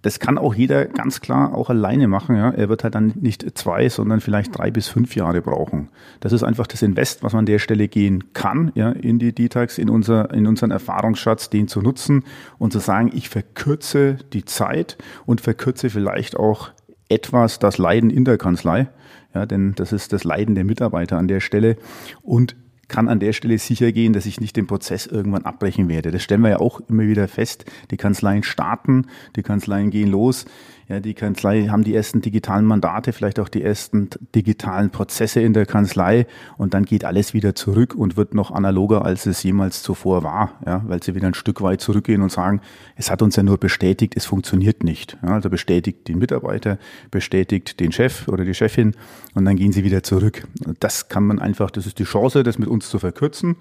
das 0.05 0.19
kann 0.19 0.37
auch 0.37 0.53
jeder 0.53 0.85
ganz 0.85 1.19
klar 1.19 1.55
auch 1.55 1.71
alleine 1.71 2.07
machen. 2.07 2.35
Ja. 2.35 2.51
Er 2.51 2.69
wird 2.69 2.83
halt 2.83 2.93
dann 2.93 3.13
nicht 3.15 3.57
zwei, 3.57 3.89
sondern 3.89 4.21
vielleicht 4.21 4.55
drei 4.55 4.69
bis 4.69 4.87
fünf 4.87 5.15
Jahre 5.15 5.41
brauchen. 5.41 5.89
Das 6.19 6.31
ist 6.31 6.43
einfach 6.43 6.67
das 6.67 6.83
Invest, 6.83 7.23
was 7.23 7.33
man 7.33 7.39
an 7.39 7.45
der 7.47 7.57
Stelle 7.57 7.87
gehen 7.87 8.25
kann, 8.33 8.71
ja, 8.75 8.91
in 8.91 9.17
die 9.17 9.33
Detax, 9.33 9.79
in, 9.79 9.89
unser, 9.89 10.31
in 10.31 10.45
unseren 10.45 10.69
Erfahrungsschatz, 10.69 11.49
den 11.49 11.67
zu 11.67 11.81
nutzen 11.81 12.23
und 12.59 12.71
zu 12.71 12.77
sagen, 12.77 13.09
ich 13.15 13.29
verkürze 13.29 14.17
die 14.31 14.45
Zeit 14.45 14.95
und 15.25 15.41
verkürze 15.41 15.89
vielleicht 15.89 16.37
auch 16.37 16.69
etwas 17.09 17.57
das 17.57 17.79
Leiden 17.79 18.11
in 18.11 18.25
der 18.25 18.37
Kanzlei. 18.37 18.89
Ja, 19.33 19.47
denn 19.47 19.73
das 19.73 19.91
ist 19.91 20.13
das 20.13 20.23
Leiden 20.23 20.53
der 20.53 20.65
Mitarbeiter 20.65 21.17
an 21.17 21.27
der 21.27 21.39
Stelle. 21.39 21.77
Und 22.21 22.55
kann 22.87 23.09
an 23.09 23.19
der 23.19 23.33
Stelle 23.33 23.57
sicher 23.57 23.91
gehen, 23.91 24.13
dass 24.13 24.25
ich 24.25 24.39
nicht 24.39 24.55
den 24.55 24.67
Prozess 24.67 25.05
irgendwann 25.05 25.45
abbrechen 25.45 25.89
werde. 25.89 26.11
Das 26.11 26.23
stellen 26.23 26.41
wir 26.41 26.49
ja 26.49 26.59
auch 26.59 26.81
immer 26.87 27.03
wieder 27.03 27.27
fest. 27.27 27.65
Die 27.91 27.97
Kanzleien 27.97 28.43
starten, 28.43 29.07
die 29.35 29.43
Kanzleien 29.43 29.89
gehen 29.89 30.09
los. 30.09 30.45
Ja, 30.87 30.99
die 30.99 31.15
Kanzlei 31.15 31.67
haben 31.67 31.83
die 31.83 31.95
ersten 31.95 32.21
digitalen 32.21 32.65
Mandate, 32.65 33.11
vielleicht 33.11 33.39
auch 33.39 33.49
die 33.49 33.63
ersten 33.63 34.09
digitalen 34.35 34.91
Prozesse 34.91 35.41
in 35.41 35.53
der 35.53 35.65
Kanzlei 35.65 36.27
und 36.57 36.75
dann 36.75 36.85
geht 36.85 37.05
alles 37.05 37.33
wieder 37.33 37.55
zurück 37.55 37.95
und 37.95 38.17
wird 38.17 38.35
noch 38.35 38.51
analoger, 38.51 39.03
als 39.03 39.25
es 39.25 39.41
jemals 39.41 39.81
zuvor 39.81 40.21
war, 40.21 40.53
ja, 40.63 40.83
weil 40.85 41.01
sie 41.01 41.15
wieder 41.15 41.25
ein 41.25 41.33
Stück 41.33 41.61
weit 41.61 41.81
zurückgehen 41.81 42.21
und 42.21 42.31
sagen, 42.31 42.61
es 42.95 43.09
hat 43.09 43.23
uns 43.23 43.35
ja 43.35 43.41
nur 43.41 43.57
bestätigt, 43.57 44.13
es 44.15 44.25
funktioniert 44.25 44.83
nicht. 44.83 45.17
Ja, 45.23 45.29
also 45.29 45.49
bestätigt 45.49 46.07
den 46.07 46.19
Mitarbeiter, 46.19 46.77
bestätigt 47.09 47.79
den 47.79 47.91
Chef 47.91 48.27
oder 48.27 48.45
die 48.45 48.53
Chefin 48.53 48.95
und 49.33 49.45
dann 49.45 49.55
gehen 49.55 49.71
sie 49.71 49.83
wieder 49.83 50.03
zurück. 50.03 50.47
Das 50.79 51.09
kann 51.09 51.25
man 51.25 51.39
einfach, 51.39 51.71
das 51.71 51.87
ist 51.87 51.97
die 51.97 52.03
Chance, 52.03 52.43
das 52.43 52.59
mit 52.59 52.69
uns 52.69 52.89
zu 52.89 52.99
verkürzen. 52.99 53.55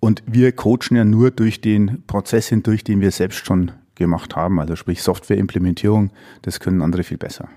Und 0.00 0.22
wir 0.26 0.52
coachen 0.52 0.96
ja 0.96 1.04
nur 1.04 1.30
durch 1.30 1.60
den 1.60 2.04
Prozess 2.06 2.48
hindurch, 2.48 2.84
den 2.84 3.00
wir 3.00 3.10
selbst 3.10 3.44
schon 3.44 3.72
gemacht 3.98 4.34
haben. 4.36 4.58
Also 4.58 4.76
sprich 4.76 5.02
Softwareimplementierung, 5.02 6.10
das 6.42 6.60
können 6.60 6.82
andere 6.82 7.04
viel 7.04 7.18
besser. 7.18 7.48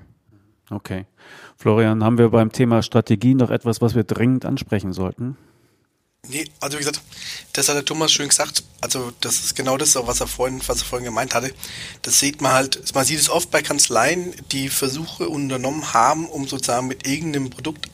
Okay. 0.69 1.05
Florian, 1.57 2.03
haben 2.03 2.17
wir 2.17 2.29
beim 2.29 2.51
Thema 2.51 2.81
Strategie 2.81 3.35
noch 3.35 3.51
etwas, 3.51 3.81
was 3.81 3.95
wir 3.95 4.03
dringend 4.03 4.45
ansprechen 4.45 4.93
sollten? 4.93 5.37
Nee, 6.27 6.45
also 6.59 6.77
wie 6.77 6.79
gesagt, 6.79 7.01
das 7.53 7.67
hat 7.67 7.75
der 7.75 7.85
Thomas 7.85 8.11
schön 8.11 8.29
gesagt. 8.29 8.63
Also 8.79 9.11
das 9.21 9.43
ist 9.43 9.55
genau 9.55 9.77
das, 9.77 9.95
was 9.95 10.21
er 10.21 10.27
vorhin, 10.27 10.61
was 10.67 10.81
er 10.81 10.85
vorhin 10.85 11.05
gemeint 11.05 11.33
hatte. 11.33 11.51
Das 12.03 12.19
sieht 12.19 12.41
man 12.41 12.53
halt, 12.53 12.93
man 12.93 13.05
sieht 13.05 13.19
es 13.19 13.29
oft 13.29 13.49
bei 13.49 13.61
Kanzleien, 13.61 14.33
die 14.51 14.69
Versuche 14.69 15.27
unternommen 15.27 15.93
haben, 15.93 16.27
um 16.27 16.47
sozusagen 16.47 16.87
mit 16.87 17.07
irgendeinem 17.07 17.49
Produkt 17.49 17.89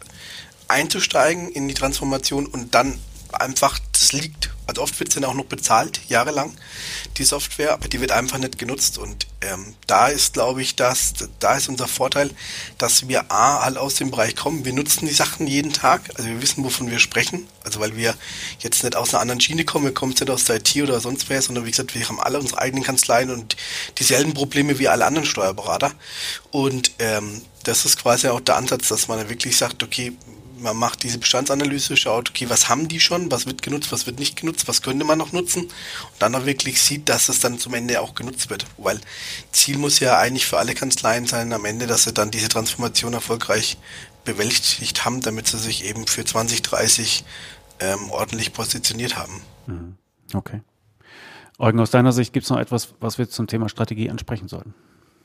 einzusteigen 0.67 1.49
in 1.49 1.67
die 1.69 1.73
Transformation 1.73 2.45
und 2.45 2.75
dann 2.75 2.99
einfach, 3.31 3.79
das 4.07 4.13
liegt 4.13 4.51
also 4.67 4.81
oft 4.81 4.99
wird 4.99 5.13
sie 5.13 5.21
dann 5.21 5.29
auch 5.29 5.33
noch 5.33 5.45
bezahlt, 5.45 6.01
jahrelang, 6.09 6.53
die 7.17 7.23
Software, 7.23 7.71
aber 7.71 7.87
die 7.87 8.01
wird 8.01 8.11
einfach 8.11 8.37
nicht 8.37 8.59
genutzt. 8.59 8.97
Und 8.97 9.25
ähm, 9.39 9.75
da 9.87 10.07
ist, 10.07 10.33
glaube 10.33 10.61
ich, 10.61 10.75
dass, 10.75 11.13
da 11.39 11.55
ist 11.55 11.69
unser 11.69 11.87
Vorteil, 11.87 12.29
dass 12.77 13.07
wir 13.07 13.31
A, 13.31 13.59
alle 13.59 13.79
aus 13.79 13.95
dem 13.95 14.11
Bereich 14.11 14.35
kommen. 14.35 14.65
Wir 14.65 14.73
nutzen 14.73 15.07
die 15.07 15.13
Sachen 15.13 15.47
jeden 15.47 15.71
Tag, 15.71 16.01
also 16.15 16.27
wir 16.29 16.41
wissen, 16.41 16.65
wovon 16.65 16.91
wir 16.91 16.99
sprechen. 16.99 17.47
Also 17.63 17.79
weil 17.79 17.95
wir 17.95 18.13
jetzt 18.59 18.83
nicht 18.83 18.97
aus 18.97 19.13
einer 19.13 19.21
anderen 19.21 19.39
Schiene 19.39 19.63
kommen, 19.63 19.85
wir 19.85 19.93
kommen 19.93 20.11
nicht 20.11 20.29
aus 20.29 20.43
der 20.43 20.57
IT 20.57 20.75
oder 20.75 20.99
sonst 20.99 21.29
wer, 21.29 21.41
sondern 21.41 21.65
wie 21.65 21.71
gesagt, 21.71 21.95
wir 21.95 22.07
haben 22.07 22.19
alle 22.19 22.37
unsere 22.37 22.59
eigenen 22.59 22.83
Kanzleien 22.83 23.29
und 23.29 23.55
dieselben 23.99 24.33
Probleme 24.33 24.79
wie 24.79 24.89
alle 24.89 25.05
anderen 25.05 25.25
Steuerberater. 25.25 25.93
Und 26.51 26.91
ähm, 26.99 27.41
das 27.63 27.85
ist 27.85 28.01
quasi 28.01 28.27
auch 28.27 28.41
der 28.41 28.57
Ansatz, 28.57 28.89
dass 28.89 29.07
man 29.07 29.29
wirklich 29.29 29.57
sagt, 29.57 29.81
okay, 29.81 30.13
man 30.59 30.77
macht 30.77 31.03
diese 31.03 31.17
Bestandsanalyse, 31.17 31.97
schaut, 31.97 32.29
okay, 32.29 32.49
was 32.49 32.69
haben 32.69 32.87
die 32.87 32.99
schon, 32.99 33.31
was 33.31 33.45
wird 33.45 33.61
genutzt, 33.61 33.91
was 33.91 34.05
wird 34.05 34.19
nicht 34.19 34.39
genutzt, 34.39 34.67
was 34.67 34.81
könnte 34.81 35.05
man 35.05 35.17
noch 35.17 35.31
nutzen 35.31 35.63
und 35.63 35.71
dann 36.19 36.35
auch 36.35 36.45
wirklich 36.45 36.81
sieht, 36.81 37.09
dass 37.09 37.29
es 37.29 37.39
dann 37.39 37.59
zum 37.59 37.73
Ende 37.73 38.01
auch 38.01 38.15
genutzt 38.15 38.49
wird. 38.49 38.65
Weil 38.77 38.99
Ziel 39.51 39.77
muss 39.77 39.99
ja 39.99 40.17
eigentlich 40.17 40.45
für 40.45 40.57
alle 40.57 40.73
Kanzleien 40.73 41.25
sein 41.25 41.53
am 41.53 41.65
Ende, 41.65 41.87
dass 41.87 42.03
sie 42.03 42.13
dann 42.13 42.31
diese 42.31 42.49
Transformation 42.49 43.13
erfolgreich 43.13 43.77
bewältigt 44.25 45.05
haben, 45.05 45.21
damit 45.21 45.47
sie 45.47 45.57
sich 45.57 45.85
eben 45.85 46.05
für 46.05 46.25
2030 46.25 47.23
ähm, 47.79 48.11
ordentlich 48.11 48.53
positioniert 48.53 49.15
haben. 49.17 49.41
Mhm. 49.67 49.97
Okay. 50.33 50.61
Eugen, 51.59 51.79
aus 51.79 51.91
deiner 51.91 52.11
Sicht 52.11 52.33
gibt 52.33 52.43
es 52.43 52.49
noch 52.49 52.59
etwas, 52.59 52.93
was 52.99 53.17
wir 53.17 53.29
zum 53.29 53.47
Thema 53.47 53.69
Strategie 53.69 54.09
ansprechen 54.09 54.47
sollten? 54.47 54.73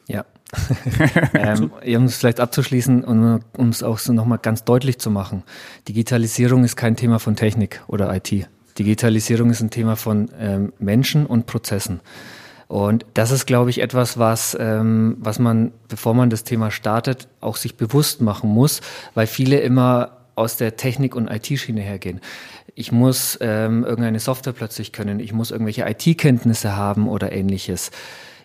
Ja. 0.09 0.25
ähm, 1.35 1.71
um 1.71 2.05
es 2.05 2.17
vielleicht 2.17 2.41
abzuschließen 2.41 3.05
und 3.05 3.41
um 3.57 3.69
es 3.71 3.83
auch 3.83 3.99
so 3.99 4.13
nochmal 4.13 4.39
ganz 4.39 4.65
deutlich 4.65 4.99
zu 4.99 5.11
machen. 5.11 5.45
Digitalisierung 5.89 6.65
ist 6.65 6.77
kein 6.77 6.97
Thema 6.97 7.19
von 7.19 7.37
Technik 7.37 7.83
oder 7.87 8.15
IT. 8.15 8.49
Digitalisierung 8.79 9.51
ist 9.51 9.61
ein 9.63 9.71
Thema 9.71 9.97
von 9.97 10.31
ähm, 10.39 10.73
Menschen 10.79 11.27
und 11.27 11.47
Prozessen. 11.47 12.01
Und 12.69 13.05
das 13.15 13.31
ist, 13.31 13.47
glaube 13.47 13.69
ich, 13.71 13.83
etwas, 13.83 14.19
was, 14.19 14.57
ähm, 14.59 15.17
was 15.21 15.39
man, 15.39 15.73
bevor 15.89 16.15
man 16.15 16.31
das 16.31 16.45
Thema 16.45 16.71
startet, 16.71 17.29
auch 17.41 17.57
sich 17.57 17.77
bewusst 17.77 18.23
machen 18.23 18.49
muss, 18.49 18.81
weil 19.15 19.27
viele 19.27 19.61
immer 19.61 20.23
aus 20.37 20.57
der 20.57 20.77
Technik- 20.77 21.15
und 21.15 21.29
IT-Schiene 21.29 21.83
hergehen. 21.83 22.21
Ich 22.75 22.91
muss 22.91 23.37
ähm, 23.43 23.85
irgendeine 23.85 24.21
Software 24.21 24.55
plötzlich 24.55 24.93
können, 24.93 25.21
ich 25.21 25.35
muss 25.35 25.51
irgendwelche 25.51 25.85
IT-Kenntnisse 25.87 26.75
haben 26.75 27.09
oder 27.09 27.33
ähnliches 27.33 27.91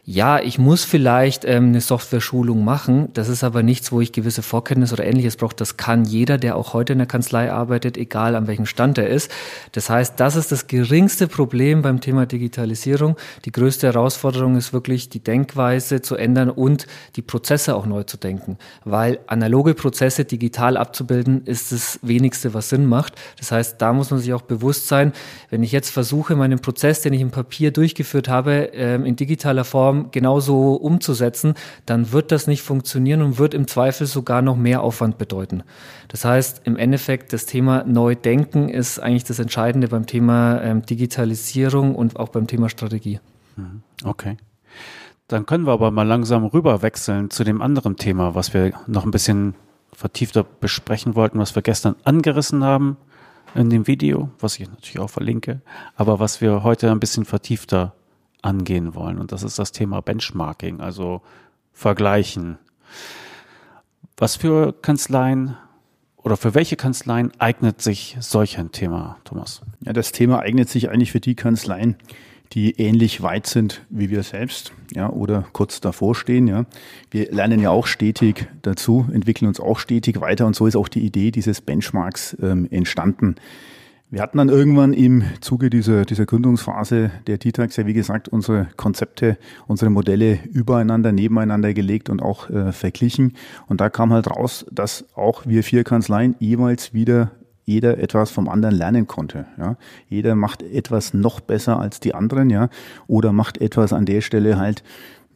ja, 0.10 0.40
ich 0.40 0.58
muss 0.58 0.86
vielleicht 0.86 1.44
ähm, 1.44 1.66
eine 1.66 1.82
Software-Schulung 1.82 2.64
machen. 2.64 3.10
Das 3.14 3.28
ist 3.28 3.44
aber 3.44 3.62
nichts, 3.62 3.92
wo 3.92 4.00
ich 4.00 4.14
gewisse 4.14 4.42
Vorkenntnisse 4.42 4.94
oder 4.94 5.04
ähnliches 5.04 5.36
brauche. 5.36 5.58
Das 5.58 5.76
kann 5.76 6.06
jeder, 6.06 6.38
der 6.38 6.56
auch 6.56 6.72
heute 6.72 6.94
in 6.94 7.00
der 7.00 7.10
Kanzlei 7.10 7.52
arbeitet, 7.52 7.98
egal 7.98 8.36
an 8.36 8.48
welchem 8.48 8.66
Stand 8.66 8.98
er 8.98 9.10
ist. 9.10 9.30
Das 9.74 9.90
heißt, 9.90 10.18
das 10.18 10.38
ist 10.38 10.50
das 10.54 10.68
geringste 10.68 11.28
Problem 11.28 11.82
beim 11.82 12.00
Thema 12.00 12.26
Digitalisierung. 12.26 13.18
Die 13.44 13.52
größte 13.52 13.88
Herausforderung 13.88 14.56
ist 14.56 14.72
wirklich, 14.72 15.10
die 15.10 15.20
Denkweise 15.20 16.02
zu 16.02 16.16
ändern 16.16 16.52
und 16.52 16.88
die 17.18 17.22
Prozesse 17.22 17.76
auch 17.76 17.86
neu 17.86 18.04
zu 18.04 18.16
denken. 18.16 18.58
Weil 18.86 19.20
analoge 19.28 19.74
Prozesse 19.74 20.24
digital 20.24 20.78
abzubilden, 20.78 21.44
ist 21.44 21.74
das 21.74 22.00
wenigste, 22.02 22.54
was 22.54 22.70
Sinn 22.70 22.86
macht. 22.86 23.16
Das 23.40 23.52
heißt, 23.52 23.82
da 23.82 23.92
muss 23.92 24.10
man 24.10 24.22
sich 24.22 24.34
auch 24.34 24.44
bewusst 24.44 24.88
sein, 24.88 25.12
wenn 25.50 25.64
ich 25.64 25.74
jetzt 25.74 25.90
versuche, 25.90 26.38
meinen 26.38 26.60
Prozess, 26.60 27.02
den 27.02 27.12
ich 27.12 27.20
im 27.20 27.32
Papier 27.32 27.72
durchgeführt 27.72 28.30
habe, 28.30 28.70
ähm, 28.72 29.04
in 29.04 29.18
digitaler 29.18 29.66
Form 29.66 29.97
Form 29.98 30.12
genauso 30.12 30.74
umzusetzen, 30.74 31.56
dann 31.86 32.12
wird 32.12 32.32
das 32.32 32.48
nicht 32.48 32.62
funktionieren 32.62 33.22
und 33.22 33.40
wird 33.40 33.54
im 33.54 33.68
Zweifel 33.68 34.08
sogar 34.08 34.42
noch 34.42 34.56
mehr 34.56 34.82
Aufwand 34.82 35.18
bedeuten. 35.18 35.64
Das 36.08 36.26
heißt, 36.26 36.62
im 36.66 36.78
Endeffekt, 36.78 37.34
das 37.34 37.46
Thema 37.46 37.84
Neudenken 37.84 38.70
ist 38.70 39.00
eigentlich 39.00 39.24
das 39.24 39.40
Entscheidende 39.40 39.88
beim 39.88 40.06
Thema 40.06 40.62
ähm, 40.62 40.86
Digitalisierung 40.86 41.96
und 41.96 42.18
auch 42.18 42.30
beim 42.30 42.48
Thema 42.48 42.70
Strategie. 42.70 43.20
Mhm. 43.56 43.82
Okay. 44.04 44.38
Dann 45.28 45.46
können 45.46 45.66
wir 45.66 45.74
aber 45.74 45.92
mal 45.92 46.08
langsam 46.08 46.46
rüber 46.46 46.82
wechseln 46.82 47.30
zu 47.30 47.44
dem 47.44 47.62
anderen 47.62 47.98
Thema, 47.98 48.34
was 48.34 48.54
wir 48.54 48.72
noch 48.88 49.04
ein 49.04 49.12
bisschen 49.12 49.56
vertiefter 49.92 50.44
besprechen 50.44 51.16
wollten, 51.16 51.40
was 51.40 51.56
wir 51.56 51.62
gestern 51.62 51.96
angerissen 52.04 52.64
haben 52.64 52.98
in 53.56 53.70
dem 53.70 53.88
Video, 53.88 54.30
was 54.40 54.60
ich 54.60 54.70
natürlich 54.70 55.00
auch 55.00 55.10
verlinke, 55.10 55.62
aber 55.96 56.20
was 56.20 56.40
wir 56.40 56.64
heute 56.64 56.92
ein 56.92 57.00
bisschen 57.00 57.26
vertiefter 57.26 57.94
angehen 58.48 58.96
wollen. 58.96 59.20
Und 59.20 59.32
das 59.34 59.44
ist 59.44 59.60
das 59.60 59.74
Thema 59.74 60.02
Benchmarking, 60.02 60.80
also 60.80 61.22
Vergleichen. 61.74 62.58
Was 64.16 64.38
für 64.38 64.72
Kanzleien 64.72 65.58
oder 66.16 66.38
für 66.38 66.56
welche 66.56 66.78
Kanzleien 66.78 67.32
eignet 67.40 67.82
sich 67.82 68.18
solch 68.22 68.58
ein 68.58 68.72
Thema, 68.72 69.18
Thomas? 69.26 69.62
Ja, 69.82 69.94
das 69.94 70.14
Thema 70.14 70.40
eignet 70.40 70.70
sich 70.70 70.90
eigentlich 70.90 71.12
für 71.12 71.20
die 71.20 71.36
Kanzleien, 71.36 71.98
die 72.54 72.80
ähnlich 72.80 73.22
weit 73.22 73.46
sind 73.46 73.86
wie 73.90 74.10
wir 74.10 74.24
selbst, 74.24 74.72
ja, 74.96 75.10
oder 75.10 75.46
kurz 75.52 75.82
davor 75.82 76.16
stehen, 76.16 76.48
ja. 76.48 76.66
Wir 77.12 77.30
lernen 77.30 77.60
ja 77.60 77.72
auch 77.72 77.86
stetig 77.86 78.48
dazu, 78.62 79.06
entwickeln 79.12 79.50
uns 79.50 79.60
auch 79.60 79.78
stetig 79.78 80.22
weiter 80.22 80.46
und 80.46 80.56
so 80.56 80.66
ist 80.66 80.78
auch 80.78 80.88
die 80.88 81.06
Idee 81.06 81.32
dieses 81.32 81.60
Benchmarks 81.60 82.38
ähm, 82.42 82.68
entstanden. 82.72 83.36
Wir 84.10 84.22
hatten 84.22 84.38
dann 84.38 84.48
irgendwann 84.48 84.94
im 84.94 85.22
Zuge 85.42 85.70
dieser, 85.70 86.06
dieser 86.06 86.26
Gründungsphase 86.26 87.12
der 87.28 87.40
TITAX 87.40 87.76
ja, 87.76 87.86
wie 87.86 87.94
gesagt, 87.94 88.30
unsere 88.30 88.70
Konzepte, 88.78 89.38
unsere 89.68 89.92
Modelle 89.92 90.40
übereinander, 90.46 91.12
nebeneinander 91.12 91.74
gelegt 91.74 92.10
und 92.10 92.22
auch 92.22 92.50
äh, 92.50 92.72
verglichen. 92.72 93.34
Und 93.68 93.82
da 93.82 93.90
kam 93.90 94.14
halt 94.14 94.30
raus, 94.30 94.66
dass 94.72 95.06
auch 95.16 95.46
wir 95.46 95.62
vier 95.62 95.84
Kanzleien 95.84 96.38
jeweils 96.40 96.94
wieder 96.94 97.32
jeder 97.66 97.98
etwas 97.98 98.32
vom 98.32 98.48
anderen 98.48 98.76
lernen 98.76 99.08
konnte. 99.08 99.46
Ja. 99.58 99.76
Jeder 100.08 100.36
macht 100.36 100.64
etwas 100.64 101.14
noch 101.14 101.42
besser 101.42 101.78
als 101.78 102.00
die 102.00 102.16
anderen, 102.16 102.50
ja, 102.50 102.70
oder 103.08 103.34
macht 103.34 103.58
etwas 103.60 103.92
an 103.92 104.06
der 104.06 104.22
Stelle 104.22 104.58
halt 104.58 104.84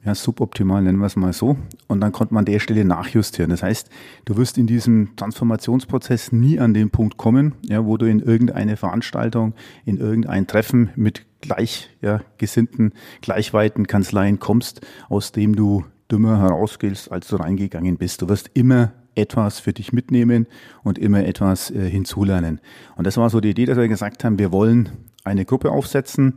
ja, 0.04 0.16
suboptimal, 0.16 0.82
nennen 0.82 0.98
wir 0.98 1.06
es 1.06 1.16
mal 1.16 1.32
so. 1.32 1.58
Und 1.88 2.02
dann 2.02 2.12
konnte 2.12 2.34
man 2.34 2.42
an 2.42 2.46
der 2.46 2.60
Stelle 2.60 2.86
nachjustieren. 2.86 3.52
Das 3.52 3.62
heißt, 3.62 3.90
du 4.26 4.36
wirst 4.38 4.58
in 4.58 4.66
diesem 4.66 5.16
Transformationsprozess 5.16 6.32
nie 6.32 6.60
an 6.60 6.74
den 6.74 6.90
Punkt 6.90 7.18
kommen, 7.18 7.54
ja, 7.68 7.86
wo 7.86 7.98
du 7.98 8.08
in 8.08 8.20
irgendeine 8.20 8.78
Veranstaltung, 8.78 9.54
in 9.86 9.98
irgendein 9.98 10.48
Treffen 10.48 10.90
mit 10.96 11.26
gleich 11.42 11.90
ja, 12.02 12.22
gesinnten, 12.38 12.94
gleichweiten 13.22 13.86
Kanzleien 13.86 14.40
kommst, 14.40 14.82
aus 15.10 15.32
dem 15.32 15.56
du 15.56 15.86
dümmer 16.12 16.40
herausgehst, 16.40 17.12
als 17.12 17.28
du 17.28 17.36
reingegangen 17.36 17.98
bist. 17.98 18.22
Du 18.22 18.30
wirst 18.30 18.52
immer 18.54 18.94
etwas 19.16 19.60
für 19.60 19.74
dich 19.74 19.94
mitnehmen 19.94 20.48
und 20.84 20.98
immer 20.98 21.26
etwas 21.26 21.70
äh, 21.70 21.90
hinzulernen. 21.90 22.60
Und 22.96 23.06
das 23.06 23.18
war 23.18 23.30
so 23.30 23.40
die 23.40 23.50
Idee, 23.50 23.66
dass 23.66 23.78
wir 23.78 23.88
gesagt 23.88 24.24
haben, 24.24 24.40
wir 24.40 24.52
wollen 24.52 24.90
eine 25.24 25.46
Gruppe 25.46 25.72
aufsetzen. 25.72 26.36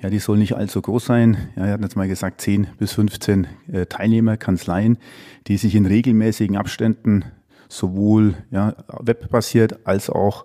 Ja, 0.00 0.10
die 0.10 0.18
soll 0.18 0.38
nicht 0.38 0.56
allzu 0.56 0.82
groß 0.82 1.04
sein. 1.04 1.36
Ja, 1.56 1.64
wir 1.64 1.72
hatten 1.72 1.82
jetzt 1.82 1.96
mal 1.96 2.08
gesagt 2.08 2.40
10 2.40 2.68
bis 2.78 2.92
15 2.92 3.46
äh, 3.72 3.86
Teilnehmer, 3.86 4.36
Kanzleien, 4.36 4.98
die 5.46 5.56
sich 5.56 5.74
in 5.74 5.86
regelmäßigen 5.86 6.56
Abständen 6.56 7.24
sowohl 7.68 8.34
ja, 8.50 8.74
webbasiert 9.00 9.86
als 9.86 10.10
auch 10.10 10.44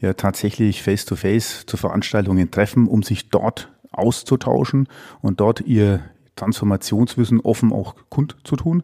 ja, 0.00 0.14
tatsächlich 0.14 0.82
face-to-face 0.82 1.62
-face 1.62 1.66
zu 1.66 1.76
Veranstaltungen 1.76 2.50
treffen, 2.50 2.86
um 2.86 3.02
sich 3.02 3.30
dort 3.30 3.70
auszutauschen 3.92 4.88
und 5.22 5.40
dort 5.40 5.60
ihr 5.62 6.00
Transformationswissen 6.36 7.40
offen 7.40 7.72
auch 7.72 7.94
kundzutun 8.10 8.82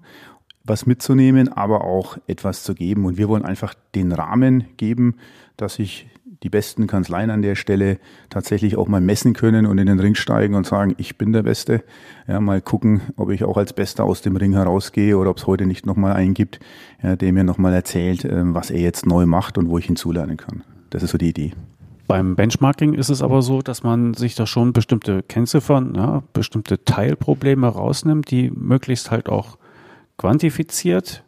was 0.64 0.86
mitzunehmen, 0.86 1.48
aber 1.48 1.84
auch 1.84 2.18
etwas 2.26 2.62
zu 2.62 2.74
geben. 2.74 3.04
Und 3.04 3.16
wir 3.16 3.28
wollen 3.28 3.44
einfach 3.44 3.74
den 3.94 4.12
Rahmen 4.12 4.64
geben, 4.76 5.16
dass 5.56 5.74
sich 5.74 6.08
die 6.42 6.50
besten 6.50 6.86
Kanzleien 6.86 7.30
an 7.30 7.42
der 7.42 7.54
Stelle 7.54 7.98
tatsächlich 8.30 8.76
auch 8.76 8.88
mal 8.88 9.00
messen 9.00 9.32
können 9.32 9.66
und 9.66 9.78
in 9.78 9.86
den 9.86 10.00
Ring 10.00 10.14
steigen 10.14 10.54
und 10.54 10.66
sagen, 10.66 10.94
ich 10.98 11.16
bin 11.16 11.32
der 11.32 11.42
Beste. 11.42 11.82
Ja, 12.26 12.40
mal 12.40 12.60
gucken, 12.60 13.00
ob 13.16 13.30
ich 13.30 13.44
auch 13.44 13.56
als 13.56 13.72
Bester 13.72 14.04
aus 14.04 14.22
dem 14.22 14.36
Ring 14.36 14.52
herausgehe 14.52 15.16
oder 15.16 15.30
ob 15.30 15.38
es 15.38 15.46
heute 15.46 15.66
nicht 15.66 15.86
nochmal 15.86 16.14
einen 16.14 16.34
gibt, 16.34 16.60
ja, 17.02 17.16
der 17.16 17.32
mir 17.32 17.44
nochmal 17.44 17.72
erzählt, 17.74 18.24
ähm, 18.24 18.54
was 18.54 18.70
er 18.70 18.80
jetzt 18.80 19.06
neu 19.06 19.26
macht 19.26 19.58
und 19.58 19.68
wo 19.68 19.78
ich 19.78 19.86
hinzulernen 19.86 20.36
kann. 20.36 20.62
Das 20.90 21.02
ist 21.02 21.10
so 21.10 21.18
die 21.18 21.28
Idee. 21.28 21.52
Beim 22.08 22.36
Benchmarking 22.36 22.94
ist 22.94 23.08
es 23.08 23.22
aber 23.22 23.40
so, 23.42 23.62
dass 23.62 23.82
man 23.82 24.14
sich 24.14 24.34
da 24.34 24.46
schon 24.46 24.72
bestimmte 24.72 25.22
Kennziffern, 25.22 25.94
ja, 25.94 26.22
bestimmte 26.32 26.84
Teilprobleme 26.84 27.66
rausnimmt, 27.66 28.30
die 28.30 28.50
möglichst 28.50 29.10
halt 29.10 29.28
auch 29.28 29.56
quantifiziert, 30.18 31.24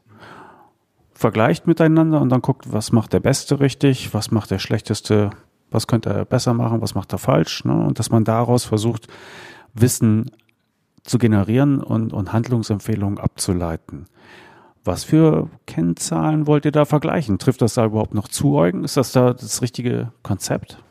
vergleicht 1.14 1.66
miteinander 1.66 2.20
und 2.20 2.28
dann 2.28 2.42
guckt, 2.42 2.72
was 2.72 2.92
macht 2.92 3.12
der 3.12 3.20
Beste 3.20 3.60
richtig, 3.60 4.12
was 4.12 4.30
macht 4.30 4.50
der 4.50 4.58
Schlechteste, 4.58 5.30
was 5.70 5.86
könnte 5.86 6.10
er 6.10 6.24
besser 6.24 6.54
machen, 6.54 6.82
was 6.82 6.94
macht 6.94 7.12
er 7.12 7.18
falsch. 7.18 7.64
Ne? 7.64 7.74
Und 7.74 7.98
dass 7.98 8.10
man 8.10 8.24
daraus 8.24 8.64
versucht, 8.64 9.06
Wissen 9.72 10.30
zu 11.02 11.18
generieren 11.18 11.80
und, 11.80 12.12
und 12.12 12.32
Handlungsempfehlungen 12.32 13.18
abzuleiten. 13.18 14.06
Was 14.84 15.04
für 15.04 15.48
Kennzahlen 15.66 16.46
wollt 16.46 16.66
ihr 16.66 16.72
da 16.72 16.84
vergleichen? 16.84 17.38
Trifft 17.38 17.62
das 17.62 17.74
da 17.74 17.86
überhaupt 17.86 18.14
noch 18.14 18.28
zu, 18.28 18.54
Eugen? 18.54 18.84
Ist 18.84 18.96
das 18.96 19.12
da 19.12 19.32
das 19.32 19.62
richtige 19.62 20.12
Konzept? 20.22 20.83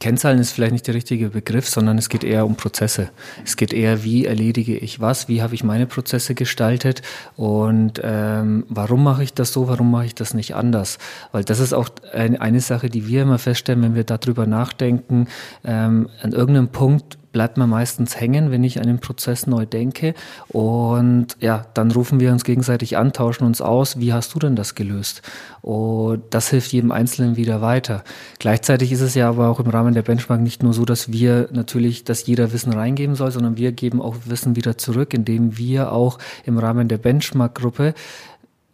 Kennzahlen 0.00 0.38
ist 0.38 0.52
vielleicht 0.52 0.72
nicht 0.72 0.86
der 0.86 0.94
richtige 0.94 1.30
Begriff, 1.30 1.68
sondern 1.68 1.98
es 1.98 2.08
geht 2.08 2.22
eher 2.22 2.46
um 2.46 2.54
Prozesse. 2.54 3.10
Es 3.44 3.56
geht 3.56 3.72
eher, 3.72 4.04
wie 4.04 4.26
erledige 4.26 4.76
ich 4.76 5.00
was, 5.00 5.28
wie 5.28 5.42
habe 5.42 5.54
ich 5.54 5.64
meine 5.64 5.86
Prozesse 5.86 6.34
gestaltet 6.34 7.02
und 7.36 8.00
ähm, 8.04 8.64
warum 8.68 9.02
mache 9.02 9.24
ich 9.24 9.34
das 9.34 9.52
so, 9.52 9.66
warum 9.66 9.90
mache 9.90 10.06
ich 10.06 10.14
das 10.14 10.34
nicht 10.34 10.54
anders? 10.54 10.98
Weil 11.32 11.42
das 11.42 11.58
ist 11.58 11.72
auch 11.72 11.88
ein, 12.12 12.36
eine 12.40 12.60
Sache, 12.60 12.90
die 12.90 13.08
wir 13.08 13.22
immer 13.22 13.38
feststellen, 13.38 13.82
wenn 13.82 13.94
wir 13.96 14.04
darüber 14.04 14.46
nachdenken. 14.46 15.26
Ähm, 15.64 16.08
an 16.22 16.32
irgendeinem 16.32 16.68
Punkt 16.68 17.18
bleibt 17.38 17.56
man 17.56 17.70
meistens 17.70 18.18
hängen, 18.18 18.50
wenn 18.50 18.64
ich 18.64 18.80
einen 18.80 18.98
Prozess 18.98 19.46
neu 19.46 19.64
denke. 19.64 20.14
Und 20.48 21.36
ja, 21.38 21.66
dann 21.72 21.92
rufen 21.92 22.18
wir 22.18 22.32
uns 22.32 22.42
gegenseitig 22.42 22.96
an, 22.96 23.12
tauschen 23.12 23.44
uns 23.44 23.60
aus. 23.60 24.00
Wie 24.00 24.12
hast 24.12 24.34
du 24.34 24.40
denn 24.40 24.56
das 24.56 24.74
gelöst? 24.74 25.22
Und 25.62 26.24
das 26.30 26.50
hilft 26.50 26.72
jedem 26.72 26.90
Einzelnen 26.90 27.36
wieder 27.36 27.62
weiter. 27.62 28.02
Gleichzeitig 28.40 28.90
ist 28.90 29.02
es 29.02 29.14
ja 29.14 29.28
aber 29.28 29.50
auch 29.50 29.60
im 29.60 29.70
Rahmen 29.70 29.94
der 29.94 30.02
Benchmark 30.02 30.40
nicht 30.40 30.64
nur 30.64 30.72
so, 30.72 30.84
dass 30.84 31.12
wir 31.12 31.48
natürlich, 31.52 32.02
dass 32.02 32.26
jeder 32.26 32.52
Wissen 32.52 32.72
reingeben 32.72 33.14
soll, 33.14 33.30
sondern 33.30 33.56
wir 33.56 33.70
geben 33.70 34.02
auch 34.02 34.16
Wissen 34.24 34.56
wieder 34.56 34.76
zurück, 34.76 35.14
indem 35.14 35.56
wir 35.56 35.92
auch 35.92 36.18
im 36.44 36.58
Rahmen 36.58 36.88
der 36.88 36.98
Benchmark-Gruppe 36.98 37.94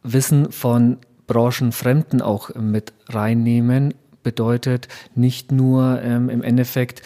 Wissen 0.02 0.50
von 0.50 0.96
Branchenfremden 1.26 2.22
auch 2.22 2.54
mit 2.54 2.94
reinnehmen. 3.10 3.92
Bedeutet 4.22 4.88
nicht 5.14 5.52
nur 5.52 6.00
ähm, 6.00 6.30
im 6.30 6.42
Endeffekt 6.42 7.02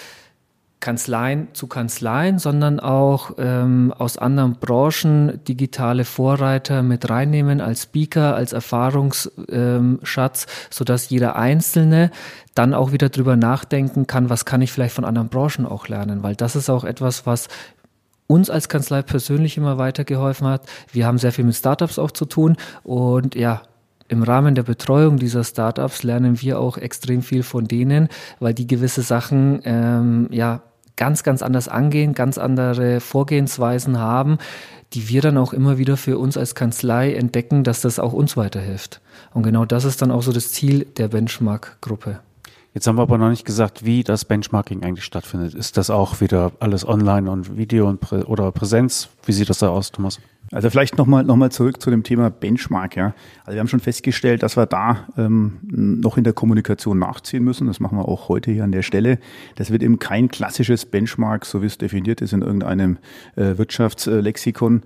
Kanzleien 0.80 1.48
zu 1.54 1.66
Kanzleien, 1.66 2.38
sondern 2.38 2.78
auch 2.78 3.32
ähm, 3.38 3.92
aus 3.96 4.16
anderen 4.16 4.52
Branchen 4.52 5.40
digitale 5.44 6.04
Vorreiter 6.04 6.82
mit 6.82 7.10
reinnehmen 7.10 7.60
als 7.60 7.84
Speaker, 7.84 8.36
als 8.36 8.52
Erfahrungsschatz, 8.52 9.46
ähm, 9.50 10.52
sodass 10.70 11.10
jeder 11.10 11.34
Einzelne 11.36 12.10
dann 12.54 12.74
auch 12.74 12.92
wieder 12.92 13.08
drüber 13.08 13.36
nachdenken 13.36 14.06
kann, 14.06 14.30
was 14.30 14.44
kann 14.44 14.62
ich 14.62 14.70
vielleicht 14.70 14.94
von 14.94 15.04
anderen 15.04 15.28
Branchen 15.28 15.66
auch 15.66 15.88
lernen, 15.88 16.22
weil 16.22 16.36
das 16.36 16.54
ist 16.54 16.70
auch 16.70 16.84
etwas, 16.84 17.26
was 17.26 17.48
uns 18.28 18.48
als 18.48 18.68
Kanzlei 18.68 19.02
persönlich 19.02 19.56
immer 19.56 19.78
weitergeholfen 19.78 20.46
hat. 20.46 20.66
Wir 20.92 21.06
haben 21.06 21.18
sehr 21.18 21.32
viel 21.32 21.44
mit 21.44 21.56
Startups 21.56 21.98
auch 21.98 22.12
zu 22.12 22.24
tun 22.24 22.56
und 22.84 23.34
ja, 23.34 23.62
im 24.08 24.22
Rahmen 24.22 24.54
der 24.54 24.62
Betreuung 24.62 25.18
dieser 25.18 25.44
Startups 25.44 26.02
lernen 26.02 26.40
wir 26.40 26.58
auch 26.58 26.78
extrem 26.78 27.22
viel 27.22 27.42
von 27.42 27.66
denen, 27.66 28.08
weil 28.40 28.54
die 28.54 28.66
gewisse 28.66 29.02
Sachen 29.02 29.60
ähm, 29.64 30.28
ja 30.30 30.62
ganz, 30.98 31.22
ganz 31.22 31.42
anders 31.42 31.68
angehen, 31.68 32.12
ganz 32.12 32.36
andere 32.36 33.00
Vorgehensweisen 33.00 33.98
haben, 33.98 34.36
die 34.92 35.08
wir 35.08 35.22
dann 35.22 35.38
auch 35.38 35.54
immer 35.54 35.78
wieder 35.78 35.96
für 35.96 36.18
uns 36.18 36.36
als 36.36 36.54
Kanzlei 36.54 37.14
entdecken, 37.14 37.64
dass 37.64 37.80
das 37.80 37.98
auch 37.98 38.12
uns 38.12 38.36
weiterhilft. 38.36 39.00
Und 39.32 39.44
genau 39.44 39.64
das 39.64 39.84
ist 39.84 40.02
dann 40.02 40.10
auch 40.10 40.22
so 40.22 40.32
das 40.32 40.52
Ziel 40.52 40.84
der 40.84 41.08
Benchmark-Gruppe. 41.08 42.20
Jetzt 42.78 42.86
haben 42.86 42.96
wir 42.96 43.02
aber 43.02 43.18
noch 43.18 43.30
nicht 43.30 43.44
gesagt, 43.44 43.84
wie 43.84 44.04
das 44.04 44.24
Benchmarking 44.24 44.84
eigentlich 44.84 45.04
stattfindet. 45.04 45.52
Ist 45.52 45.76
das 45.76 45.90
auch 45.90 46.20
wieder 46.20 46.52
alles 46.60 46.86
online 46.86 47.28
und 47.28 47.56
Video 47.56 47.88
und 47.88 47.98
Prä 47.98 48.22
oder 48.22 48.52
Präsenz? 48.52 49.08
Wie 49.26 49.32
sieht 49.32 49.50
das 49.50 49.58
da 49.58 49.70
aus, 49.70 49.90
Thomas? 49.90 50.20
Also 50.52 50.70
vielleicht 50.70 50.96
nochmal 50.96 51.24
noch 51.24 51.34
mal 51.34 51.50
zurück 51.50 51.82
zu 51.82 51.90
dem 51.90 52.04
Thema 52.04 52.30
Benchmark. 52.30 52.94
Ja. 52.94 53.14
Also 53.40 53.54
wir 53.56 53.58
haben 53.58 53.66
schon 53.66 53.80
festgestellt, 53.80 54.44
dass 54.44 54.56
wir 54.56 54.66
da 54.66 55.08
ähm, 55.16 55.58
noch 55.62 56.18
in 56.18 56.22
der 56.22 56.34
Kommunikation 56.34 57.00
nachziehen 57.00 57.42
müssen. 57.42 57.66
Das 57.66 57.80
machen 57.80 57.98
wir 57.98 58.06
auch 58.06 58.28
heute 58.28 58.52
hier 58.52 58.62
an 58.62 58.70
der 58.70 58.82
Stelle. 58.82 59.18
Das 59.56 59.72
wird 59.72 59.82
eben 59.82 59.98
kein 59.98 60.28
klassisches 60.28 60.86
Benchmark, 60.86 61.46
so 61.46 61.62
wie 61.62 61.66
es 61.66 61.78
definiert 61.78 62.20
ist 62.20 62.32
in 62.32 62.42
irgendeinem 62.42 62.98
äh, 63.34 63.58
Wirtschaftslexikon 63.58 64.82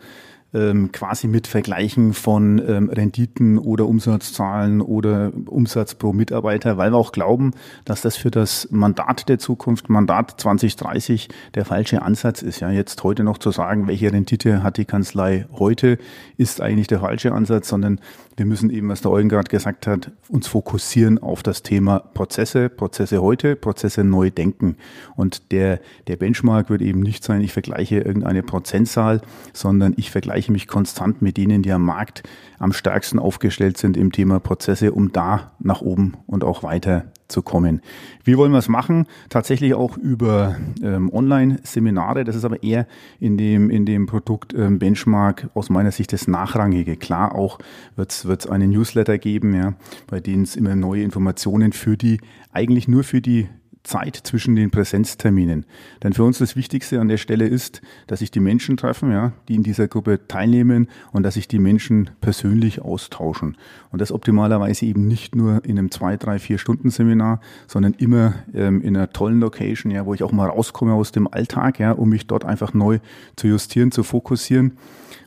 ähm, 0.54 0.92
quasi 0.92 1.28
mit 1.28 1.46
Vergleichen 1.46 2.12
von 2.12 2.58
ähm, 2.66 2.90
Renditen 2.90 3.58
oder 3.58 3.86
Umsatzzahlen 3.86 4.80
oder 4.80 5.32
Umsatz 5.46 5.94
pro 5.94 6.12
Mitarbeiter, 6.12 6.76
weil 6.76 6.92
wir 6.92 6.98
auch 6.98 7.12
glauben, 7.12 7.52
dass 7.84 8.02
das 8.02 8.16
für 8.16 8.30
das 8.30 8.68
Mandat 8.70 9.28
der 9.28 9.38
Zukunft, 9.38 9.88
Mandat 9.88 10.40
2030, 10.40 11.28
der 11.54 11.64
falsche 11.64 12.02
Ansatz 12.02 12.42
ist. 12.42 12.60
Ja, 12.60 12.70
jetzt 12.70 13.02
heute 13.02 13.24
noch 13.24 13.38
zu 13.38 13.50
sagen, 13.50 13.86
welche 13.86 14.12
Rendite 14.12 14.62
hat 14.62 14.76
die 14.76 14.84
Kanzlei 14.84 15.46
heute, 15.52 15.98
ist 16.36 16.60
eigentlich 16.60 16.86
der 16.86 17.00
falsche 17.00 17.32
Ansatz, 17.32 17.68
sondern 17.68 18.00
wir 18.36 18.46
müssen 18.46 18.70
eben, 18.70 18.88
was 18.88 19.02
der 19.02 19.10
Eugen 19.10 19.28
gerade 19.28 19.48
gesagt 19.48 19.86
hat, 19.86 20.10
uns 20.28 20.46
fokussieren 20.46 21.18
auf 21.18 21.42
das 21.42 21.62
Thema 21.62 21.98
Prozesse, 21.98 22.68
Prozesse 22.68 23.20
heute, 23.20 23.56
Prozesse 23.56 24.04
neu 24.04 24.30
denken. 24.30 24.76
Und 25.16 25.52
der, 25.52 25.80
der 26.06 26.16
Benchmark 26.16 26.70
wird 26.70 26.82
eben 26.82 27.00
nicht 27.00 27.24
sein, 27.24 27.42
ich 27.42 27.52
vergleiche 27.52 27.98
irgendeine 28.00 28.42
Prozentzahl, 28.42 29.20
sondern 29.52 29.94
ich 29.96 30.10
vergleiche 30.10 30.50
mich 30.50 30.66
konstant 30.66 31.20
mit 31.20 31.36
denen, 31.36 31.62
die 31.62 31.72
am 31.72 31.84
Markt 31.84 32.22
am 32.62 32.72
stärksten 32.72 33.18
aufgestellt 33.18 33.76
sind 33.76 33.96
im 33.96 34.12
Thema 34.12 34.38
Prozesse, 34.38 34.92
um 34.92 35.10
da 35.10 35.52
nach 35.58 35.80
oben 35.80 36.14
und 36.26 36.44
auch 36.44 36.62
weiter 36.62 37.06
zu 37.26 37.42
kommen. 37.42 37.80
Wie 38.22 38.36
wollen 38.36 38.52
wir 38.52 38.58
es 38.58 38.68
machen? 38.68 39.06
Tatsächlich 39.30 39.74
auch 39.74 39.96
über 39.96 40.54
ähm, 40.80 41.12
Online-Seminare. 41.12 42.22
Das 42.22 42.36
ist 42.36 42.44
aber 42.44 42.62
eher 42.62 42.86
in 43.18 43.36
dem, 43.36 43.68
in 43.68 43.84
dem 43.84 44.06
Produkt 44.06 44.54
ähm, 44.54 44.78
Benchmark 44.78 45.48
aus 45.54 45.70
meiner 45.70 45.90
Sicht 45.90 46.12
das 46.12 46.28
Nachrangige. 46.28 46.96
Klar, 46.96 47.34
auch 47.34 47.58
wird 47.96 48.12
es 48.12 48.46
einen 48.46 48.70
Newsletter 48.70 49.18
geben, 49.18 49.54
ja, 49.54 49.74
bei 50.06 50.20
denen 50.20 50.44
es 50.44 50.54
immer 50.54 50.76
neue 50.76 51.02
Informationen 51.02 51.72
für 51.72 51.96
die, 51.96 52.20
eigentlich 52.52 52.86
nur 52.86 53.02
für 53.02 53.20
die 53.20 53.48
Zeit 53.82 54.16
zwischen 54.16 54.54
den 54.54 54.70
Präsenzterminen. 54.70 55.66
Denn 56.02 56.12
für 56.12 56.24
uns 56.24 56.38
das 56.38 56.54
Wichtigste 56.56 57.00
an 57.00 57.08
der 57.08 57.16
Stelle 57.16 57.46
ist, 57.46 57.82
dass 58.06 58.20
sich 58.20 58.30
die 58.30 58.40
Menschen 58.40 58.76
treffen, 58.76 59.10
ja, 59.10 59.32
die 59.48 59.54
in 59.54 59.62
dieser 59.62 59.88
Gruppe 59.88 60.26
teilnehmen 60.28 60.88
und 61.12 61.24
dass 61.24 61.34
sich 61.34 61.48
die 61.48 61.58
Menschen 61.58 62.10
persönlich 62.20 62.80
austauschen. 62.80 63.56
Und 63.90 64.00
das 64.00 64.12
optimalerweise 64.12 64.86
eben 64.86 65.08
nicht 65.08 65.34
nur 65.34 65.64
in 65.64 65.78
einem 65.78 65.90
zwei, 65.90 66.16
drei, 66.16 66.38
vier 66.38 66.58
Stunden 66.58 66.90
Seminar, 66.90 67.40
sondern 67.66 67.94
immer 67.94 68.34
ähm, 68.54 68.82
in 68.82 68.96
einer 68.96 69.12
tollen 69.12 69.40
Location, 69.40 69.90
ja, 69.90 70.06
wo 70.06 70.14
ich 70.14 70.22
auch 70.22 70.32
mal 70.32 70.48
rauskomme 70.48 70.94
aus 70.94 71.12
dem 71.12 71.26
Alltag, 71.26 71.78
ja, 71.78 71.92
um 71.92 72.08
mich 72.08 72.26
dort 72.26 72.44
einfach 72.44 72.74
neu 72.74 73.00
zu 73.36 73.48
justieren, 73.48 73.90
zu 73.90 74.04
fokussieren 74.04 74.78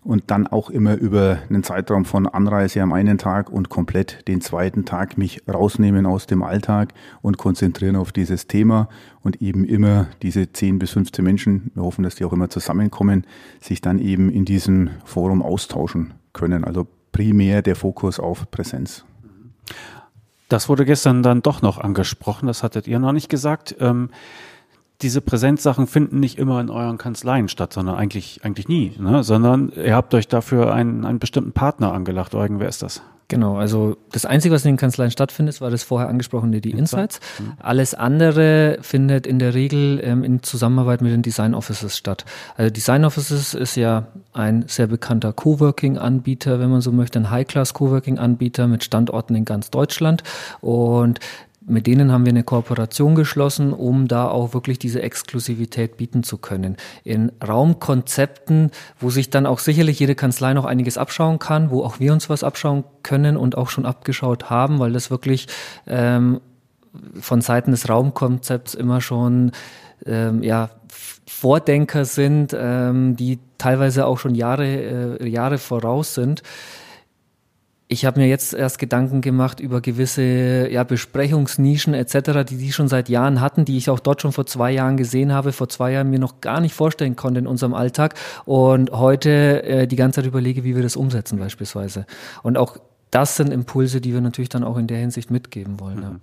und 0.05 0.25
dann 0.27 0.45
auch 0.45 0.69
immer 0.69 0.95
über 0.95 1.39
einen 1.49 1.63
Zeitraum 1.63 2.05
von 2.05 2.27
Anreise 2.27 2.81
am 2.81 2.93
einen 2.93 3.17
Tag 3.17 3.49
und 3.49 3.69
komplett 3.69 4.27
den 4.27 4.39
zweiten 4.39 4.85
Tag 4.85 5.17
mich 5.17 5.41
rausnehmen 5.51 6.05
aus 6.05 6.27
dem 6.27 6.43
Alltag 6.43 6.93
und 7.23 7.37
konzentrieren 7.37 7.95
auf 7.95 8.11
dieses 8.11 8.45
Thema 8.45 8.87
und 9.23 9.41
eben 9.41 9.65
immer 9.65 10.07
diese 10.21 10.53
10 10.53 10.77
bis 10.77 10.91
15 10.91 11.25
Menschen, 11.25 11.71
wir 11.73 11.83
hoffen, 11.83 12.03
dass 12.03 12.15
die 12.15 12.23
auch 12.23 12.33
immer 12.33 12.49
zusammenkommen, 12.51 13.25
sich 13.59 13.81
dann 13.81 13.97
eben 13.97 14.29
in 14.29 14.45
diesem 14.45 14.91
Forum 15.05 15.41
austauschen 15.41 16.13
können. 16.33 16.63
Also 16.63 16.87
primär 17.11 17.63
der 17.63 17.75
Fokus 17.75 18.19
auf 18.19 18.49
Präsenz. 18.51 19.03
Das 20.49 20.69
wurde 20.69 20.85
gestern 20.85 21.23
dann 21.23 21.41
doch 21.41 21.63
noch 21.63 21.79
angesprochen, 21.79 22.45
das 22.45 22.61
hattet 22.61 22.87
ihr 22.87 22.99
noch 22.99 23.11
nicht 23.11 23.29
gesagt. 23.29 23.75
Ähm 23.79 24.09
diese 25.01 25.21
Präsenzsachen 25.21 25.87
finden 25.87 26.19
nicht 26.19 26.37
immer 26.37 26.61
in 26.61 26.69
euren 26.69 26.97
Kanzleien 26.97 27.49
statt, 27.49 27.73
sondern 27.73 27.95
eigentlich, 27.95 28.39
eigentlich 28.43 28.67
nie, 28.67 28.93
ne? 28.97 29.23
sondern 29.23 29.71
ihr 29.75 29.95
habt 29.95 30.13
euch 30.13 30.27
dafür 30.27 30.73
einen, 30.73 31.05
einen 31.05 31.19
bestimmten 31.19 31.51
Partner 31.51 31.93
angelacht. 31.93 32.33
Eugen, 32.35 32.59
wer 32.59 32.69
ist 32.69 32.81
das? 32.81 33.01
Genau, 33.27 33.57
also 33.57 33.97
das 34.11 34.25
Einzige, 34.25 34.53
was 34.53 34.63
in 34.65 34.73
den 34.73 34.77
Kanzleien 34.77 35.09
stattfindet, 35.09 35.59
war 35.59 35.71
das 35.71 35.81
vorher 35.81 36.09
angesprochene, 36.09 36.61
die 36.61 36.71
Insights. 36.71 37.19
Mhm. 37.39 37.53
Alles 37.59 37.95
andere 37.95 38.77
findet 38.81 39.25
in 39.25 39.39
der 39.39 39.55
Regel 39.55 39.99
ähm, 40.03 40.23
in 40.23 40.43
Zusammenarbeit 40.43 41.01
mit 41.01 41.11
den 41.11 41.23
Design 41.23 41.55
Offices 41.55 41.97
statt. 41.97 42.25
Also 42.55 42.69
Design 42.69 43.03
Offices 43.03 43.55
ist 43.55 43.75
ja 43.77 44.07
ein 44.33 44.65
sehr 44.67 44.85
bekannter 44.85 45.33
Coworking-Anbieter, 45.33 46.59
wenn 46.59 46.69
man 46.69 46.81
so 46.81 46.91
möchte, 46.91 47.17
ein 47.17 47.31
High-Class-Coworking-Anbieter 47.31 48.67
mit 48.67 48.83
Standorten 48.83 49.33
in 49.33 49.45
ganz 49.45 49.71
Deutschland. 49.71 50.21
Und 50.61 51.19
mit 51.67 51.87
denen 51.87 52.11
haben 52.11 52.25
wir 52.25 52.31
eine 52.31 52.43
Kooperation 52.43 53.15
geschlossen, 53.15 53.73
um 53.73 54.07
da 54.07 54.27
auch 54.27 54.53
wirklich 54.53 54.77
diese 54.77 55.01
Exklusivität 55.01 55.97
bieten 55.97 56.23
zu 56.23 56.37
können. 56.37 56.77
In 57.03 57.31
Raumkonzepten, 57.45 58.71
wo 58.99 59.09
sich 59.09 59.29
dann 59.29 59.45
auch 59.45 59.59
sicherlich 59.59 59.99
jede 59.99 60.15
Kanzlei 60.15 60.53
noch 60.53 60.65
einiges 60.65 60.97
abschauen 60.97 61.39
kann, 61.39 61.71
wo 61.71 61.83
auch 61.83 61.99
wir 61.99 62.13
uns 62.13 62.29
was 62.29 62.43
abschauen 62.43 62.83
können 63.01 63.35
und 63.35 63.57
auch 63.57 63.69
schon 63.69 63.85
abgeschaut 63.85 64.49
haben, 64.49 64.79
weil 64.79 64.93
das 64.93 65.09
wirklich 65.09 65.47
ähm, 65.87 66.39
von 67.19 67.41
Seiten 67.41 67.71
des 67.71 67.89
Raumkonzepts 67.89 68.75
immer 68.75 69.01
schon 69.01 69.51
ähm, 70.05 70.43
ja, 70.43 70.69
Vordenker 71.25 72.05
sind, 72.05 72.55
ähm, 72.57 73.15
die 73.15 73.39
teilweise 73.57 74.05
auch 74.05 74.19
schon 74.19 74.35
Jahre, 74.35 75.17
äh, 75.19 75.27
Jahre 75.27 75.57
voraus 75.57 76.13
sind 76.13 76.43
ich 77.95 78.03
habe 78.03 78.19
mir 78.19 78.27
jetzt 78.27 78.53
erst 78.53 78.77
Gedanken 78.77 79.21
gemacht 79.21 79.61
über 79.61 79.79
gewisse 79.79 80.69
ja, 80.69 80.83
Besprechungsnischen 80.83 81.93
etc., 81.93 82.43
die 82.47 82.57
die 82.57 82.73
schon 82.73 82.89
seit 82.89 83.07
Jahren 83.07 83.39
hatten, 83.39 83.63
die 83.63 83.77
ich 83.77 83.89
auch 83.89 84.01
dort 84.01 84.21
schon 84.21 84.33
vor 84.33 84.45
zwei 84.45 84.71
Jahren 84.71 84.97
gesehen 84.97 85.31
habe, 85.31 85.53
vor 85.53 85.69
zwei 85.69 85.93
Jahren 85.93 86.09
mir 86.09 86.19
noch 86.19 86.41
gar 86.41 86.59
nicht 86.59 86.73
vorstellen 86.73 87.15
konnte 87.15 87.39
in 87.39 87.47
unserem 87.47 87.73
Alltag 87.73 88.15
und 88.43 88.91
heute 88.91 89.63
äh, 89.63 89.87
die 89.87 89.95
ganze 89.95 90.17
Zeit 90.17 90.27
überlege, 90.27 90.65
wie 90.65 90.75
wir 90.75 90.83
das 90.83 90.97
umsetzen 90.97 91.39
beispielsweise. 91.39 92.05
Und 92.43 92.57
auch 92.57 92.75
das 93.11 93.37
sind 93.37 93.53
Impulse, 93.53 94.01
die 94.01 94.13
wir 94.13 94.19
natürlich 94.19 94.49
dann 94.49 94.65
auch 94.65 94.75
in 94.75 94.87
der 94.87 94.97
Hinsicht 94.97 95.31
mitgeben 95.31 95.79
wollen. 95.79 95.97
Mhm. 95.97 96.03
Ja. 96.03 96.15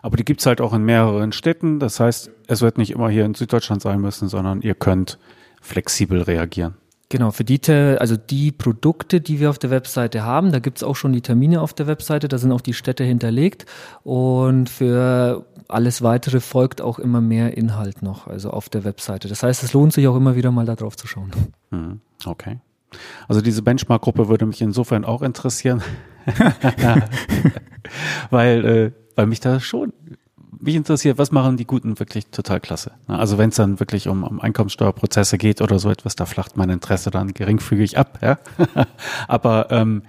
Aber 0.00 0.16
die 0.16 0.24
gibt's 0.24 0.46
halt 0.46 0.62
auch 0.62 0.72
in 0.72 0.82
mehreren 0.82 1.32
Städten. 1.32 1.78
Das 1.78 2.00
heißt, 2.00 2.30
es 2.46 2.62
wird 2.62 2.78
nicht 2.78 2.90
immer 2.90 3.10
hier 3.10 3.26
in 3.26 3.34
Süddeutschland 3.34 3.82
sein 3.82 4.00
müssen, 4.00 4.28
sondern 4.28 4.62
ihr 4.62 4.74
könnt 4.74 5.18
flexibel 5.60 6.22
reagieren. 6.22 6.74
Genau, 7.10 7.30
für 7.30 7.44
die, 7.44 7.58
also 7.70 8.16
die 8.16 8.52
Produkte, 8.52 9.22
die 9.22 9.40
wir 9.40 9.48
auf 9.48 9.58
der 9.58 9.70
Webseite 9.70 10.24
haben, 10.24 10.52
da 10.52 10.58
gibt's 10.58 10.82
auch 10.82 10.94
schon 10.94 11.14
die 11.14 11.22
Termine 11.22 11.62
auf 11.62 11.72
der 11.72 11.86
Webseite, 11.86 12.28
da 12.28 12.36
sind 12.36 12.52
auch 12.52 12.60
die 12.60 12.74
Städte 12.74 13.02
hinterlegt 13.02 13.64
und 14.04 14.68
für 14.68 15.46
alles 15.68 16.02
weitere 16.02 16.40
folgt 16.40 16.82
auch 16.82 16.98
immer 16.98 17.22
mehr 17.22 17.56
Inhalt 17.56 18.02
noch, 18.02 18.26
also 18.26 18.50
auf 18.50 18.68
der 18.68 18.84
Webseite. 18.84 19.28
Das 19.28 19.42
heißt, 19.42 19.62
es 19.62 19.72
lohnt 19.72 19.94
sich 19.94 20.06
auch 20.06 20.16
immer 20.16 20.36
wieder 20.36 20.50
mal 20.50 20.66
da 20.66 20.74
drauf 20.74 20.98
zu 20.98 21.06
schauen. 21.06 21.30
Hm, 21.70 22.00
okay. 22.26 22.58
Also 23.26 23.40
diese 23.40 23.62
Benchmark-Gruppe 23.62 24.28
würde 24.28 24.44
mich 24.44 24.60
insofern 24.60 25.06
auch 25.06 25.22
interessieren, 25.22 25.82
weil, 28.30 28.64
äh, 28.66 28.92
weil 29.14 29.26
mich 29.26 29.40
da 29.40 29.60
schon 29.60 29.94
mich 30.60 30.74
interessiert, 30.74 31.18
was 31.18 31.32
machen 31.32 31.56
die 31.56 31.66
Guten 31.66 31.98
wirklich 31.98 32.26
total 32.28 32.60
klasse. 32.60 32.92
Also 33.06 33.38
wenn 33.38 33.50
es 33.50 33.56
dann 33.56 33.80
wirklich 33.80 34.08
um, 34.08 34.24
um 34.24 34.40
Einkommenssteuerprozesse 34.40 35.38
geht 35.38 35.60
oder 35.60 35.78
so 35.78 35.90
etwas, 35.90 36.16
da 36.16 36.26
flacht 36.26 36.56
mein 36.56 36.70
Interesse 36.70 37.10
dann 37.10 37.34
geringfügig 37.34 37.98
ab. 37.98 38.18
Ja? 38.22 38.38
aber, 39.28 39.68
ähm, 39.70 40.02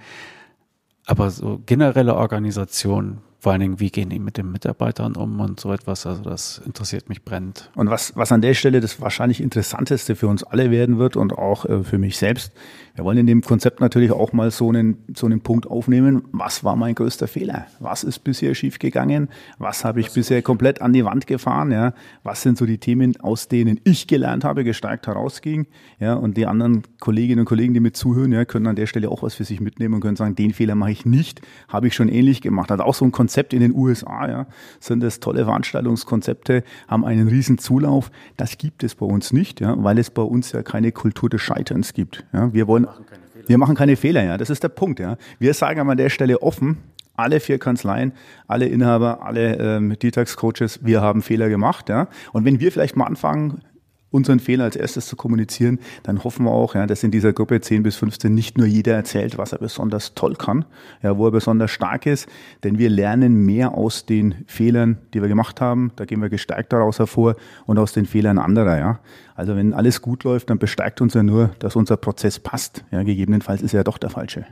aber 1.06 1.30
so 1.30 1.60
generelle 1.66 2.14
Organisation, 2.14 3.18
vor 3.38 3.52
allen 3.52 3.60
Dingen, 3.60 3.80
wie 3.80 3.90
gehen 3.90 4.10
die 4.10 4.18
mit 4.18 4.36
den 4.36 4.52
Mitarbeitern 4.52 5.16
um 5.16 5.40
und 5.40 5.60
so 5.60 5.72
etwas, 5.72 6.06
also 6.06 6.22
das 6.22 6.58
interessiert 6.58 7.08
mich 7.08 7.24
brennend. 7.24 7.70
Und 7.74 7.90
was, 7.90 8.14
was 8.16 8.32
an 8.32 8.42
der 8.42 8.54
Stelle 8.54 8.80
das 8.80 9.00
wahrscheinlich 9.00 9.40
Interessanteste 9.40 10.14
für 10.14 10.28
uns 10.28 10.44
alle 10.44 10.70
werden 10.70 10.98
wird 10.98 11.16
und 11.16 11.32
auch 11.32 11.64
äh, 11.64 11.82
für 11.82 11.98
mich 11.98 12.18
selbst, 12.18 12.52
wir 13.00 13.06
wollen 13.06 13.16
in 13.16 13.26
dem 13.26 13.40
Konzept 13.40 13.80
natürlich 13.80 14.12
auch 14.12 14.34
mal 14.34 14.50
so 14.50 14.68
einen, 14.68 14.98
so 15.16 15.24
einen 15.24 15.40
Punkt 15.40 15.66
aufnehmen. 15.66 16.24
Was 16.32 16.64
war 16.64 16.76
mein 16.76 16.94
größter 16.94 17.28
Fehler? 17.28 17.64
Was 17.78 18.04
ist 18.04 18.18
bisher 18.18 18.54
schiefgegangen? 18.54 19.30
Was 19.56 19.86
habe 19.86 20.00
ich 20.00 20.06
das 20.08 20.16
bisher 20.16 20.42
komplett 20.42 20.82
an 20.82 20.92
die 20.92 21.02
Wand 21.02 21.26
gefahren? 21.26 21.72
Ja, 21.72 21.94
was 22.24 22.42
sind 22.42 22.58
so 22.58 22.66
die 22.66 22.76
Themen, 22.76 23.18
aus 23.18 23.48
denen 23.48 23.80
ich 23.84 24.06
gelernt 24.06 24.44
habe, 24.44 24.64
gestärkt 24.64 25.06
herausging? 25.06 25.66
Ja, 25.98 26.12
und 26.12 26.36
die 26.36 26.44
anderen 26.44 26.82
Kolleginnen 26.98 27.40
und 27.40 27.46
Kollegen, 27.46 27.72
die 27.72 27.80
mit 27.80 27.96
zuhören, 27.96 28.32
ja, 28.32 28.44
können 28.44 28.66
an 28.66 28.76
der 28.76 28.86
Stelle 28.86 29.08
auch 29.08 29.22
was 29.22 29.32
für 29.32 29.44
sich 29.44 29.62
mitnehmen 29.62 29.94
und 29.94 30.02
können 30.02 30.16
sagen, 30.16 30.34
den 30.34 30.52
Fehler 30.52 30.74
mache 30.74 30.90
ich 30.90 31.06
nicht, 31.06 31.40
habe 31.68 31.86
ich 31.86 31.94
schon 31.94 32.10
ähnlich 32.10 32.42
gemacht. 32.42 32.70
Also 32.70 32.84
auch 32.84 32.94
so 32.94 33.06
ein 33.06 33.12
Konzept 33.12 33.54
in 33.54 33.60
den 33.60 33.74
USA, 33.74 34.28
ja, 34.28 34.46
sind 34.78 35.02
das 35.02 35.20
tolle 35.20 35.46
Veranstaltungskonzepte, 35.46 36.64
haben 36.86 37.06
einen 37.06 37.28
riesen 37.28 37.56
Zulauf. 37.56 38.10
Das 38.36 38.58
gibt 38.58 38.84
es 38.84 38.94
bei 38.94 39.06
uns 39.06 39.32
nicht, 39.32 39.62
ja, 39.62 39.82
weil 39.82 39.98
es 39.98 40.10
bei 40.10 40.20
uns 40.20 40.52
ja 40.52 40.62
keine 40.62 40.92
Kultur 40.92 41.30
des 41.30 41.40
Scheiterns 41.40 41.94
gibt. 41.94 42.26
Ja, 42.34 42.52
wir 42.52 42.66
wollen 42.66 42.89
machen 42.90 43.06
wir 43.46 43.58
machen 43.58 43.74
keine 43.74 43.96
Fehler, 43.96 44.24
ja. 44.24 44.36
Das 44.36 44.50
ist 44.50 44.62
der 44.62 44.68
Punkt, 44.68 45.00
ja. 45.00 45.16
Wir 45.38 45.54
sagen 45.54 45.80
an 45.88 45.96
der 45.96 46.08
Stelle 46.08 46.42
offen, 46.42 46.78
alle 47.16 47.40
vier 47.40 47.58
Kanzleien, 47.58 48.12
alle 48.46 48.66
Inhaber, 48.66 49.22
alle 49.22 49.56
ähm, 49.56 49.98
Detax-Coaches, 49.98 50.80
wir 50.82 51.00
haben 51.00 51.22
Fehler 51.22 51.48
gemacht, 51.48 51.88
ja. 51.88 52.08
Und 52.32 52.44
wenn 52.44 52.60
wir 52.60 52.72
vielleicht 52.72 52.96
mal 52.96 53.06
anfangen, 53.06 53.62
unseren 54.10 54.40
Fehler 54.40 54.64
als 54.64 54.76
erstes 54.76 55.06
zu 55.06 55.16
kommunizieren, 55.16 55.78
dann 56.02 56.24
hoffen 56.24 56.44
wir 56.44 56.50
auch, 56.50 56.74
ja, 56.74 56.86
dass 56.86 57.02
in 57.02 57.10
dieser 57.10 57.32
Gruppe 57.32 57.60
10 57.60 57.82
bis 57.82 57.96
15 57.96 58.34
nicht 58.34 58.58
nur 58.58 58.66
jeder 58.66 58.94
erzählt, 58.94 59.38
was 59.38 59.52
er 59.52 59.58
besonders 59.58 60.14
toll 60.14 60.34
kann, 60.34 60.64
ja, 61.02 61.16
wo 61.16 61.26
er 61.26 61.30
besonders 61.30 61.70
stark 61.70 62.06
ist, 62.06 62.28
denn 62.64 62.78
wir 62.78 62.90
lernen 62.90 63.44
mehr 63.44 63.74
aus 63.74 64.06
den 64.06 64.34
Fehlern, 64.46 64.98
die 65.14 65.22
wir 65.22 65.28
gemacht 65.28 65.60
haben, 65.60 65.92
da 65.96 66.04
gehen 66.04 66.20
wir 66.20 66.28
gestärkt 66.28 66.72
daraus 66.72 66.98
hervor 66.98 67.36
und 67.66 67.78
aus 67.78 67.92
den 67.92 68.06
Fehlern 68.06 68.38
anderer, 68.38 68.78
ja. 68.78 69.00
Also 69.34 69.56
wenn 69.56 69.72
alles 69.72 70.02
gut 70.02 70.24
läuft, 70.24 70.50
dann 70.50 70.58
bestärkt 70.58 71.00
uns 71.00 71.14
ja 71.14 71.22
nur, 71.22 71.50
dass 71.60 71.76
unser 71.76 71.96
Prozess 71.96 72.38
passt, 72.38 72.84
ja, 72.90 73.02
gegebenenfalls 73.02 73.62
ist 73.62 73.74
er 73.74 73.80
ja 73.80 73.84
doch 73.84 73.98
der 73.98 74.10
falsche. 74.10 74.46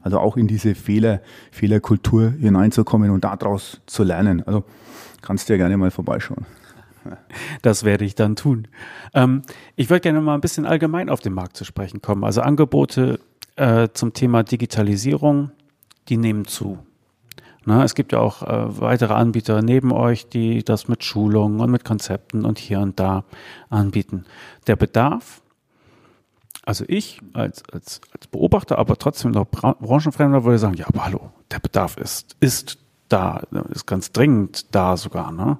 Also 0.00 0.20
auch 0.20 0.36
in 0.36 0.46
diese 0.46 0.74
Fehler, 0.74 1.20
Fehlerkultur 1.50 2.32
hineinzukommen 2.38 3.10
und 3.10 3.24
daraus 3.24 3.80
zu 3.86 4.04
lernen. 4.04 4.42
Also 4.46 4.64
kannst 5.22 5.48
du 5.48 5.54
ja 5.54 5.56
gerne 5.56 5.76
mal 5.76 5.90
vorbeischauen. 5.90 6.46
Das 7.62 7.84
werde 7.84 8.04
ich 8.04 8.14
dann 8.14 8.36
tun. 8.36 8.68
Ähm, 9.14 9.42
ich 9.76 9.90
würde 9.90 10.00
gerne 10.00 10.20
mal 10.20 10.34
ein 10.34 10.40
bisschen 10.40 10.66
allgemein 10.66 11.08
auf 11.08 11.20
den 11.20 11.32
Markt 11.32 11.56
zu 11.56 11.64
sprechen 11.64 12.02
kommen. 12.02 12.24
Also 12.24 12.40
Angebote 12.40 13.20
äh, 13.56 13.88
zum 13.92 14.12
Thema 14.12 14.42
Digitalisierung, 14.42 15.50
die 16.08 16.16
nehmen 16.16 16.46
zu. 16.46 16.78
Na, 17.64 17.84
es 17.84 17.94
gibt 17.94 18.12
ja 18.12 18.20
auch 18.20 18.42
äh, 18.42 18.80
weitere 18.80 19.12
Anbieter 19.12 19.60
neben 19.60 19.92
euch, 19.92 20.28
die 20.28 20.64
das 20.64 20.88
mit 20.88 21.04
Schulungen 21.04 21.60
und 21.60 21.70
mit 21.70 21.84
Konzepten 21.84 22.44
und 22.44 22.58
hier 22.58 22.80
und 22.80 22.98
da 22.98 23.24
anbieten. 23.68 24.24
Der 24.66 24.76
Bedarf, 24.76 25.42
also 26.64 26.84
ich 26.88 27.20
als, 27.34 27.62
als, 27.70 28.00
als 28.14 28.26
Beobachter, 28.28 28.78
aber 28.78 28.96
trotzdem 28.96 29.32
noch 29.32 29.46
Branchenfremder 29.46 30.44
würde 30.44 30.58
sagen, 30.58 30.76
ja, 30.76 30.86
aber 30.86 31.04
hallo, 31.04 31.32
der 31.50 31.58
Bedarf 31.58 31.96
ist, 31.98 32.36
ist 32.40 32.78
da, 33.08 33.42
ist 33.70 33.86
ganz 33.86 34.12
dringend 34.12 34.74
da 34.74 34.96
sogar. 34.96 35.32
Ne? 35.32 35.58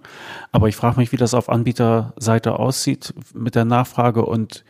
Aber 0.53 0.69
ich 0.69 0.77
frage 0.77 0.99
mich, 0.99 1.13
wie 1.13 1.17
das 1.17 1.35
auf 1.35 1.49
Anbieterseite 1.49 2.59
aussieht 2.59 3.15
mit 3.35 3.55
der 3.55 3.65
Nachfrage 3.65 4.25
und 4.25 4.65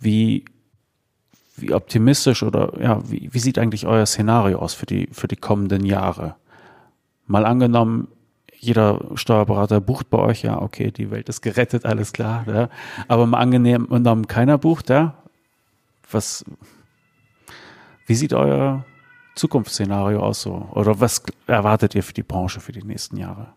wie, 0.00 0.44
wie 1.56 1.72
optimistisch 1.72 2.42
oder 2.42 2.80
ja, 2.80 3.00
wie, 3.10 3.28
wie 3.32 3.38
sieht 3.38 3.58
eigentlich 3.58 3.86
euer 3.86 4.06
Szenario 4.06 4.58
aus 4.58 4.74
für 4.74 4.86
die, 4.86 5.08
für 5.12 5.28
die 5.28 5.36
kommenden 5.36 5.84
Jahre? 5.84 6.36
Mal 7.26 7.46
angenommen, 7.46 8.08
jeder 8.58 9.00
Steuerberater 9.14 9.80
bucht 9.80 10.08
bei 10.10 10.18
euch, 10.18 10.42
ja, 10.42 10.60
okay, 10.60 10.90
die 10.90 11.10
Welt 11.10 11.28
ist 11.28 11.42
gerettet, 11.42 11.84
alles 11.84 12.12
klar. 12.12 12.44
Ja. 12.46 12.68
Aber 13.08 13.26
mal 13.26 13.38
angenommen, 13.38 14.26
keiner 14.26 14.58
bucht, 14.58 14.88
ja. 14.88 15.14
Was, 16.10 16.44
wie 18.06 18.14
sieht 18.14 18.32
euer 18.32 18.84
Zukunftsszenario 19.34 20.20
aus 20.20 20.42
so? 20.42 20.68
Oder 20.72 21.00
was 21.00 21.22
erwartet 21.46 21.94
ihr 21.94 22.02
für 22.02 22.14
die 22.14 22.22
Branche 22.22 22.60
für 22.60 22.72
die 22.72 22.82
nächsten 22.82 23.16
Jahre? 23.16 23.54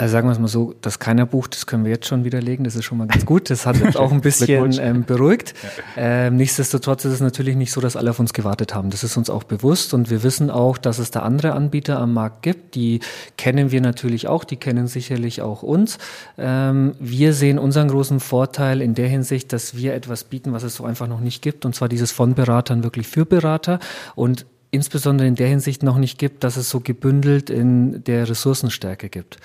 Also 0.00 0.12
sagen 0.12 0.28
wir 0.28 0.32
es 0.32 0.38
mal 0.38 0.46
so, 0.46 0.74
dass 0.80 1.00
keiner 1.00 1.26
bucht, 1.26 1.56
das 1.56 1.66
können 1.66 1.82
wir 1.82 1.90
jetzt 1.90 2.06
schon 2.06 2.22
widerlegen, 2.22 2.62
das 2.62 2.76
ist 2.76 2.84
schon 2.84 2.98
mal 2.98 3.08
ganz 3.08 3.26
gut. 3.26 3.50
Das 3.50 3.66
hat 3.66 3.82
uns 3.82 3.96
auch 3.96 4.12
ein 4.12 4.20
bisschen 4.20 4.78
ähm, 4.80 5.04
beruhigt. 5.04 5.54
Ähm, 5.96 6.36
nichtsdestotrotz 6.36 7.04
ist 7.04 7.14
es 7.14 7.20
natürlich 7.20 7.56
nicht 7.56 7.72
so, 7.72 7.80
dass 7.80 7.96
alle 7.96 8.10
auf 8.10 8.20
uns 8.20 8.32
gewartet 8.32 8.76
haben. 8.76 8.90
Das 8.90 9.02
ist 9.02 9.16
uns 9.16 9.28
auch 9.28 9.42
bewusst 9.42 9.94
und 9.94 10.08
wir 10.08 10.22
wissen 10.22 10.50
auch, 10.52 10.78
dass 10.78 11.00
es 11.00 11.10
da 11.10 11.22
andere 11.22 11.52
Anbieter 11.52 11.98
am 11.98 12.14
Markt 12.14 12.42
gibt. 12.42 12.76
Die 12.76 13.00
kennen 13.36 13.72
wir 13.72 13.80
natürlich 13.80 14.28
auch, 14.28 14.44
die 14.44 14.56
kennen 14.56 14.86
sicherlich 14.86 15.42
auch 15.42 15.64
uns. 15.64 15.98
Ähm, 16.38 16.94
wir 17.00 17.32
sehen 17.32 17.58
unseren 17.58 17.88
großen 17.88 18.20
Vorteil 18.20 18.80
in 18.82 18.94
der 18.94 19.08
Hinsicht, 19.08 19.52
dass 19.52 19.76
wir 19.76 19.94
etwas 19.94 20.22
bieten, 20.22 20.52
was 20.52 20.62
es 20.62 20.76
so 20.76 20.84
einfach 20.84 21.08
noch 21.08 21.18
nicht 21.18 21.42
gibt, 21.42 21.64
und 21.64 21.74
zwar 21.74 21.88
dieses 21.88 22.12
von 22.12 22.34
Beratern 22.34 22.84
wirklich 22.84 23.08
für 23.08 23.26
Berater. 23.26 23.80
Und 24.14 24.46
insbesondere 24.70 25.26
in 25.26 25.34
der 25.34 25.48
Hinsicht 25.48 25.82
noch 25.82 25.98
nicht 25.98 26.18
gibt, 26.18 26.44
dass 26.44 26.56
es 26.56 26.70
so 26.70 26.80
gebündelt 26.80 27.50
in 27.50 28.04
der 28.04 28.28
Ressourcenstärke 28.28 29.08
gibt. 29.08 29.38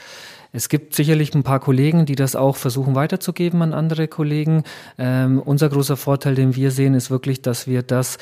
Es 0.56 0.70
gibt 0.70 0.94
sicherlich 0.94 1.34
ein 1.34 1.42
paar 1.42 1.60
Kollegen, 1.60 2.06
die 2.06 2.16
das 2.16 2.36
auch 2.36 2.58
versuchen 2.58 2.94
weiterzugeben 2.94 3.64
an 3.64 3.74
andere 3.74 4.08
Kollegen. 4.08 4.64
Ähm, 5.00 5.42
unser 5.42 5.68
großer 5.68 5.98
Vorteil, 5.98 6.36
den 6.36 6.56
wir 6.56 6.70
sehen, 6.70 6.94
ist 6.94 7.10
wirklich, 7.10 7.42
dass 7.42 7.66
wir 7.66 7.82
das 7.82 8.20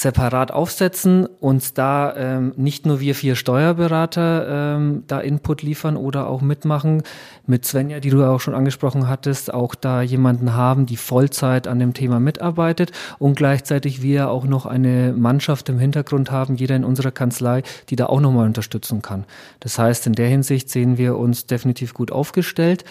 separat 0.00 0.50
aufsetzen, 0.50 1.26
und 1.26 1.78
da 1.78 2.14
ähm, 2.16 2.52
nicht 2.56 2.86
nur 2.86 3.00
wir 3.00 3.14
vier 3.14 3.36
Steuerberater 3.36 4.76
ähm, 4.76 5.04
da 5.06 5.20
Input 5.20 5.62
liefern 5.62 5.96
oder 5.96 6.28
auch 6.28 6.40
mitmachen, 6.40 7.02
mit 7.46 7.64
Svenja, 7.64 8.00
die 8.00 8.10
du 8.10 8.24
auch 8.24 8.40
schon 8.40 8.54
angesprochen 8.54 9.08
hattest, 9.08 9.52
auch 9.52 9.74
da 9.74 10.02
jemanden 10.02 10.54
haben, 10.54 10.86
die 10.86 10.96
Vollzeit 10.96 11.68
an 11.68 11.78
dem 11.78 11.94
Thema 11.94 12.20
mitarbeitet 12.20 12.92
und 13.18 13.36
gleichzeitig 13.36 14.02
wir 14.02 14.30
auch 14.30 14.44
noch 14.44 14.66
eine 14.66 15.14
Mannschaft 15.16 15.68
im 15.68 15.78
Hintergrund 15.78 16.30
haben, 16.30 16.56
jeder 16.56 16.76
in 16.76 16.84
unserer 16.84 17.10
Kanzlei, 17.10 17.62
die 17.88 17.96
da 17.96 18.06
auch 18.06 18.20
nochmal 18.20 18.46
unterstützen 18.46 19.02
kann. 19.02 19.24
Das 19.60 19.78
heißt, 19.78 20.06
in 20.06 20.14
der 20.14 20.28
Hinsicht 20.28 20.70
sehen 20.70 20.98
wir 20.98 21.16
uns 21.16 21.46
definitiv 21.46 21.94
gut 21.94 22.12
aufgestellt. 22.12 22.84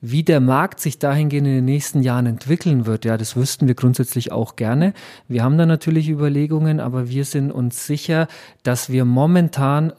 Wie 0.00 0.22
der 0.22 0.40
Markt 0.40 0.80
sich 0.80 0.98
dahingehend 0.98 1.46
in 1.48 1.54
den 1.54 1.64
nächsten 1.64 2.02
Jahren 2.02 2.26
entwickeln 2.26 2.84
wird, 2.84 3.04
ja, 3.04 3.16
das 3.16 3.34
wüssten 3.34 3.66
wir 3.66 3.74
grundsätzlich 3.74 4.30
auch 4.30 4.56
gerne. 4.56 4.92
Wir 5.26 5.42
haben 5.42 5.56
da 5.56 5.64
natürlich 5.64 6.08
Überlegungen, 6.08 6.80
aber 6.80 7.08
wir 7.08 7.24
sind 7.24 7.50
uns 7.50 7.86
sicher, 7.86 8.28
dass 8.62 8.90
wir 8.90 9.04
momentan, 9.06 9.92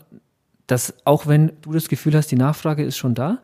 dass 0.68 0.94
auch 1.04 1.26
wenn 1.26 1.52
du 1.64 1.74
das 1.74 1.88
Gefühl 1.88 2.16
hast, 2.16 2.28
die 2.28 2.36
Nachfrage 2.36 2.84
ist 2.84 2.98
schon 2.98 3.16
da, 3.16 3.40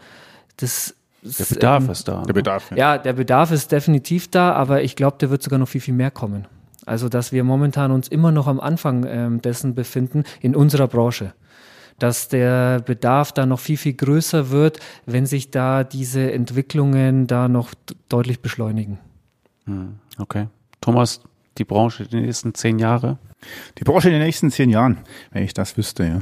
das 0.57 0.95
der 1.23 1.45
Bedarf 1.45 1.83
ähm, 1.83 1.89
ist 1.89 2.07
da. 2.07 2.17
Der 2.17 2.27
ne? 2.27 2.33
Bedarf. 2.33 2.71
Ja. 2.71 2.77
ja, 2.77 2.97
der 2.97 3.13
Bedarf 3.13 3.51
ist 3.51 3.71
definitiv 3.71 4.29
da, 4.29 4.53
aber 4.53 4.83
ich 4.83 4.95
glaube, 4.95 5.17
der 5.19 5.29
wird 5.29 5.41
sogar 5.41 5.57
noch 5.57 5.69
viel, 5.69 5.81
viel 5.81 5.93
mehr 5.93 6.11
kommen. 6.11 6.45
Also, 6.85 7.07
dass 7.07 7.31
wir 7.31 7.43
momentan 7.45 7.91
uns 7.91 8.09
immer 8.09 8.31
noch 8.31 8.47
am 8.47 8.59
Anfang 8.59 9.05
ähm, 9.07 9.41
dessen 9.41 9.73
befinden 9.73 10.25
in 10.41 10.55
unserer 10.55 10.87
Branche 10.87 11.33
dass 11.99 12.27
der 12.27 12.81
Bedarf 12.81 13.31
da 13.31 13.45
noch 13.45 13.59
viel, 13.59 13.77
viel 13.77 13.93
größer 13.93 14.49
wird, 14.49 14.79
wenn 15.05 15.25
sich 15.25 15.51
da 15.51 15.83
diese 15.83 16.31
Entwicklungen 16.31 17.27
da 17.27 17.47
noch 17.47 17.73
deutlich 18.09 18.41
beschleunigen. 18.41 18.99
Hm, 19.65 19.95
okay. 20.17 20.47
Thomas, 20.81 21.21
die 21.57 21.63
Branche 21.63 22.05
die 22.07 22.21
nächsten 22.21 22.53
zehn 22.53 22.79
Jahre? 22.79 23.17
Die 23.77 23.83
Branche 23.83 24.09
in 24.09 24.13
den 24.13 24.23
nächsten 24.23 24.51
zehn 24.51 24.69
Jahren, 24.69 24.99
wenn 25.31 25.43
ich 25.43 25.53
das 25.53 25.77
wüsste, 25.77 26.03
ja, 26.05 26.21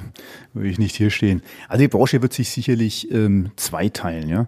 würde 0.54 0.70
ich 0.70 0.80
nicht 0.80 0.96
hier 0.96 1.10
stehen. 1.10 1.42
Also 1.68 1.82
die 1.82 1.88
Branche 1.88 2.22
wird 2.22 2.34
sich 2.34 2.50
sicherlich 2.50 3.12
ähm, 3.12 3.52
zweiteilen, 3.56 4.30
ja. 4.30 4.48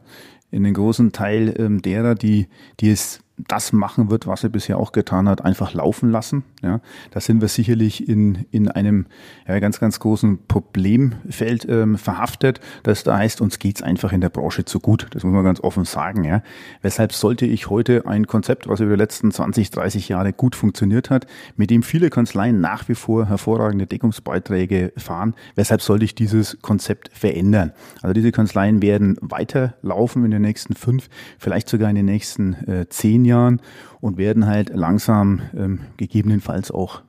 In 0.52 0.64
den 0.64 0.76
großen 0.76 1.12
Teil 1.12 1.56
ähm, 1.58 1.82
derer, 1.82 2.14
die, 2.14 2.48
die 2.80 2.92
es 2.92 3.23
das 3.38 3.74
machen 3.74 4.12
wird, 4.12 4.28
was 4.28 4.44
er 4.44 4.50
bisher 4.50 4.78
auch 4.78 4.92
getan 4.92 5.28
hat, 5.28 5.44
einfach 5.44 5.74
laufen 5.74 6.12
lassen. 6.12 6.44
Ja, 6.62 6.82
da 7.12 7.20
sind 7.20 7.42
wir 7.42 7.48
sicherlich 7.48 8.08
in, 8.08 8.46
in 8.52 8.68
einem 8.68 9.08
ja, 9.48 9.60
ganz, 9.60 9.80
ganz 9.80 10.00
großen 10.00 10.46
Problemfeld 10.48 11.68
ähm, 11.68 11.98
verhaftet. 11.98 12.60
Das 12.84 13.04
da 13.04 13.18
heißt, 13.18 13.42
uns 13.42 13.58
geht's 13.58 13.82
einfach 13.82 14.12
in 14.14 14.22
der 14.22 14.30
Branche 14.30 14.66
zu 14.66 14.80
gut. 14.80 15.08
Das 15.12 15.24
muss 15.24 15.34
man 15.34 15.44
ganz 15.44 15.62
offen 15.62 15.84
sagen. 15.86 16.24
Ja. 16.24 16.44
Weshalb 16.84 17.12
sollte 17.12 17.48
ich 17.48 17.70
heute 17.72 18.06
ein 18.06 18.28
Konzept, 18.28 18.68
was 18.68 18.80
über 18.80 18.92
die 18.92 18.98
letzten 18.98 19.32
20, 19.32 19.72
30 19.72 20.10
Jahre 20.10 20.32
gut 20.32 20.56
funktioniert 20.56 21.10
hat, 21.10 21.26
mit 21.56 21.72
dem 21.72 21.82
viele 21.82 22.12
Kanzleien 22.12 22.62
nach 22.62 22.88
wie 22.88 22.96
vor 22.96 23.28
hervorragende 23.28 23.88
Deckungsbeiträge 23.88 24.94
fahren, 24.96 25.34
weshalb 25.56 25.82
sollte 25.82 26.06
ich 26.06 26.14
dieses 26.14 26.62
Konzept 26.62 27.10
verändern? 27.12 27.74
Also 28.04 28.14
diese 28.14 28.32
Kanzleien 28.32 28.84
werden 28.84 29.18
weiterlaufen 29.22 30.24
in 30.24 30.32
den 30.32 30.44
nächsten 30.44 30.76
fünf, 30.76 31.10
vielleicht 31.40 31.68
sogar 31.68 31.90
in 31.90 31.96
den 31.96 32.06
nächsten 32.06 32.54
äh, 32.68 32.88
zehn 32.90 33.23
zehn 33.24 33.26
Jahren 33.26 33.62
und 34.02 34.18
werden 34.18 34.46
halt 34.46 34.70
langsam 34.70 35.42
ähm, 35.56 35.80
gegebenenfalls 35.98 36.72
auch 36.72 37.02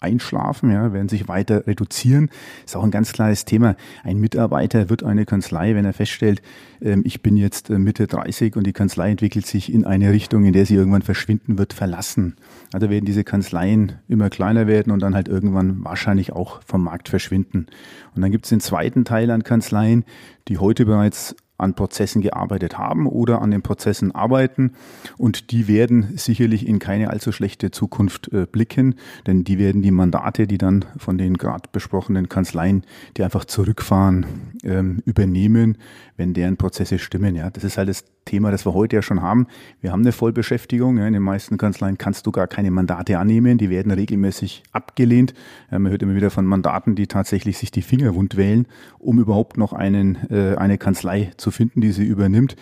einschlafen, 0.00 0.70
ja, 0.70 0.92
werden 0.92 1.08
sich 1.08 1.28
weiter 1.28 1.66
reduzieren. 1.66 2.28
Ist 2.66 2.76
auch 2.76 2.84
ein 2.84 2.90
ganz 2.90 3.14
klares 3.14 3.46
Thema. 3.46 3.74
Ein 4.02 4.18
Mitarbeiter 4.18 4.90
wird 4.90 5.02
eine 5.02 5.24
Kanzlei, 5.24 5.74
wenn 5.74 5.86
er 5.86 5.94
feststellt, 5.94 6.42
ähm, 6.82 7.02
ich 7.06 7.22
bin 7.22 7.38
jetzt 7.38 7.70
äh, 7.70 7.78
Mitte 7.78 8.06
30 8.06 8.56
und 8.56 8.66
die 8.66 8.74
Kanzlei 8.74 9.10
entwickelt 9.10 9.46
sich 9.46 9.72
in 9.72 9.86
eine 9.86 10.12
Richtung, 10.12 10.44
in 10.44 10.52
der 10.52 10.66
sie 10.66 10.74
irgendwann 10.74 11.00
verschwinden 11.00 11.56
wird, 11.56 11.72
verlassen. 11.72 12.36
Also 12.74 12.90
werden 12.90 13.06
diese 13.06 13.24
Kanzleien 13.24 13.92
immer 14.06 14.28
kleiner 14.28 14.66
werden 14.66 14.92
und 14.92 15.00
dann 15.00 15.14
halt 15.14 15.28
irgendwann 15.28 15.82
wahrscheinlich 15.82 16.32
auch 16.32 16.60
vom 16.66 16.84
Markt 16.84 17.08
verschwinden. 17.08 17.66
Und 18.14 18.20
dann 18.20 18.30
gibt 18.30 18.44
es 18.44 18.50
den 18.50 18.60
zweiten 18.60 19.06
Teil 19.06 19.30
an 19.30 19.42
Kanzleien, 19.42 20.04
die 20.48 20.58
heute 20.58 20.84
bereits 20.84 21.34
an 21.56 21.74
Prozessen 21.74 22.20
gearbeitet 22.22 22.78
haben 22.78 23.06
oder 23.06 23.40
an 23.40 23.50
den 23.50 23.62
Prozessen 23.62 24.12
arbeiten. 24.12 24.72
Und 25.16 25.50
die 25.50 25.68
werden 25.68 26.16
sicherlich 26.16 26.66
in 26.66 26.78
keine 26.78 27.10
allzu 27.10 27.32
schlechte 27.32 27.70
Zukunft 27.70 28.32
äh, 28.32 28.46
blicken, 28.46 28.96
denn 29.26 29.44
die 29.44 29.58
werden 29.58 29.82
die 29.82 29.90
Mandate, 29.90 30.46
die 30.46 30.58
dann 30.58 30.84
von 30.96 31.18
den 31.18 31.36
gerade 31.36 31.68
besprochenen 31.70 32.28
Kanzleien, 32.28 32.84
die 33.16 33.22
einfach 33.22 33.44
zurückfahren, 33.44 34.26
ähm, 34.64 35.02
übernehmen, 35.04 35.78
wenn 36.16 36.34
deren 36.34 36.56
Prozesse 36.56 36.98
stimmen. 36.98 37.36
Ja, 37.36 37.50
das 37.50 37.64
ist 37.64 37.78
halt 37.78 37.88
das 37.88 38.04
Thema, 38.24 38.50
das 38.50 38.66
wir 38.66 38.74
heute 38.74 38.96
ja 38.96 39.02
schon 39.02 39.22
haben. 39.22 39.46
Wir 39.80 39.92
haben 39.92 40.00
eine 40.00 40.12
Vollbeschäftigung. 40.12 40.98
In 40.98 41.12
den 41.12 41.22
meisten 41.22 41.58
Kanzleien 41.58 41.98
kannst 41.98 42.26
du 42.26 42.32
gar 42.32 42.46
keine 42.46 42.70
Mandate 42.70 43.18
annehmen. 43.18 43.58
Die 43.58 43.70
werden 43.70 43.92
regelmäßig 43.92 44.62
abgelehnt. 44.72 45.34
Ja, 45.70 45.78
man 45.78 45.90
hört 45.90 46.02
immer 46.02 46.14
wieder 46.14 46.30
von 46.30 46.46
Mandaten, 46.46 46.94
die 46.94 47.06
tatsächlich 47.06 47.58
sich 47.58 47.70
die 47.70 47.82
Finger 47.82 48.14
wund 48.14 48.36
wählen, 48.36 48.66
um 48.98 49.18
überhaupt 49.18 49.58
noch 49.58 49.72
einen, 49.72 50.18
äh, 50.30 50.56
eine 50.56 50.78
Kanzlei 50.78 51.32
zu 51.36 51.50
finden, 51.50 51.80
die 51.80 51.92
sie 51.92 52.04
übernimmt. 52.04 52.56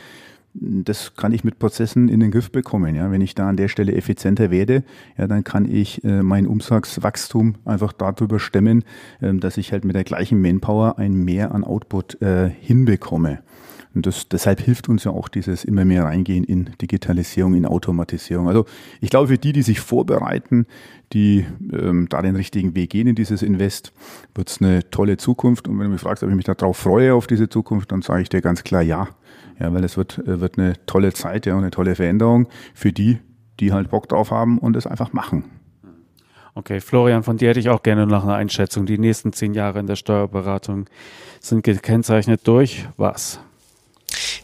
Das 0.54 1.14
kann 1.14 1.32
ich 1.32 1.44
mit 1.44 1.58
Prozessen 1.58 2.08
in 2.10 2.20
den 2.20 2.30
Griff 2.30 2.50
bekommen. 2.50 2.94
Ja. 2.94 3.10
Wenn 3.10 3.22
ich 3.22 3.34
da 3.34 3.48
an 3.48 3.56
der 3.56 3.68
Stelle 3.68 3.94
effizienter 3.94 4.50
werde, 4.50 4.84
ja, 5.16 5.26
dann 5.26 5.44
kann 5.44 5.64
ich 5.64 6.04
äh, 6.04 6.22
mein 6.22 6.46
Umsatzwachstum 6.46 7.54
einfach 7.64 7.92
darüber 7.92 8.38
stemmen, 8.38 8.84
äh, 9.20 9.32
dass 9.34 9.56
ich 9.56 9.72
halt 9.72 9.86
mit 9.86 9.96
der 9.96 10.04
gleichen 10.04 10.42
Manpower 10.42 10.98
ein 10.98 11.14
Mehr 11.14 11.54
an 11.54 11.64
Output 11.64 12.20
äh, 12.20 12.50
hinbekomme. 12.50 13.38
Und 13.94 14.06
das, 14.06 14.28
deshalb 14.28 14.60
hilft 14.60 14.88
uns 14.88 15.04
ja 15.04 15.12
auch 15.12 15.28
dieses 15.28 15.64
immer 15.64 15.84
mehr 15.84 16.04
reingehen 16.04 16.44
in 16.44 16.70
Digitalisierung, 16.80 17.54
in 17.54 17.66
Automatisierung. 17.66 18.48
Also 18.48 18.64
ich 19.00 19.10
glaube, 19.10 19.28
für 19.28 19.38
die, 19.38 19.52
die 19.52 19.62
sich 19.62 19.80
vorbereiten, 19.80 20.66
die 21.12 21.46
ähm, 21.72 22.08
da 22.08 22.22
den 22.22 22.36
richtigen 22.36 22.74
Weg 22.74 22.90
gehen 22.90 23.06
in 23.06 23.14
dieses 23.14 23.42
Invest, 23.42 23.92
wird 24.34 24.48
es 24.48 24.60
eine 24.60 24.88
tolle 24.90 25.18
Zukunft. 25.18 25.68
Und 25.68 25.78
wenn 25.78 25.86
du 25.86 25.92
mich 25.92 26.00
fragst, 26.00 26.22
ob 26.22 26.30
ich 26.30 26.36
mich 26.36 26.46
darauf 26.46 26.76
freue, 26.76 27.14
auf 27.14 27.26
diese 27.26 27.48
Zukunft, 27.48 27.92
dann 27.92 28.02
sage 28.02 28.22
ich 28.22 28.28
dir 28.28 28.40
ganz 28.40 28.64
klar 28.64 28.82
ja. 28.82 29.08
Ja, 29.60 29.72
weil 29.72 29.84
es 29.84 29.96
wird, 29.96 30.18
äh, 30.18 30.40
wird 30.40 30.58
eine 30.58 30.74
tolle 30.86 31.12
Zeit 31.12 31.46
ja, 31.46 31.54
und 31.54 31.60
eine 31.60 31.70
tolle 31.70 31.94
Veränderung 31.94 32.48
für 32.74 32.92
die, 32.92 33.18
die 33.60 33.72
halt 33.72 33.90
Bock 33.90 34.08
drauf 34.08 34.30
haben 34.30 34.58
und 34.58 34.76
es 34.76 34.86
einfach 34.86 35.12
machen. 35.12 35.44
Okay, 36.54 36.80
Florian, 36.80 37.22
von 37.22 37.38
dir 37.38 37.48
hätte 37.48 37.60
ich 37.60 37.70
auch 37.70 37.82
gerne 37.82 38.06
noch 38.06 38.24
eine 38.24 38.34
Einschätzung. 38.34 38.84
Die 38.84 38.98
nächsten 38.98 39.32
zehn 39.32 39.54
Jahre 39.54 39.78
in 39.78 39.86
der 39.86 39.96
Steuerberatung 39.96 40.86
sind 41.40 41.64
gekennzeichnet 41.64 42.46
durch 42.46 42.88
was? 42.96 43.40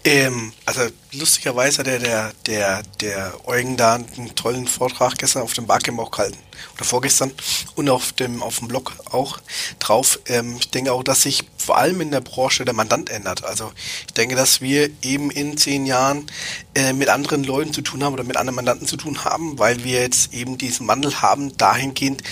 Ähm, 0.09 0.55
also 0.65 0.89
lustigerweise 1.13 1.81
hat 1.81 1.87
der, 1.87 1.99
der, 1.99 2.33
der, 2.47 2.83
der 3.03 3.47
Eugen 3.47 3.77
da 3.77 3.97
einen 3.97 4.35
tollen 4.35 4.67
Vortrag 4.67 5.19
gestern 5.19 5.43
auf 5.43 5.53
dem 5.53 5.67
Barcamp 5.67 5.99
auch 5.99 6.11
gehalten. 6.11 6.39
Oder 6.75 6.85
vorgestern. 6.85 7.31
Und 7.75 7.91
auf 7.91 8.15
dem, 8.15 8.43
auf 8.43 8.59
dem 8.59 8.69
Blog 8.69 8.95
auch 9.11 9.39
drauf. 9.79 10.19
Ähm, 10.25 10.57
ich 10.59 10.71
denke 10.71 10.95
auch, 10.95 11.03
dass 11.03 11.23
sich 11.23 11.45
vor 11.59 11.77
allem 11.77 12.01
in 12.01 12.11
der 12.11 12.23
Branche 12.23 12.65
der 12.65 12.73
Mandant 12.73 13.11
ändert. 13.11 13.45
Also 13.45 13.71
ich 14.07 14.15
denke, 14.15 14.35
dass 14.35 14.63
wir 14.63 14.89
eben 15.03 15.31
in 15.31 15.59
zehn 15.59 15.85
Jahren 15.85 16.25
äh, 16.75 16.95
mit 16.95 17.11
anderen 17.11 17.45
Leuten 17.45 17.75
zu 17.75 17.83
tun 17.83 18.03
haben 18.03 18.15
oder 18.15 18.25
mit 18.25 18.39
anderen 18.39 18.57
Mandanten 18.57 18.87
zu 18.87 18.97
tun 18.97 19.27
haben, 19.27 19.59
weil 19.59 19.85
wir 19.85 20.01
jetzt 20.01 20.33
eben 20.33 20.57
diesen 20.57 20.89
Wandel 20.89 21.21
haben, 21.21 21.55
dahingehend, 21.59 22.23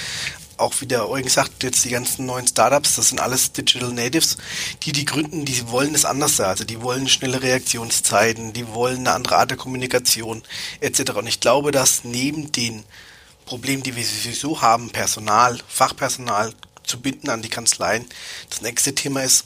auch 0.59 0.81
wie 0.81 0.87
der 0.87 1.09
Eugen 1.09 1.29
sagt, 1.29 1.63
jetzt 1.63 1.85
die 1.85 1.91
ganzen 1.91 2.27
neuen 2.27 2.47
Startups, 2.47 2.97
das 2.97 3.11
sind 3.11 3.21
alles 3.21 3.53
Digital 3.53 3.93
Natives, 3.93 4.37
die 4.83 4.93
die 4.93 5.05
gründen, 5.05 5.45
die 5.45 5.69
wollen 5.69 5.95
es 5.95 6.05
anders 6.05 6.37
sein. 6.37 6.49
Also 6.49 6.65
die 6.65 6.83
wollen 6.83 7.09
schnelle 7.09 7.43
Reaktionszeiten, 7.43 8.53
die 8.53 8.69
wollen 8.69 9.01
eine 9.01 9.13
andere 9.13 9.37
Art 9.37 9.51
der 9.51 9.59
Kommunikation 9.59 10.43
etc. 10.81 11.13
Und 11.13 11.27
ich 11.27 11.41
glaube, 11.41 11.73
dass 11.73 12.05
neben 12.05 12.53
den 12.53 12.85
Problemen, 13.45 13.83
die 13.83 13.97
wir 13.97 14.05
sowieso 14.05 14.61
haben, 14.63 14.91
Personal, 14.91 15.59
Fachpersonal 15.69 16.53
zu 16.85 17.01
binden 17.01 17.31
an 17.31 17.43
die 17.43 17.49
Kanzleien, 17.49 18.07
das 18.51 18.63
nächste 18.63 18.95
Thema 18.95 19.23
ist, 19.23 19.45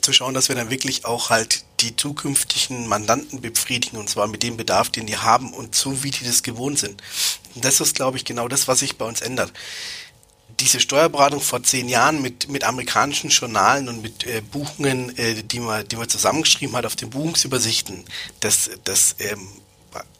zu 0.00 0.12
schauen, 0.12 0.34
dass 0.34 0.48
wir 0.48 0.56
dann 0.56 0.70
wirklich 0.70 1.04
auch 1.04 1.30
halt 1.30 1.64
die 1.80 1.96
zukünftigen 1.96 2.86
Mandanten 2.88 3.40
befriedigen 3.40 3.98
und 3.98 4.08
zwar 4.08 4.26
mit 4.26 4.42
dem 4.42 4.56
Bedarf, 4.56 4.90
den 4.90 5.06
die 5.06 5.16
haben 5.16 5.52
und 5.52 5.74
so 5.74 6.02
wie 6.02 6.10
die 6.10 6.24
das 6.24 6.42
gewohnt 6.42 6.78
sind. 6.78 7.02
Und 7.54 7.64
das 7.64 7.80
ist, 7.80 7.94
glaube 7.94 8.16
ich, 8.16 8.24
genau 8.24 8.48
das, 8.48 8.68
was 8.68 8.80
sich 8.80 8.96
bei 8.96 9.04
uns 9.06 9.20
ändert 9.20 9.52
diese 10.60 10.80
Steuerberatung 10.80 11.40
vor 11.40 11.62
zehn 11.62 11.88
Jahren 11.88 12.22
mit, 12.22 12.48
mit 12.48 12.64
amerikanischen 12.64 13.30
Journalen 13.30 13.88
und 13.88 14.02
mit 14.02 14.26
äh, 14.26 14.40
Buchungen, 14.40 15.16
äh, 15.18 15.42
die, 15.42 15.60
man, 15.60 15.86
die 15.86 15.96
man 15.96 16.08
zusammengeschrieben 16.08 16.76
hat 16.76 16.86
auf 16.86 16.96
den 16.96 17.10
Buchungsübersichten, 17.10 18.04
das, 18.40 18.70
das 18.84 19.16
ähm, 19.18 19.48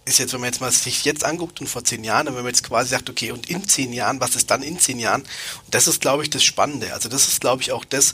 ist 0.04 0.18
jetzt, 0.18 0.32
wenn 0.32 0.40
man 0.40 0.48
jetzt 0.48 0.60
mal 0.60 0.70
sich 0.70 1.04
jetzt 1.04 1.24
anguckt 1.24 1.60
und 1.60 1.66
vor 1.66 1.84
zehn 1.84 2.04
Jahren, 2.04 2.26
wenn 2.26 2.34
man 2.34 2.46
jetzt 2.46 2.62
quasi 2.62 2.90
sagt, 2.90 3.08
okay, 3.08 3.32
und 3.32 3.48
in 3.48 3.66
zehn 3.66 3.92
Jahren, 3.92 4.20
was 4.20 4.36
ist 4.36 4.50
dann 4.50 4.62
in 4.62 4.78
zehn 4.78 4.98
Jahren? 4.98 5.22
Und 5.22 5.74
das 5.74 5.88
ist, 5.88 6.00
glaube 6.00 6.22
ich, 6.22 6.30
das 6.30 6.44
Spannende. 6.44 6.92
Also 6.92 7.08
das 7.08 7.26
ist, 7.28 7.40
glaube 7.40 7.62
ich, 7.62 7.72
auch 7.72 7.84
das, 7.84 8.12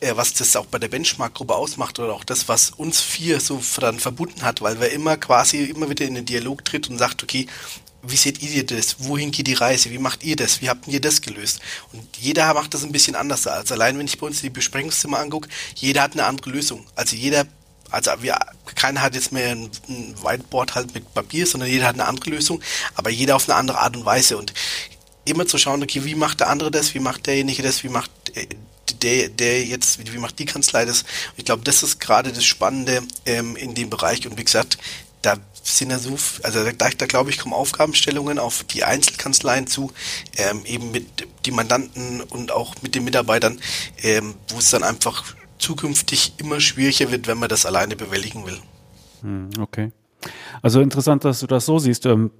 äh, 0.00 0.14
was 0.14 0.34
das 0.34 0.54
auch 0.56 0.66
bei 0.66 0.78
der 0.78 0.88
Benchmark-Gruppe 0.88 1.54
ausmacht 1.54 1.98
oder 1.98 2.12
auch 2.12 2.24
das, 2.24 2.48
was 2.48 2.70
uns 2.70 3.00
vier 3.00 3.40
so 3.40 3.60
dann 3.80 3.98
verbunden 3.98 4.42
hat, 4.42 4.60
weil 4.62 4.80
wir 4.80 4.90
immer 4.90 5.16
quasi 5.16 5.64
immer 5.64 5.90
wieder 5.90 6.06
in 6.06 6.14
den 6.14 6.26
Dialog 6.26 6.64
tritt 6.64 6.88
und 6.88 6.98
sagt, 6.98 7.22
okay, 7.22 7.46
wie 8.02 8.16
seht 8.16 8.42
ihr 8.42 8.66
das? 8.66 8.96
Wohin 8.98 9.30
geht 9.30 9.46
die 9.46 9.54
Reise? 9.54 9.90
Wie 9.90 9.98
macht 9.98 10.24
ihr 10.24 10.34
das? 10.34 10.60
Wie 10.60 10.68
habt 10.68 10.88
ihr 10.88 11.00
das 11.00 11.20
gelöst? 11.20 11.60
Und 11.92 12.04
jeder 12.18 12.52
macht 12.52 12.74
das 12.74 12.82
ein 12.82 12.92
bisschen 12.92 13.14
anders. 13.14 13.46
Also 13.46 13.74
allein 13.74 13.96
wenn 13.98 14.06
ich 14.06 14.18
bei 14.18 14.26
uns 14.26 14.40
die 14.40 14.50
Besprechungszimmer 14.50 15.20
angucke, 15.20 15.48
jeder 15.76 16.02
hat 16.02 16.12
eine 16.12 16.24
andere 16.24 16.50
Lösung. 16.50 16.84
Also 16.96 17.14
jeder, 17.14 17.46
also 17.90 18.10
wir, 18.20 18.38
keiner 18.74 19.02
hat 19.02 19.14
jetzt 19.14 19.30
mehr 19.30 19.50
ein, 19.50 19.70
ein 19.88 20.16
Whiteboard 20.20 20.74
halt 20.74 20.94
mit 20.94 21.14
Papier, 21.14 21.46
sondern 21.46 21.70
jeder 21.70 21.86
hat 21.86 21.94
eine 21.94 22.06
andere 22.06 22.30
Lösung, 22.30 22.60
aber 22.96 23.10
jeder 23.10 23.36
auf 23.36 23.48
eine 23.48 23.56
andere 23.56 23.78
Art 23.78 23.96
und 23.96 24.04
Weise. 24.04 24.36
Und 24.36 24.52
immer 25.24 25.46
zu 25.46 25.58
schauen, 25.58 25.82
okay, 25.82 26.04
wie 26.04 26.16
macht 26.16 26.40
der 26.40 26.48
andere 26.48 26.72
das? 26.72 26.94
Wie 26.94 27.00
macht 27.00 27.26
derjenige 27.26 27.62
das? 27.62 27.84
Wie 27.84 27.88
macht 27.88 28.10
äh, 28.34 28.48
der, 29.00 29.28
der 29.28 29.64
jetzt, 29.64 30.12
wie 30.12 30.18
macht 30.18 30.40
die 30.40 30.44
Kanzlei 30.44 30.84
das? 30.84 31.04
Ich 31.36 31.44
glaube, 31.44 31.62
das 31.62 31.84
ist 31.84 32.00
gerade 32.00 32.32
das 32.32 32.44
Spannende 32.44 33.02
ähm, 33.26 33.54
in 33.54 33.74
dem 33.74 33.90
Bereich. 33.90 34.26
Und 34.26 34.36
wie 34.38 34.44
gesagt, 34.44 34.78
da 35.22 35.36
sind 35.62 35.90
ja 35.90 35.98
so, 35.98 36.16
also 36.42 36.64
da, 36.64 36.88
da 36.90 37.06
glaube 37.06 37.30
ich, 37.30 37.38
kommen 37.38 37.54
Aufgabenstellungen 37.54 38.38
auf 38.38 38.64
die 38.64 38.84
Einzelkanzleien 38.84 39.66
zu, 39.66 39.92
ähm, 40.36 40.62
eben 40.66 40.90
mit 40.90 41.26
die 41.46 41.52
Mandanten 41.52 42.20
und 42.20 42.52
auch 42.52 42.74
mit 42.82 42.94
den 42.94 43.04
Mitarbeitern, 43.04 43.58
ähm, 44.02 44.34
wo 44.48 44.58
es 44.58 44.70
dann 44.70 44.82
einfach 44.82 45.34
zukünftig 45.58 46.34
immer 46.38 46.60
schwieriger 46.60 47.10
wird, 47.10 47.28
wenn 47.28 47.38
man 47.38 47.48
das 47.48 47.64
alleine 47.66 47.96
bewältigen 47.96 48.44
will. 48.44 48.58
Hm, 49.22 49.50
okay. 49.60 49.92
Also 50.60 50.80
interessant, 50.80 51.24
dass 51.24 51.40
du 51.40 51.46
das 51.46 51.66
so 51.66 51.78
siehst. 51.78 52.06
Ähm, 52.06 52.30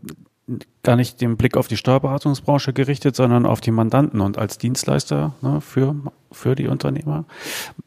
gar 0.83 0.97
nicht 0.97 1.21
den 1.21 1.37
Blick 1.37 1.57
auf 1.57 1.69
die 1.69 1.77
Steuerberatungsbranche 1.77 2.73
gerichtet, 2.73 3.15
sondern 3.15 3.47
auf 3.47 3.61
die 3.61 3.71
Mandanten 3.71 4.21
und 4.21 4.39
als 4.39 4.59
Dienstleister 4.59 5.35
ne, 5.41 5.61
für, 5.61 5.95
für 6.33 6.57
die 6.57 6.67
Unternehmer. 6.67 7.25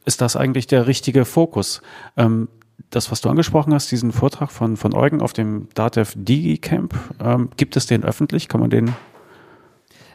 Ist 0.06 0.22
das 0.22 0.38
eigentlich 0.38 0.66
der 0.66 0.88
richtige 0.88 1.26
Fokus? 1.26 1.82
Ähm, 2.16 2.48
das, 2.90 3.12
was 3.12 3.22
du 3.22 3.30
angesprochen 3.30 3.74
hast, 3.74 3.92
diesen 3.92 4.12
Vortrag 4.12 4.52
von, 4.52 4.78
von 4.78 4.94
Eugen 4.94 5.22
auf 5.22 5.34
dem 5.34 5.68
DATEV 5.74 6.14
DigiCamp, 6.16 6.94
ähm, 7.20 7.50
gibt 7.58 7.76
es 7.76 7.86
den 7.86 8.04
öffentlich? 8.04 8.48
Kann 8.48 8.62
man 8.62 8.70
den 8.70 8.94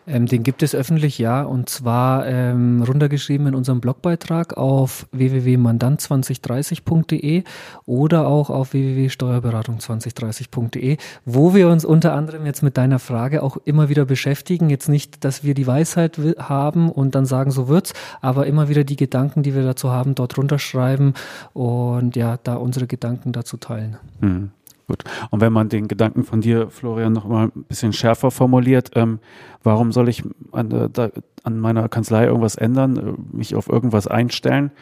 ähm, 0.07 0.26
den 0.26 0.42
gibt 0.42 0.62
es 0.62 0.74
öffentlich, 0.74 1.18
ja, 1.18 1.42
und 1.42 1.68
zwar 1.68 2.26
ähm, 2.26 2.82
runtergeschrieben 2.82 3.48
in 3.48 3.55
unserem 3.55 3.80
Blogbeitrag 3.80 4.57
auf 4.57 5.07
www.mandant2030.de 5.12 7.44
oder 7.86 8.26
auch 8.26 8.51
auf 8.51 8.72
www.steuerberatung2030.de, 8.72 10.96
wo 11.24 11.55
wir 11.55 11.68
uns 11.68 11.84
unter 11.84 12.14
anderem 12.14 12.46
jetzt 12.46 12.62
mit 12.62 12.76
deiner 12.76 12.98
Frage 12.98 13.42
auch 13.42 13.59
immer 13.64 13.88
wieder 13.88 14.05
beschäftigen. 14.05 14.70
Jetzt 14.70 14.88
nicht, 14.88 15.24
dass 15.24 15.44
wir 15.44 15.55
die 15.55 15.66
Weisheit 15.66 16.18
haben 16.38 16.90
und 16.90 17.14
dann 17.14 17.26
sagen, 17.26 17.51
so 17.51 17.68
wird's, 17.68 17.92
aber 18.20 18.46
immer 18.46 18.68
wieder 18.68 18.84
die 18.84 18.96
Gedanken, 18.96 19.42
die 19.42 19.55
wir 19.55 19.64
dazu 19.64 19.90
haben, 19.90 20.14
dort 20.14 20.38
runterschreiben 20.38 21.14
und 21.53 22.16
ja, 22.16 22.38
da 22.42 22.57
unsere 22.57 22.86
Gedanken 22.86 23.32
dazu 23.32 23.57
teilen. 23.57 23.96
Hm. 24.20 24.51
Gut. 24.91 25.05
Und 25.30 25.41
wenn 25.41 25.53
man 25.53 25.68
den 25.68 25.86
Gedanken 25.86 26.24
von 26.24 26.41
dir, 26.41 26.68
Florian, 26.68 27.12
noch 27.12 27.24
mal 27.28 27.53
ein 27.55 27.62
bisschen 27.68 27.93
schärfer 27.93 28.32
formuliert, 28.32 28.91
ähm, 28.97 29.20
warum 29.62 29.93
soll 29.93 30.09
ich 30.09 30.24
an, 30.51 30.91
da, 30.93 31.11
an, 31.45 31.61
meiner 31.61 31.88
Kanzlei 31.88 32.24
irgendwas 32.24 32.57
ändern, 32.57 32.97
äh, 32.97 33.36
mich 33.36 33.55
auf 33.55 33.68
irgendwas 33.68 34.09
einstellen? 34.09 34.72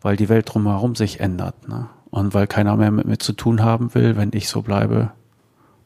Weil 0.00 0.16
die 0.16 0.30
Welt 0.30 0.48
drumherum 0.48 0.94
sich 0.94 1.20
ändert. 1.20 1.68
Ne? 1.68 1.90
Und 2.08 2.32
weil 2.32 2.46
keiner 2.46 2.76
mehr 2.76 2.90
mit 2.90 3.06
mir 3.06 3.18
zu 3.18 3.34
tun 3.34 3.62
haben 3.62 3.94
will, 3.94 4.16
wenn 4.16 4.30
ich 4.32 4.48
so 4.48 4.62
bleibe, 4.62 5.12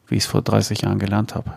wie 0.07 0.15
ich 0.15 0.23
es 0.23 0.29
vor 0.29 0.41
30 0.41 0.83
Jahren 0.83 0.97
gelernt 0.97 1.35
habe. 1.35 1.51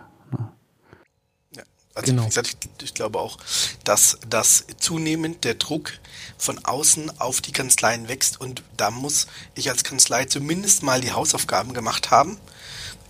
Also 1.93 2.11
genau. 2.11 2.23
wie 2.23 2.27
gesagt, 2.27 2.47
ich, 2.47 2.83
ich, 2.83 2.93
glaube 2.93 3.19
auch, 3.19 3.37
dass, 3.83 4.17
dass 4.29 4.65
zunehmend 4.79 5.43
der 5.43 5.55
Druck 5.55 5.91
von 6.37 6.63
außen 6.63 7.19
auf 7.19 7.41
die 7.41 7.51
Kanzleien 7.51 8.07
wächst 8.07 8.39
und 8.39 8.63
da 8.77 8.91
muss 8.91 9.27
ich 9.55 9.69
als 9.69 9.83
Kanzlei 9.83 10.25
zumindest 10.25 10.83
mal 10.83 11.01
die 11.01 11.11
Hausaufgaben 11.11 11.73
gemacht 11.73 12.09
haben, 12.09 12.37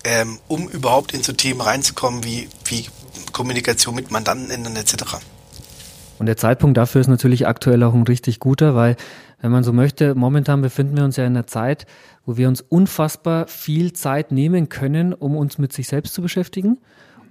ähm, 0.04 0.40
um 0.48 0.68
überhaupt 0.68 1.14
in 1.14 1.22
so 1.22 1.32
Themen 1.32 1.62
reinzukommen 1.62 2.24
wie, 2.24 2.50
wie 2.66 2.88
Kommunikation 3.32 3.94
mit 3.94 4.10
Mandanten 4.10 4.50
ändern 4.50 4.76
etc. 4.76 5.18
Und 6.18 6.26
der 6.26 6.38
Zeitpunkt 6.38 6.78
dafür 6.78 7.02
ist 7.02 7.08
natürlich 7.08 7.48
aktuell 7.48 7.84
auch 7.84 7.94
ein 7.94 8.04
richtig 8.04 8.40
guter, 8.40 8.76
weil, 8.76 8.96
wenn 9.42 9.52
man 9.52 9.64
so 9.64 9.74
möchte, 9.74 10.16
momentan 10.16 10.62
befinden 10.62 10.98
wir 10.98 11.04
uns 11.04 11.18
ja 11.18 11.26
in 11.26 11.36
einer 11.36 11.48
Zeit, 11.48 11.86
wo 12.26 12.38
wir 12.38 12.48
uns 12.48 12.62
unfassbar 12.62 13.48
viel 13.48 13.94
Zeit 13.94 14.32
nehmen 14.32 14.70
können, 14.70 15.14
um 15.14 15.36
uns 15.36 15.58
mit 15.58 15.74
sich 15.74 15.88
selbst 15.88 16.14
zu 16.14 16.22
beschäftigen 16.22 16.78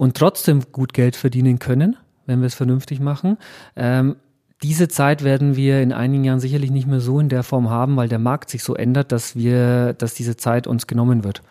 und 0.01 0.17
trotzdem 0.17 0.63
gut 0.73 0.95
Geld 0.95 1.15
verdienen 1.15 1.59
können, 1.59 1.95
wenn 2.25 2.41
wir 2.41 2.47
es 2.47 2.55
vernünftig 2.55 3.01
machen. 3.01 3.37
Ähm, 3.77 4.17
diese 4.63 4.89
Zeit 4.89 5.23
werden 5.25 5.57
wir 5.57 5.83
in 5.83 5.93
einigen 5.93 6.25
Jahren 6.25 6.41
sicherlich 6.41 6.71
nicht 6.71 6.87
mehr 6.87 7.01
so 7.01 7.21
in 7.21 7.29
der 7.29 7.43
Form 7.43 7.69
haben, 7.69 7.97
weil 7.97 8.09
der 8.09 8.19
Markt 8.19 8.49
sich 8.49 8.65
so 8.65 8.75
ändert, 8.75 9.13
dass 9.13 9.37
wir, 9.37 9.93
dass 9.93 10.15
diese 10.15 10.39
Zeit 10.39 10.67
uns 10.67 10.87
genommen 10.87 11.23
wird. 11.23 11.43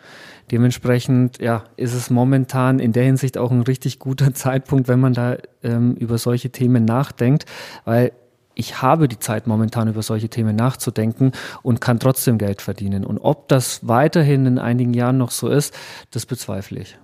Dementsprechend, 0.50 1.38
ja, 1.38 1.62
ist 1.76 1.94
es 1.94 2.10
momentan 2.10 2.80
in 2.80 2.90
der 2.90 3.04
Hinsicht 3.04 3.38
auch 3.38 3.52
ein 3.52 3.62
richtig 3.62 4.00
guter 4.00 4.34
Zeitpunkt, 4.34 4.88
wenn 4.88 4.98
man 4.98 5.14
da 5.14 5.36
ähm, 5.62 5.94
über 5.94 6.18
solche 6.18 6.50
Themen 6.50 6.84
nachdenkt, 6.84 7.46
weil 7.84 8.10
ich 8.56 8.82
habe 8.82 9.06
die 9.06 9.20
Zeit 9.20 9.46
momentan 9.46 9.86
über 9.86 10.02
solche 10.02 10.28
Themen 10.28 10.56
nachzudenken 10.56 11.30
und 11.62 11.80
kann 11.80 12.00
trotzdem 12.00 12.36
Geld 12.36 12.62
verdienen. 12.62 13.04
Und 13.04 13.18
ob 13.18 13.46
das 13.46 13.86
weiterhin 13.86 14.44
in 14.46 14.58
einigen 14.58 14.92
Jahren 14.92 15.18
noch 15.18 15.30
so 15.30 15.48
ist, 15.48 15.72
das 16.10 16.26
bezweifle 16.26 16.80
ich. 16.80 16.98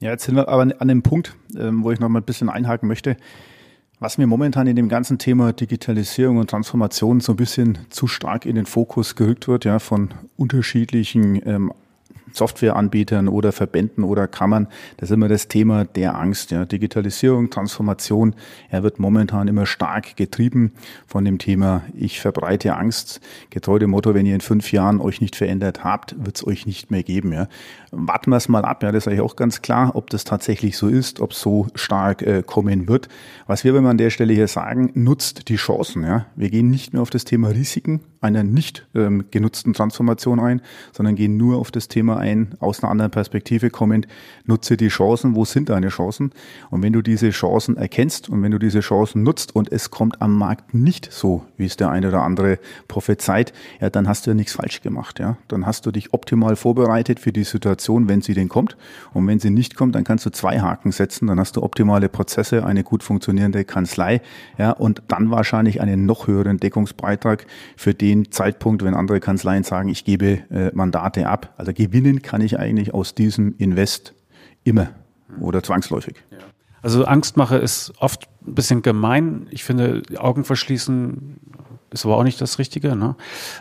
Ja, 0.00 0.10
jetzt 0.10 0.24
sind 0.24 0.36
wir 0.36 0.48
aber 0.48 0.74
an 0.78 0.88
dem 0.88 1.02
Punkt, 1.02 1.34
ähm, 1.56 1.82
wo 1.82 1.90
ich 1.90 2.00
noch 2.00 2.08
mal 2.08 2.20
ein 2.20 2.24
bisschen 2.24 2.50
einhaken 2.50 2.86
möchte. 2.86 3.16
Was 3.98 4.18
mir 4.18 4.26
momentan 4.26 4.66
in 4.66 4.76
dem 4.76 4.90
ganzen 4.90 5.18
Thema 5.18 5.54
Digitalisierung 5.54 6.36
und 6.36 6.50
Transformation 6.50 7.20
so 7.20 7.32
ein 7.32 7.36
bisschen 7.36 7.78
zu 7.88 8.06
stark 8.06 8.44
in 8.44 8.56
den 8.56 8.66
Fokus 8.66 9.16
gerückt 9.16 9.48
wird, 9.48 9.64
ja, 9.64 9.78
von 9.78 10.12
unterschiedlichen 10.36 11.40
ähm, 11.46 11.72
Softwareanbietern 12.36 13.28
oder 13.28 13.52
Verbänden 13.52 14.04
oder 14.04 14.28
Kammern. 14.28 14.68
Das 14.96 15.10
ist 15.10 15.14
immer 15.14 15.28
das 15.28 15.48
Thema 15.48 15.84
der 15.84 16.18
Angst. 16.18 16.50
Ja. 16.50 16.64
Digitalisierung, 16.64 17.50
Transformation, 17.50 18.34
er 18.70 18.82
wird 18.82 18.98
momentan 18.98 19.48
immer 19.48 19.66
stark 19.66 20.16
getrieben 20.16 20.72
von 21.06 21.24
dem 21.24 21.38
Thema, 21.38 21.82
ich 21.94 22.20
verbreite 22.20 22.76
Angst. 22.76 23.20
Getreu 23.50 23.78
dem 23.78 23.90
Motto, 23.90 24.14
wenn 24.14 24.26
ihr 24.26 24.34
in 24.34 24.40
fünf 24.40 24.72
Jahren 24.72 25.00
euch 25.00 25.20
nicht 25.20 25.36
verändert 25.36 25.84
habt, 25.84 26.14
wird 26.24 26.36
es 26.36 26.46
euch 26.46 26.66
nicht 26.66 26.90
mehr 26.90 27.02
geben. 27.02 27.32
Ja. 27.32 27.48
Warten 27.90 28.30
wir 28.30 28.36
es 28.36 28.48
mal 28.48 28.64
ab, 28.64 28.82
ja, 28.82 28.92
das 28.92 29.04
ist 29.04 29.08
eigentlich 29.08 29.20
auch 29.20 29.36
ganz 29.36 29.62
klar, 29.62 29.94
ob 29.94 30.10
das 30.10 30.24
tatsächlich 30.24 30.76
so 30.76 30.88
ist, 30.88 31.20
ob 31.20 31.32
so 31.32 31.66
stark 31.74 32.22
äh, 32.22 32.42
kommen 32.44 32.88
wird. 32.88 33.08
Was 33.46 33.64
wir, 33.64 33.72
wir 33.74 33.86
an 33.88 33.98
der 33.98 34.10
Stelle 34.10 34.32
hier 34.32 34.48
sagen, 34.48 34.90
nutzt 34.94 35.48
die 35.48 35.56
Chancen. 35.56 36.02
Ja. 36.04 36.26
Wir 36.36 36.50
gehen 36.50 36.70
nicht 36.70 36.92
mehr 36.92 37.02
auf 37.02 37.10
das 37.10 37.24
Thema 37.24 37.48
Risiken 37.48 38.00
einer 38.26 38.42
nicht 38.42 38.86
ähm, 38.94 39.24
genutzten 39.30 39.72
Transformation 39.72 40.40
ein, 40.40 40.60
sondern 40.92 41.14
geh 41.14 41.28
nur 41.28 41.58
auf 41.58 41.70
das 41.70 41.88
Thema 41.88 42.18
ein, 42.18 42.54
aus 42.60 42.82
einer 42.82 42.90
anderen 42.90 43.10
Perspektive 43.10 43.70
kommend, 43.70 44.06
nutze 44.44 44.76
die 44.76 44.88
Chancen, 44.88 45.34
wo 45.34 45.44
sind 45.44 45.68
deine 45.68 45.88
Chancen? 45.88 46.32
Und 46.70 46.82
wenn 46.82 46.92
du 46.92 47.02
diese 47.02 47.30
Chancen 47.30 47.76
erkennst 47.76 48.28
und 48.28 48.42
wenn 48.42 48.50
du 48.50 48.58
diese 48.58 48.80
Chancen 48.80 49.22
nutzt 49.22 49.54
und 49.54 49.70
es 49.70 49.90
kommt 49.90 50.20
am 50.20 50.36
Markt 50.36 50.74
nicht 50.74 51.12
so, 51.12 51.44
wie 51.56 51.66
es 51.66 51.76
der 51.76 51.90
eine 51.90 52.08
oder 52.08 52.22
andere 52.22 52.58
prophezeit, 52.88 53.52
ja, 53.80 53.90
dann 53.90 54.08
hast 54.08 54.26
du 54.26 54.30
ja 54.30 54.34
nichts 54.34 54.54
falsch 54.54 54.82
gemacht, 54.82 55.20
ja. 55.20 55.36
Dann 55.48 55.66
hast 55.66 55.86
du 55.86 55.90
dich 55.90 56.12
optimal 56.12 56.56
vorbereitet 56.56 57.20
für 57.20 57.32
die 57.32 57.44
Situation, 57.44 58.08
wenn 58.08 58.22
sie 58.22 58.34
denn 58.34 58.48
kommt. 58.48 58.76
Und 59.12 59.26
wenn 59.26 59.38
sie 59.38 59.50
nicht 59.50 59.76
kommt, 59.76 59.94
dann 59.94 60.04
kannst 60.04 60.26
du 60.26 60.30
zwei 60.30 60.60
Haken 60.60 60.92
setzen, 60.92 61.28
dann 61.28 61.38
hast 61.38 61.56
du 61.56 61.62
optimale 61.62 62.08
Prozesse, 62.08 62.64
eine 62.64 62.82
gut 62.82 63.02
funktionierende 63.02 63.64
Kanzlei, 63.64 64.20
ja, 64.58 64.72
und 64.72 65.02
dann 65.08 65.30
wahrscheinlich 65.30 65.80
einen 65.80 66.06
noch 66.06 66.26
höheren 66.26 66.58
Deckungsbeitrag 66.58 67.46
für 67.76 67.94
den 67.94 68.15
Zeitpunkt, 68.24 68.82
wenn 68.82 68.94
andere 68.94 69.20
Kanzleien 69.20 69.62
sagen, 69.62 69.88
ich 69.88 70.04
gebe 70.04 70.42
äh, 70.50 70.70
Mandate 70.74 71.28
ab. 71.28 71.54
Also 71.56 71.72
gewinnen 71.72 72.22
kann 72.22 72.40
ich 72.40 72.58
eigentlich 72.58 72.94
aus 72.94 73.14
diesem 73.14 73.54
Invest 73.58 74.14
immer 74.64 74.88
oder 75.40 75.62
zwangsläufig. 75.62 76.16
Also 76.82 77.04
Angstmache 77.04 77.56
ist 77.56 77.92
oft 77.98 78.28
ein 78.46 78.54
bisschen 78.54 78.82
gemein. 78.82 79.48
Ich 79.50 79.64
finde, 79.64 80.02
Augen 80.18 80.44
verschließen 80.44 81.40
ist 82.00 82.06
aber 82.06 82.16
auch 82.16 82.24
nicht 82.24 82.40
das 82.40 82.58
Richtige. 82.58 82.96
Ne? 82.96 83.16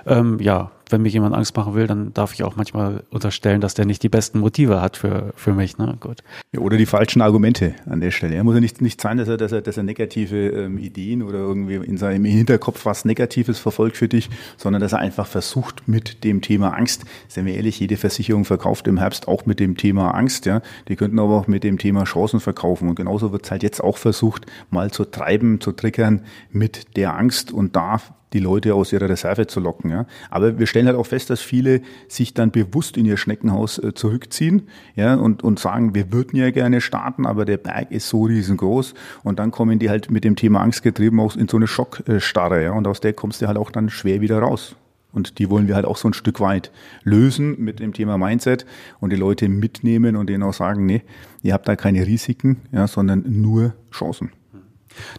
Ähm, 0.06 0.40
ja, 0.40 0.72
wenn 0.90 1.02
mir 1.02 1.10
jemand 1.10 1.36
Angst 1.36 1.56
machen 1.56 1.74
will, 1.74 1.88
dann 1.88 2.14
darf 2.14 2.34
ich 2.34 2.44
auch 2.44 2.56
manchmal 2.56 3.04
unterstellen, 3.10 3.62
dass 3.62 3.74
der 3.74 3.86
nicht 3.86 4.04
die 4.04 4.10
besten 4.10 4.40
Motive 4.40 4.82
hat 4.82 4.98
für, 4.98 5.34
für 5.36 5.54
mich. 5.54 5.78
Ne? 5.78 5.98
Gut. 6.00 6.20
Ja, 6.52 6.60
oder 6.60 6.78
die 6.78 6.86
falschen 6.86 7.22
Argumente 7.22 7.74
an 7.86 8.02
der 8.02 8.12
Stelle. 8.12 8.36
Er 8.36 8.44
muss 8.44 8.56
ja 8.56 8.62
nicht, 8.62 8.82
nicht 8.82 9.02
sein, 9.02 9.18
dass 9.18 9.28
er, 9.28 9.38
dass 9.38 9.52
er, 9.52 9.62
dass 9.62 9.78
er 9.78 9.84
negative 9.84 10.50
ähm, 10.50 10.78
Ideen 10.78 11.24
oder 11.24 11.40
irgendwie 11.40 11.76
in 11.76 11.98
seinem 11.98 12.26
Hinterkopf 12.26 12.86
was 12.86 13.06
Negatives 13.06 13.60
verfolgt 13.60 13.98
für 13.98 14.08
dich, 14.08 14.30
sondern 14.58 14.82
dass 14.82 14.94
er 14.94 15.00
einfach 15.00 15.28
versucht 15.28 15.88
mit 15.88 16.24
dem 16.24 16.42
Thema 16.42 16.70
Angst. 16.76 17.06
Seien 17.28 17.46
wir 17.46 17.56
ehrlich, 17.56 17.80
jede 17.80 17.98
Versicherung 17.98 18.46
verkauft 18.46 18.88
im 18.88 18.98
Herbst 18.98 19.28
auch 19.28 19.46
mit 19.46 19.60
dem 19.60 19.78
Thema 19.78 20.12
Angst. 20.12 20.46
Ja, 20.46 20.62
Die 20.88 20.96
könnten 20.96 21.20
aber 21.20 21.36
auch 21.36 21.48
mit 21.48 21.64
dem 21.64 21.78
Thema 21.78 22.04
Chancen 22.04 22.40
verkaufen. 22.40 22.90
Und 22.90 22.96
genauso 22.96 23.32
wird 23.32 23.46
es 23.46 23.52
halt 23.52 23.64
jetzt 23.64 23.84
auch 23.84 23.98
versucht, 23.98 24.46
mal 24.70 24.92
zu 24.92 25.06
treiben, 25.06 25.62
zu 25.62 25.72
triggern 25.72 26.22
mit 26.52 26.96
der 26.96 27.18
Angst. 27.18 27.52
Und 27.52 27.76
da 27.76 28.02
die 28.34 28.40
Leute 28.40 28.76
aus 28.76 28.92
ihrer 28.92 29.10
Reserve 29.10 29.48
zu 29.48 29.60
locken. 29.60 29.92
Ja. 29.92 30.06
Aber 30.30 30.60
wir 30.60 30.68
stellen 30.68 30.88
halt 30.88 30.98
auch 30.98 31.06
fest, 31.06 31.30
dass 31.30 31.42
viele 31.42 31.82
sich 32.08 32.34
dann 32.34 32.52
bewusst 32.52 32.98
in 32.98 33.06
ihr 33.06 33.18
Schneckenhaus 33.18 33.78
äh, 33.78 33.94
zurückziehen 33.94 34.64
ja, 34.96 35.16
und, 35.16 35.44
und 35.44 35.60
sagen, 35.60 35.96
wir 35.96 36.12
würden 36.12 36.38
ja 36.38 36.52
gerne 36.52 36.82
starten, 36.82 37.26
aber 37.26 37.46
der 37.46 37.58
Berg 37.58 37.92
ist 37.92 38.10
so 38.10 38.24
riesengroß. 38.24 38.94
Und 39.24 39.40
dann 39.40 39.52
kommen 39.52 39.80
die 39.80 39.90
halt 39.90 40.12
mit 40.12 40.24
dem 40.24 40.36
Thema 40.36 40.62
Angst 40.62 40.84
getrieben 40.84 41.20
auch 41.20 41.36
in 41.36 41.48
so 41.48 41.58
eine 41.58 41.68
Schockstarre. 41.68 42.64
Ja, 42.64 42.72
und 42.72 42.88
aus 42.88 43.00
der 43.00 43.14
kommst 43.14 43.42
du 43.42 43.48
halt 43.48 43.58
auch 43.58 43.72
dann 43.72 43.90
schwer 43.90 44.22
wieder 44.22 44.40
raus. 44.40 44.76
Und 45.16 45.40
die 45.40 45.50
wollen 45.50 45.70
wir 45.70 45.76
halt 45.76 45.86
auch 45.86 45.96
so 45.96 46.10
ein 46.10 46.14
Stück 46.14 46.42
weit 46.42 46.72
lösen 47.04 47.56
mit 47.64 47.80
dem 47.80 47.94
Thema 47.94 48.18
Mindset 48.18 48.66
und 49.00 49.14
die 49.14 49.16
Leute 49.16 49.48
mitnehmen 49.48 50.18
und 50.18 50.28
denen 50.28 50.44
auch 50.44 50.54
sagen, 50.54 50.86
nee, 50.86 51.04
ihr 51.42 51.54
habt 51.54 51.70
da 51.70 51.78
keine 51.78 52.06
Risiken, 52.06 52.58
ja, 52.74 52.86
sondern 52.86 53.24
nur 53.26 53.74
Chancen. 53.92 54.32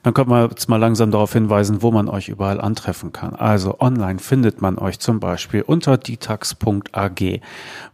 Dann 0.02 0.14
können 0.14 0.30
wir 0.30 0.48
jetzt 0.48 0.68
mal 0.68 0.76
langsam 0.76 1.10
darauf 1.10 1.32
hinweisen, 1.32 1.82
wo 1.82 1.90
man 1.90 2.08
euch 2.08 2.28
überall 2.28 2.60
antreffen 2.60 3.12
kann. 3.12 3.34
Also 3.34 3.80
online 3.80 4.18
findet 4.18 4.62
man 4.62 4.78
euch 4.78 4.98
zum 4.98 5.20
Beispiel 5.20 5.62
unter 5.62 5.98
ditax.ag. 5.98 7.40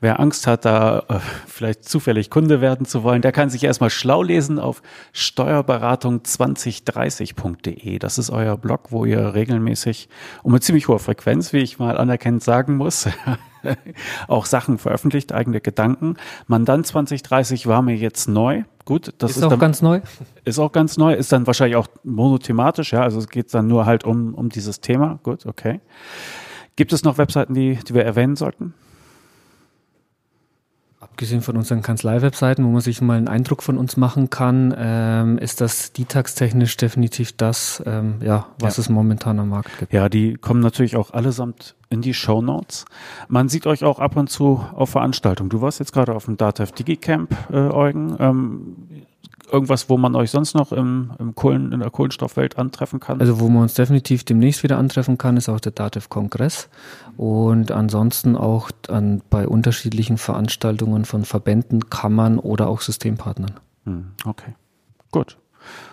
Wer 0.00 0.20
Angst 0.20 0.46
hat, 0.46 0.64
da 0.64 1.00
äh, 1.08 1.18
vielleicht 1.46 1.88
zufällig 1.88 2.30
Kunde 2.30 2.60
werden 2.60 2.86
zu 2.86 3.02
wollen, 3.02 3.22
der 3.22 3.32
kann 3.32 3.50
sich 3.50 3.64
erstmal 3.64 3.90
schlau 3.90 4.22
lesen 4.22 4.58
auf 4.58 4.82
steuerberatung2030.de. 5.14 7.98
Das 7.98 8.18
ist 8.18 8.30
euer 8.30 8.56
Blog, 8.56 8.90
wo 8.90 9.04
ihr 9.04 9.34
regelmäßig 9.34 10.08
um 10.42 10.52
eine 10.52 10.60
ziemlich 10.60 10.88
hohe 10.88 10.98
Frequenz, 10.98 11.52
wie 11.52 11.58
ich 11.58 11.78
mal 11.78 11.98
anerkennend 11.98 12.42
sagen 12.42 12.76
muss, 12.76 13.08
auch 14.28 14.46
Sachen 14.46 14.78
veröffentlicht, 14.78 15.32
eigene 15.32 15.60
Gedanken. 15.60 16.16
Mandant 16.46 16.86
2030 16.86 17.66
war 17.66 17.82
mir 17.82 17.96
jetzt 17.96 18.28
neu. 18.28 18.62
Gut, 18.84 19.14
das 19.18 19.32
ist, 19.32 19.36
ist 19.38 19.42
auch 19.44 19.50
dann, 19.50 19.58
ganz 19.60 19.80
neu. 19.80 20.00
Ist 20.44 20.58
auch 20.58 20.72
ganz 20.72 20.96
neu, 20.96 21.14
ist 21.14 21.30
dann 21.30 21.46
wahrscheinlich 21.46 21.76
auch 21.76 21.86
monothematisch, 22.02 22.92
ja, 22.92 23.02
also 23.02 23.18
es 23.18 23.28
geht 23.28 23.52
dann 23.54 23.68
nur 23.68 23.86
halt 23.86 24.04
um, 24.04 24.34
um 24.34 24.48
dieses 24.48 24.80
Thema. 24.80 25.20
Gut, 25.22 25.46
okay. 25.46 25.80
Gibt 26.74 26.92
es 26.92 27.04
noch 27.04 27.18
Webseiten, 27.18 27.54
die, 27.54 27.78
die 27.86 27.94
wir 27.94 28.04
erwähnen 28.04 28.34
sollten? 28.34 28.74
Abgesehen 30.98 31.42
von 31.42 31.56
unseren 31.56 31.82
Kanzlei-Webseiten, 31.82 32.64
wo 32.64 32.68
man 32.70 32.80
sich 32.80 33.00
mal 33.02 33.18
einen 33.18 33.28
Eindruck 33.28 33.62
von 33.62 33.76
uns 33.76 33.96
machen 33.96 34.30
kann, 34.30 34.74
ähm, 34.76 35.38
ist 35.38 35.60
das 35.60 35.92
Ditax-technisch 35.92 36.76
definitiv 36.76 37.32
das, 37.36 37.82
ähm, 37.86 38.16
ja, 38.22 38.46
was 38.58 38.78
ja. 38.78 38.82
es 38.82 38.88
momentan 38.88 39.38
am 39.38 39.50
Markt 39.50 39.78
gibt. 39.78 39.92
Ja, 39.92 40.08
die 40.08 40.34
kommen 40.34 40.60
natürlich 40.60 40.96
auch 40.96 41.10
allesamt 41.10 41.76
in 41.92 42.02
die 42.02 42.14
Show 42.14 42.42
Notes. 42.42 42.86
Man 43.28 43.48
sieht 43.48 43.66
euch 43.66 43.84
auch 43.84 43.98
ab 43.98 44.16
und 44.16 44.28
zu 44.28 44.64
auf 44.74 44.90
Veranstaltungen. 44.90 45.50
Du 45.50 45.60
warst 45.60 45.78
jetzt 45.78 45.92
gerade 45.92 46.14
auf 46.14 46.24
dem 46.24 46.36
DATEV 46.36 46.72
DigiCamp, 46.72 47.36
äh, 47.52 47.56
Eugen. 47.56 48.16
Ähm, 48.18 48.76
irgendwas, 49.52 49.88
wo 49.90 49.98
man 49.98 50.16
euch 50.16 50.30
sonst 50.30 50.54
noch 50.54 50.72
im, 50.72 51.12
im 51.18 51.34
Kohlen, 51.34 51.72
in 51.72 51.80
der 51.80 51.90
Kohlenstoffwelt 51.90 52.58
antreffen 52.58 53.00
kann? 53.00 53.20
Also 53.20 53.38
wo 53.38 53.48
man 53.48 53.62
uns 53.62 53.74
definitiv 53.74 54.24
demnächst 54.24 54.62
wieder 54.62 54.78
antreffen 54.78 55.18
kann, 55.18 55.36
ist 55.36 55.48
auch 55.48 55.60
der 55.60 55.72
DATEV-Kongress 55.72 56.68
und 57.16 57.70
ansonsten 57.70 58.36
auch 58.36 58.70
an, 58.88 59.22
bei 59.28 59.46
unterschiedlichen 59.46 60.16
Veranstaltungen 60.16 61.04
von 61.04 61.24
Verbänden, 61.24 61.90
Kammern 61.90 62.38
oder 62.38 62.68
auch 62.68 62.80
Systempartnern. 62.80 63.60
Hm, 63.84 64.12
okay, 64.24 64.54
gut. 65.10 65.36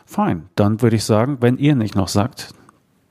Fein. 0.06 0.48
Dann 0.56 0.82
würde 0.82 0.96
ich 0.96 1.04
sagen, 1.04 1.38
wenn 1.42 1.58
ihr 1.58 1.76
nicht 1.76 1.96
noch 1.96 2.08
sagt, 2.08 2.54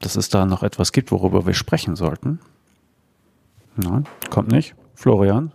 dass 0.01 0.17
es 0.17 0.29
da 0.29 0.47
noch 0.47 0.63
etwas 0.63 0.93
gibt, 0.93 1.13
worüber 1.13 1.47
wir 1.47 1.55
sprechen 1.55 1.95
sollten. 1.95 2.41
Nein, 3.79 4.07
kommt 4.31 4.51
nicht. 4.51 4.75
Florian? 4.95 5.53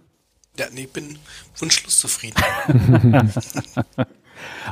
Ja, 0.58 0.66
nee, 0.74 0.84
ich 0.84 0.94
bin 0.94 1.18
wunschlos 1.58 2.00
zufrieden. 2.00 2.42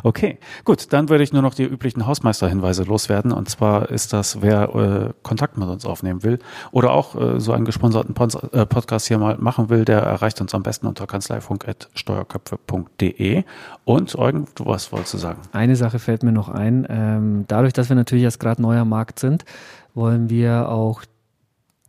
Okay, 0.04 0.38
gut, 0.66 0.92
dann 0.94 1.10
würde 1.10 1.24
ich 1.24 1.34
nur 1.34 1.42
noch 1.42 1.54
die 1.54 1.64
üblichen 1.64 2.06
Hausmeisterhinweise 2.08 2.84
loswerden. 2.84 3.32
Und 3.32 3.50
zwar 3.50 3.90
ist 3.90 4.12
das, 4.14 4.42
wer 4.42 4.76
äh, 4.76 5.14
Kontakt 5.22 5.58
mit 5.58 5.68
uns 5.70 5.86
aufnehmen 5.86 6.24
will 6.24 6.40
oder 6.72 6.92
auch 6.92 7.16
äh, 7.16 7.40
so 7.40 7.54
einen 7.54 7.66
gesponserten 7.66 8.14
Pons 8.14 8.36
äh, 8.36 8.66
Podcast 8.66 9.08
hier 9.08 9.18
mal 9.18 9.38
machen 9.38 9.70
will, 9.70 9.86
der 9.86 10.02
erreicht 10.02 10.42
uns 10.42 10.54
am 10.54 10.64
besten 10.64 10.88
unter 10.88 11.08
kanzleifunk.steuerköpfe.de. 11.08 13.46
Und 13.86 14.18
Eugen, 14.18 14.48
du 14.56 14.66
was 14.66 14.92
wolltest 14.92 15.14
du 15.14 15.20
sagen? 15.20 15.40
Eine 15.52 15.78
Sache 15.78 16.00
fällt 16.00 16.24
mir 16.24 16.32
noch 16.32 16.50
ein. 16.50 16.88
Ähm, 16.90 17.46
dadurch, 17.48 17.74
dass 17.74 17.90
wir 17.90 17.96
natürlich 17.96 18.24
jetzt 18.24 18.40
gerade 18.40 18.60
neuer 18.62 18.86
Markt 18.86 19.20
sind, 19.20 19.46
wollen 19.94 20.30
wir 20.30 20.70
auch 20.70 21.04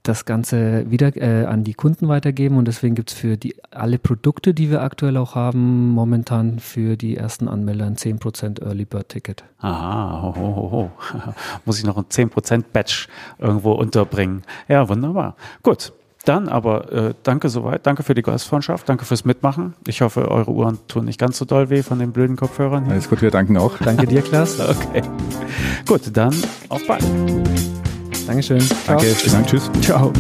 das 0.03 0.25
Ganze 0.25 0.91
wieder 0.91 1.17
äh, 1.17 1.45
an 1.45 1.65
die 1.65 1.75
Kunden 1.75 2.09
weitergeben 2.09 2.57
und 2.57 2.67
deswegen 2.67 2.95
gibt 2.95 3.11
es 3.11 3.17
für 3.17 3.37
die 3.37 3.55
alle 3.71 3.99
Produkte, 3.99 4.55
die 4.55 4.71
wir 4.71 4.83
aktuell 4.83 5.17
auch 5.17 5.35
haben, 5.35 5.91
momentan 5.91 6.59
für 6.59 6.97
die 6.97 7.17
ersten 7.17 7.49
Anmelder 7.49 7.87
ein 7.87 7.97
10% 7.97 8.63
Early 8.63 8.85
Bird 8.85 9.09
Ticket. 9.11 9.45
Aha, 9.59 10.23
ho, 10.23 10.35
ho, 10.37 10.71
ho. 10.71 10.91
muss 11.65 11.79
ich 11.79 11.85
noch 11.85 11.97
ein 11.97 12.05
10% 12.05 12.65
Batch 12.73 13.09
irgendwo 13.39 13.73
unterbringen. 13.73 14.43
Ja, 14.69 14.89
wunderbar. 14.89 15.37
Gut. 15.63 15.93
Dann 16.25 16.49
aber 16.49 16.93
äh, 16.93 17.15
danke 17.25 17.49
soweit, 17.49 17.85
danke 17.85 18.05
für 18.05 18.15
die 18.15 18.23
Gastfreundschaft, 18.23 18.89
danke 18.89 19.05
fürs 19.05 19.25
Mitmachen. 19.25 19.75
Ich 19.89 20.03
hoffe, 20.03 20.31
eure 20.31 20.53
Uhren 20.53 20.79
tun 20.87 21.07
nicht 21.07 21.19
ganz 21.19 21.37
so 21.37 21.45
doll 21.45 21.69
weh 21.69 21.83
von 21.83 21.99
den 21.99 22.13
blöden 22.13 22.37
Kopfhörern. 22.37 22.85
Hier. 22.85 22.93
Alles 22.93 23.09
gut, 23.09 23.23
wir 23.23 23.33
danken 23.33 23.57
auch. 23.57 23.77
Danke 23.79 24.07
dir, 24.07 24.23
Klaas. 24.23 24.61
Okay. 24.73 25.03
Gut, 25.87 26.17
dann 26.17 26.35
auf 26.69 26.87
bald. 26.87 27.03
Dankeschön. 28.27 28.61
Ciao. 28.61 28.77
Danke, 28.87 29.07
vielen 29.15 29.33
Dank. 29.33 29.47
Tschüss. 29.47 29.71
Ciao. 29.83 30.13